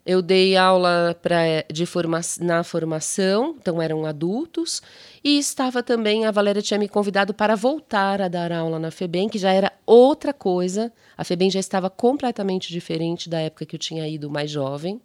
Eu 0.07 0.23
dei 0.23 0.57
aula 0.57 1.15
pra, 1.21 1.43
de 1.71 1.85
forma, 1.85 2.19
na 2.41 2.65
formação, 2.65 3.55
então 3.61 3.83
eram 3.83 4.07
adultos, 4.07 4.81
e 5.23 5.37
estava 5.37 5.83
também, 5.83 6.25
a 6.25 6.31
Valéria 6.31 6.63
tinha 6.63 6.79
me 6.79 6.89
convidado 6.89 7.35
para 7.35 7.55
voltar 7.55 8.23
a 8.23 8.29
dar 8.29 8.51
aula 8.51 8.79
na 8.79 8.91
FEBEM, 8.91 9.29
que 9.29 9.39
já 9.39 9.53
era 9.53 9.71
outra 9.85 10.33
coisa. 10.33 10.91
A 11.15 11.23
FEBEM 11.23 11.51
já 11.51 11.61
estava 11.61 11.91
completamente 11.91 12.73
diferente 12.73 13.29
da 13.29 13.41
época 13.41 13.67
que 13.67 13.77
eu 13.77 13.79
tinha 13.79 14.09
ido 14.09 14.31
mais 14.31 14.51
jovem. 14.51 14.99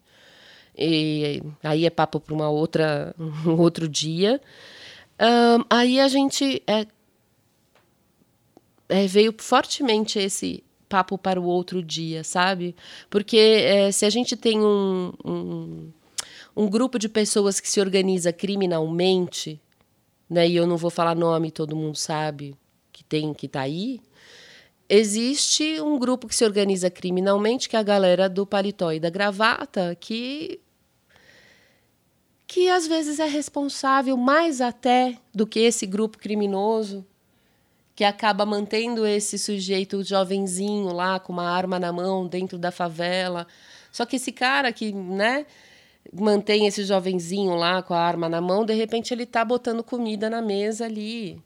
E 0.77 1.43
aí 1.61 1.85
é 1.85 1.89
papo 1.89 2.21
para 2.21 2.33
uma 2.33 2.49
outra, 2.49 3.13
um 3.45 3.59
outro 3.59 3.89
dia. 3.89 4.39
Um, 5.19 5.65
aí 5.69 5.99
a 5.99 6.07
gente 6.07 6.63
é, 6.65 6.87
é, 8.89 9.07
veio 9.07 9.33
fortemente 9.37 10.19
esse 10.19 10.63
papo 10.93 11.17
para 11.17 11.41
o 11.41 11.45
outro 11.45 11.81
dia, 11.81 12.23
sabe? 12.23 12.75
Porque 13.09 13.37
é, 13.37 13.91
se 13.91 14.05
a 14.05 14.09
gente 14.09 14.35
tem 14.37 14.59
um, 14.59 15.11
um, 15.25 15.91
um, 16.55 16.69
grupo 16.69 16.99
de 16.99 17.09
pessoas 17.09 17.59
que 17.59 17.67
se 17.67 17.81
organiza 17.81 18.31
criminalmente, 18.31 19.59
né, 20.29 20.47
e 20.47 20.55
eu 20.55 20.67
não 20.67 20.77
vou 20.77 20.91
falar 20.91 21.15
nome, 21.15 21.49
todo 21.49 21.75
mundo 21.75 21.97
sabe 21.97 22.55
que 22.91 23.03
tem 23.03 23.33
que 23.33 23.47
tá 23.47 23.61
aí, 23.61 23.99
existe 24.87 25.81
um 25.81 25.97
grupo 25.97 26.27
que 26.27 26.35
se 26.35 26.45
organiza 26.45 26.91
criminalmente, 26.91 27.67
que 27.67 27.75
é 27.75 27.79
a 27.79 27.83
galera 27.83 28.29
do 28.29 28.45
paletó 28.45 28.91
e 28.91 28.99
da 28.99 29.09
gravata, 29.09 29.97
que 29.99 30.59
que 32.45 32.69
às 32.69 32.85
vezes 32.85 33.19
é 33.19 33.25
responsável 33.25 34.15
mais 34.15 34.61
até 34.61 35.17
do 35.33 35.47
que 35.47 35.59
esse 35.59 35.87
grupo 35.87 36.19
criminoso 36.19 37.03
que 37.95 38.03
acaba 38.03 38.45
mantendo 38.45 39.05
esse 39.05 39.37
sujeito 39.37 40.03
jovenzinho 40.03 40.91
lá 40.91 41.19
com 41.19 41.31
uma 41.33 41.49
arma 41.49 41.79
na 41.79 41.91
mão 41.91 42.27
dentro 42.27 42.57
da 42.57 42.71
favela. 42.71 43.45
Só 43.91 44.05
que 44.05 44.15
esse 44.15 44.31
cara 44.31 44.71
que, 44.73 44.91
né, 44.91 45.45
mantém 46.11 46.65
esse 46.65 46.83
jovenzinho 46.83 47.55
lá 47.55 47.83
com 47.83 47.93
a 47.93 47.99
arma 47.99 48.27
na 48.27 48.41
mão, 48.41 48.65
de 48.65 48.73
repente 48.73 49.13
ele 49.13 49.23
está 49.23 49.45
botando 49.45 49.83
comida 49.83 50.29
na 50.29 50.41
mesa 50.41 50.85
ali. 50.85 51.39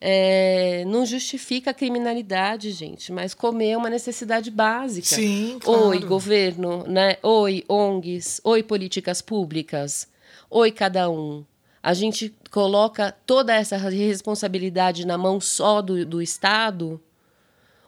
É, 0.00 0.84
não 0.86 1.06
justifica 1.06 1.70
a 1.70 1.74
criminalidade, 1.74 2.72
gente, 2.72 3.12
mas 3.12 3.34
comer 3.34 3.70
é 3.70 3.76
uma 3.76 3.90
necessidade 3.90 4.50
básica. 4.50 5.14
Sim, 5.14 5.58
claro. 5.60 5.88
Oi, 5.88 6.00
governo, 6.00 6.84
né? 6.88 7.18
Oi, 7.22 7.64
ONGs, 7.68 8.40
oi, 8.42 8.64
políticas 8.64 9.22
públicas, 9.22 10.08
oi, 10.50 10.72
cada 10.72 11.08
um 11.08 11.44
a 11.82 11.92
gente 11.94 12.32
coloca 12.50 13.14
toda 13.26 13.54
essa 13.54 13.76
responsabilidade 13.76 15.06
na 15.06 15.18
mão 15.18 15.40
só 15.40 15.82
do, 15.82 16.06
do 16.06 16.22
Estado, 16.22 17.00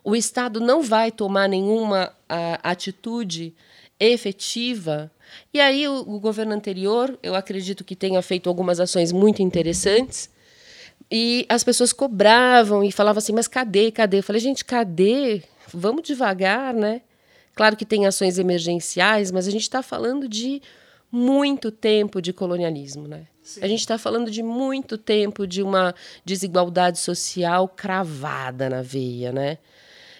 o 0.02 0.14
Estado 0.14 0.60
não 0.60 0.82
vai 0.82 1.10
tomar 1.10 1.48
nenhuma 1.48 2.12
a, 2.28 2.70
atitude 2.70 3.54
efetiva. 3.98 5.10
E 5.52 5.60
aí 5.60 5.88
o, 5.88 6.00
o, 6.00 6.20
governo 6.20 6.52
anterior, 6.52 7.18
eu 7.22 7.34
acredito 7.34 7.82
que 7.84 7.96
tenha 7.96 8.20
feito 8.20 8.48
algumas 8.48 8.80
ações 8.80 9.12
muito 9.12 9.40
interessantes. 9.40 10.28
E 11.10 11.46
as 11.48 11.64
pessoas 11.64 11.92
cobravam 11.92 12.84
e 12.84 12.92
falavam 12.92 13.18
assim: 13.18 13.32
"Mas 13.32 13.48
cadê? 13.48 13.90
Cadê?" 13.90 14.18
Eu 14.18 14.22
falei: 14.22 14.40
"Gente, 14.40 14.64
cadê? 14.64 15.42
Vamos 15.72 16.02
devagar, 16.02 16.74
né?" 16.74 17.00
Claro 17.54 17.76
que 17.76 17.86
tem 17.86 18.04
ações 18.04 18.38
emergenciais, 18.38 19.30
mas 19.30 19.46
a 19.46 19.50
gente 19.50 19.62
está 19.62 19.82
falando 19.82 20.28
de 20.28 20.60
muito 21.10 21.70
tempo 21.70 22.20
de 22.20 22.32
colonialismo, 22.32 23.06
né? 23.06 23.26
Sim. 23.44 23.60
A 23.62 23.68
gente 23.68 23.80
está 23.80 23.98
falando 23.98 24.30
de 24.30 24.42
muito 24.42 24.96
tempo 24.96 25.46
de 25.46 25.62
uma 25.62 25.94
desigualdade 26.24 26.98
social 26.98 27.68
cravada 27.68 28.70
na 28.70 28.80
veia, 28.80 29.30
né? 29.30 29.58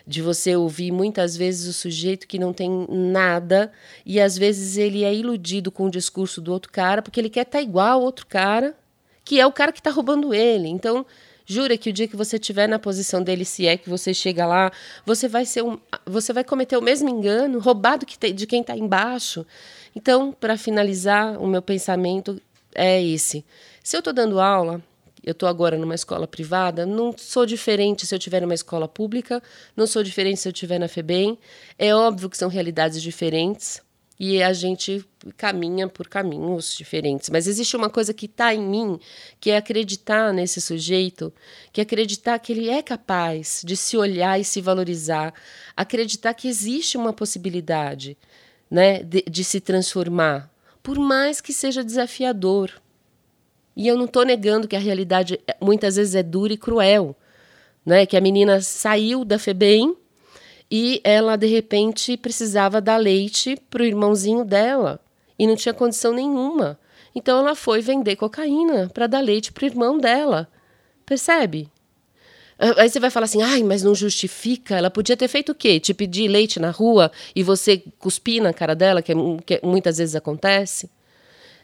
De 0.07 0.21
você 0.21 0.55
ouvir 0.55 0.93
muitas 0.93 1.35
vezes 1.35 1.67
o 1.67 1.73
sujeito 1.73 2.29
que 2.29 2.39
não 2.39 2.53
tem 2.53 2.87
nada 2.91 3.73
e 4.05 4.21
às 4.21 4.37
vezes 4.37 4.77
ele 4.77 5.05
é 5.05 5.15
iludido 5.15 5.73
com 5.73 5.87
o 5.87 5.91
discurso 5.91 6.43
do 6.43 6.53
outro 6.53 6.71
cara 6.71 7.01
porque 7.01 7.19
ele 7.19 7.31
quer 7.31 7.47
estar 7.47 7.59
tá 7.59 7.63
igual 7.63 7.93
ao 7.93 8.03
outro 8.03 8.27
cara, 8.27 8.77
que 9.25 9.41
é 9.41 9.47
o 9.47 9.53
cara 9.53 9.73
que 9.73 9.81
está 9.81 9.91
roubando 9.91 10.35
ele. 10.35 10.69
Então, 10.69 11.07
jura 11.47 11.79
que 11.79 11.89
o 11.89 11.93
dia 11.95 12.07
que 12.07 12.17
você 12.17 12.37
estiver 12.37 12.69
na 12.69 12.79
posição 12.79 13.23
dele, 13.23 13.47
se 13.47 13.67
é 13.67 13.79
que 13.79 13.89
você 13.89 14.13
chega 14.13 14.45
lá, 14.45 14.71
você 15.07 15.29
vai 15.29 15.47
ser 15.47 15.65
um, 15.65 15.79
você 16.05 16.31
vai 16.31 16.45
cometer 16.45 16.77
o 16.77 16.83
mesmo 16.83 17.09
engano, 17.09 17.59
roubado 17.59 18.05
que 18.05 18.33
de 18.35 18.47
quem 18.47 18.61
está 18.61 18.77
embaixo. 18.77 19.47
Então, 19.97 20.31
para 20.31 20.59
finalizar, 20.59 21.41
o 21.41 21.47
meu 21.47 21.63
pensamento 21.63 22.39
é 22.75 23.03
esse. 23.03 23.45
Se 23.83 23.97
eu 23.97 23.99
estou 23.99 24.13
dando 24.13 24.41
aula, 24.41 24.83
eu 25.23 25.33
estou 25.33 25.49
agora 25.49 25.79
numa 25.79 25.95
escola 25.95 26.27
privada, 26.27 26.85
não 26.85 27.15
sou 27.17 27.47
diferente 27.47 28.07
se 28.07 28.15
eu 28.15 28.19
estiver 28.19 28.43
numa 28.43 28.55
escola 28.55 28.87
pública, 28.87 29.43
não 29.75 29.87
sou 29.87 30.03
diferente 30.03 30.41
se 30.41 30.49
eu 30.49 30.53
estiver 30.53 30.79
na 30.79 30.89
FEBEM. 30.89 31.39
É 31.79 31.95
óbvio 31.95 32.29
que 32.29 32.37
são 32.37 32.49
realidades 32.49 33.01
diferentes 33.03 33.83
e 34.19 34.43
a 34.43 34.53
gente 34.53 35.05
caminha 35.37 35.89
por 35.89 36.09
caminhos 36.09 36.75
diferentes. 36.77 37.31
Mas 37.31 37.47
existe 37.47 37.77
uma 37.77 37.91
coisa 37.91 38.15
que 38.15 38.27
está 38.27 38.55
em 38.55 38.61
mim, 38.61 38.99
que 39.41 39.51
é 39.51 39.57
acreditar 39.57 40.33
nesse 40.33 40.61
sujeito, 40.61 41.33
que 41.73 41.81
é 41.81 41.83
acreditar 41.83 42.39
que 42.39 42.53
ele 42.53 42.69
é 42.69 42.83
capaz 42.83 43.63
de 43.65 43.77
se 43.77 43.97
olhar 43.97 44.39
e 44.39 44.45
se 44.45 44.61
valorizar, 44.61 45.35
acreditar 45.77 46.35
que 46.35 46.49
existe 46.49 46.97
uma 46.97 47.13
possibilidade 47.13 48.17
né, 48.71 49.03
de, 49.03 49.23
de 49.23 49.43
se 49.43 49.61
transformar, 49.61 50.51
por 50.85 50.99
mais 50.99 51.41
que 51.41 51.51
seja 51.51 51.83
desafiador. 51.83 52.71
E 53.75 53.89
eu 53.89 53.97
não 53.97 54.05
estou 54.05 54.23
negando 54.23 54.69
que 54.69 54.77
a 54.77 54.79
realidade 54.79 55.41
é, 55.49 55.57
muitas 55.59 55.97
vezes 55.97 56.15
é 56.15 56.23
dura 56.23 56.53
e 56.53 56.59
cruel, 56.59 57.17
né? 57.85 58.05
Que 58.05 58.19
a 58.19 58.21
menina 58.21 58.61
saiu 58.61 59.25
da 59.25 59.39
FEBEM 59.39 59.97
e 60.71 61.01
ela 61.03 61.37
de 61.37 61.47
repente 61.47 62.19
precisava 62.19 62.83
dar 62.83 62.99
leite 62.99 63.57
para 63.71 63.83
o 63.83 63.87
irmãozinho 63.87 64.45
dela 64.45 65.01
e 65.39 65.47
não 65.47 65.57
tinha 65.57 65.73
condição 65.73 66.13
nenhuma. 66.13 66.79
Então 67.15 67.39
ela 67.39 67.55
foi 67.55 67.81
vender 67.81 68.17
cocaína 68.17 68.91
para 68.93 69.07
dar 69.07 69.21
leite 69.21 69.53
para 69.53 69.65
o 69.65 69.67
irmão 69.67 69.99
dela. 69.99 70.47
Percebe? 71.07 71.71
Ah, 72.59 72.83
aí 72.83 72.89
você 72.89 73.01
vai 73.01 73.11
falar 73.11 73.25
assim, 73.25 73.43
ai, 73.43 73.63
mas 73.63 73.83
não 73.83 73.95
justifica. 73.95 74.77
Ela 74.77 74.91
podia 74.91 75.17
ter 75.17 75.29
feito 75.29 75.53
o 75.53 75.55
quê? 75.55 75.81
Te 75.81 75.93
pedir 75.93 76.29
leite 76.29 76.59
na 76.61 76.71
rua 76.71 77.11
e 77.35 77.43
você 77.43 77.83
cuspir 77.99 78.43
na 78.43 78.53
cara 78.53 78.75
dela, 78.75 79.03
que, 79.03 79.13
é, 79.13 79.15
que 79.45 79.61
muitas 79.63 79.99
vezes 79.99 80.15
acontece? 80.15 80.91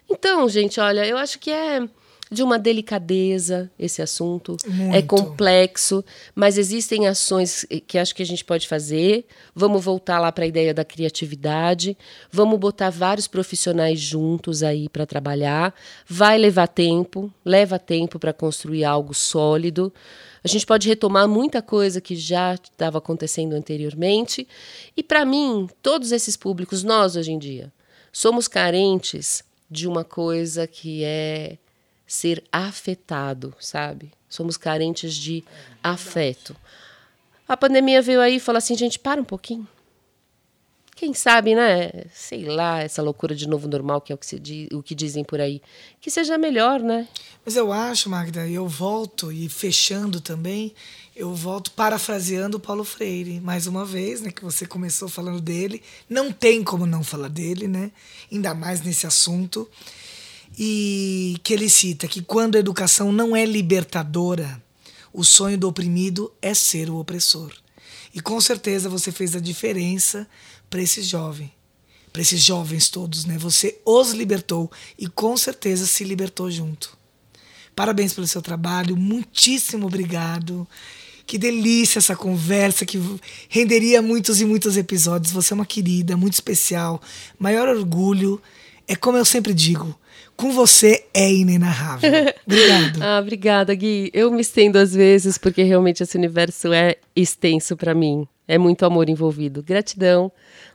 Então, 0.09 0.49
gente, 0.49 0.81
olha, 0.81 1.07
eu 1.07 1.17
acho 1.17 1.39
que 1.39 1.51
é 1.51 1.87
de 2.31 2.43
uma 2.45 2.59
delicadeza 2.59 3.71
esse 3.79 4.01
assunto. 4.01 4.57
É 4.65 4.69
Muito. 4.69 4.95
É 4.97 5.03
complexo, 5.03 6.05
mas 6.35 6.57
existem 6.57 7.09
ações 7.09 7.67
que 7.87 7.99
acho 7.99 8.15
que 8.15 8.23
a 8.23 8.27
gente 8.27 8.45
pode 8.45 8.69
fazer. 8.69 9.27
Vamos 9.55 9.85
voltar 9.85 10.21
lá 10.21 10.31
para 10.31 10.45
a 10.45 10.47
ideia 10.47 10.73
da 10.73 10.85
criatividade. 10.85 11.99
Vamos 12.31 12.59
botar 12.59 12.91
vários 12.91 13.27
profissionais 13.27 13.99
juntos 13.99 14.63
aí 14.63 14.89
para 14.89 15.05
trabalhar. 15.05 15.75
Vai 16.07 16.39
levar 16.39 16.69
tempo, 16.69 17.33
leva 17.45 17.79
tempo 17.79 18.19
para 18.19 18.33
construir 18.33 18.85
algo 18.85 19.13
sólido. 19.13 19.93
A 20.43 20.49
gente 20.49 20.65
pode 20.65 20.89
retomar 20.89 21.29
muita 21.29 21.61
coisa 21.61 22.01
que 22.01 22.17
já 22.17 22.55
estava 22.55 22.99
acontecendo 22.99 23.53
anteriormente. 23.53 24.49
E 24.97 25.03
para 25.03 25.25
mim, 25.25 25.69
todos 25.83 26.13
esses 26.13 26.37
públicos, 26.37 26.83
nós 26.83 27.17
hoje 27.17 27.33
em 27.33 27.39
dia, 27.39 27.73
somos 28.13 28.49
carentes 28.49 29.45
de 29.71 29.87
uma 29.87 30.03
coisa 30.03 30.67
que 30.67 31.05
é 31.05 31.59
ser 32.07 32.43
afetado, 32.51 33.55
sabe? 33.61 34.11
Somos 34.29 34.57
carentes 34.57 35.15
de 35.15 35.45
afeto. 35.83 36.57
A 37.47 37.57
pandemia 37.57 38.01
veio 38.01 38.21
aí 38.21 38.37
e 38.37 38.41
falou 38.41 38.59
assim, 38.59 38.77
gente, 38.77 38.99
para 38.99 39.21
um 39.21 39.25
pouquinho. 39.25 39.67
Quem 41.01 41.15
sabe, 41.15 41.55
né? 41.55 41.91
Sei 42.13 42.45
lá, 42.45 42.83
essa 42.83 43.01
loucura 43.01 43.35
de 43.35 43.49
novo 43.49 43.67
normal, 43.67 44.03
que 44.03 44.13
é 44.13 44.15
o 44.15 44.19
que, 44.19 44.27
se 44.27 44.39
diz, 44.39 44.69
o 44.71 44.83
que 44.83 44.95
dizem 44.95 45.25
por 45.25 45.41
aí, 45.41 45.63
que 45.99 46.11
seja 46.11 46.37
melhor, 46.37 46.79
né? 46.79 47.09
Mas 47.43 47.57
eu 47.57 47.73
acho, 47.73 48.11
Magda, 48.11 48.47
eu 48.47 48.69
volto, 48.69 49.33
e 49.33 49.49
fechando 49.49 50.21
também, 50.21 50.75
eu 51.17 51.35
volto 51.35 51.71
parafraseando 51.71 52.61
Paulo 52.61 52.85
Freire, 52.85 53.41
mais 53.41 53.67
uma 53.67 53.83
vez, 53.83 54.21
né? 54.21 54.31
Que 54.31 54.45
você 54.45 54.67
começou 54.67 55.09
falando 55.09 55.41
dele. 55.41 55.83
Não 56.07 56.31
tem 56.31 56.63
como 56.63 56.85
não 56.85 57.03
falar 57.03 57.29
dele, 57.29 57.67
né? 57.67 57.91
Ainda 58.31 58.53
mais 58.53 58.83
nesse 58.83 59.07
assunto. 59.07 59.67
E 60.59 61.39
que 61.43 61.55
ele 61.55 61.71
cita 61.71 62.07
que 62.07 62.21
quando 62.21 62.57
a 62.57 62.59
educação 62.59 63.11
não 63.11 63.35
é 63.35 63.47
libertadora, 63.47 64.63
o 65.15 65.25
sonho 65.25 65.57
do 65.57 65.67
oprimido 65.67 66.31
é 66.43 66.53
ser 66.53 66.91
o 66.91 66.99
opressor. 66.99 67.55
E 68.13 68.21
com 68.21 68.39
certeza 68.41 68.89
você 68.89 69.11
fez 69.11 69.35
a 69.35 69.41
diferença 69.41 70.27
para 70.71 70.81
esse 70.81 71.03
jovem, 71.03 71.53
para 72.13 72.23
esses 72.23 72.41
jovens 72.41 72.89
todos, 72.89 73.27
né? 73.27 73.37
Você 73.39 73.79
os 73.85 74.13
libertou 74.13 74.71
e 74.97 75.09
com 75.09 75.37
certeza 75.37 75.87
se 75.87 76.05
libertou 76.05 76.51
junto. 76.51 76.97
Parabéns 77.75 78.15
pelo 78.15 78.27
seu 78.27 78.41
trabalho, 78.41 78.97
muitíssimo 78.97 79.87
obrigado. 79.87 80.67
Que 81.27 81.39
delícia 81.39 81.99
essa 81.99 82.17
conversa 82.17 82.85
que 82.85 83.01
renderia 83.49 84.03
muitos 84.03 84.41
e 84.41 84.45
muitos 84.45 84.77
episódios. 84.77 85.33
Você 85.33 85.53
é 85.53 85.57
uma 85.57 85.67
querida, 85.67 86.17
muito 86.17 86.35
especial. 86.35 87.01
Maior 87.39 87.69
orgulho 87.69 88.43
é 88.89 88.97
como 88.97 89.17
eu 89.17 89.25
sempre 89.25 89.55
digo, 89.55 89.97
com 90.37 90.51
você 90.53 91.05
é 91.15 91.33
inenarrável. 91.33 92.11
Obrigado. 92.45 93.03
ah, 93.03 93.21
obrigada, 93.21 93.75
Gui. 93.75 94.11
Eu 94.13 94.33
me 94.33 94.41
estendo 94.41 94.79
às 94.79 94.93
vezes 94.93 95.39
porque 95.39 95.63
realmente 95.63 96.03
esse 96.03 96.17
universo 96.17 96.73
é 96.73 96.97
extenso 97.15 97.77
para 97.77 97.95
mim. 97.95 98.27
É 98.49 98.59
muito 98.59 98.85
amor 98.85 99.09
envolvido. 99.09 99.63
Gratidão 99.63 100.33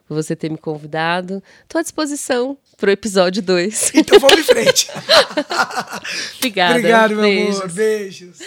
por 0.08 0.16
você 0.16 0.36
ter 0.36 0.50
me 0.50 0.58
convidado. 0.58 1.42
Estou 1.64 1.80
à 1.80 1.82
disposição 1.82 2.58
para 2.78 2.90
o 2.90 2.94
episódio 2.94 3.42
2. 3.42 3.92
Então 3.96 4.20
vamos 4.20 4.40
em 4.40 4.44
frente. 4.44 4.88
Obrigada. 6.38 6.76
Obrigado, 6.76 7.16
meu 7.16 7.22
Beijos. 7.22 7.56
amor. 7.56 7.72
Beijos. 7.72 8.40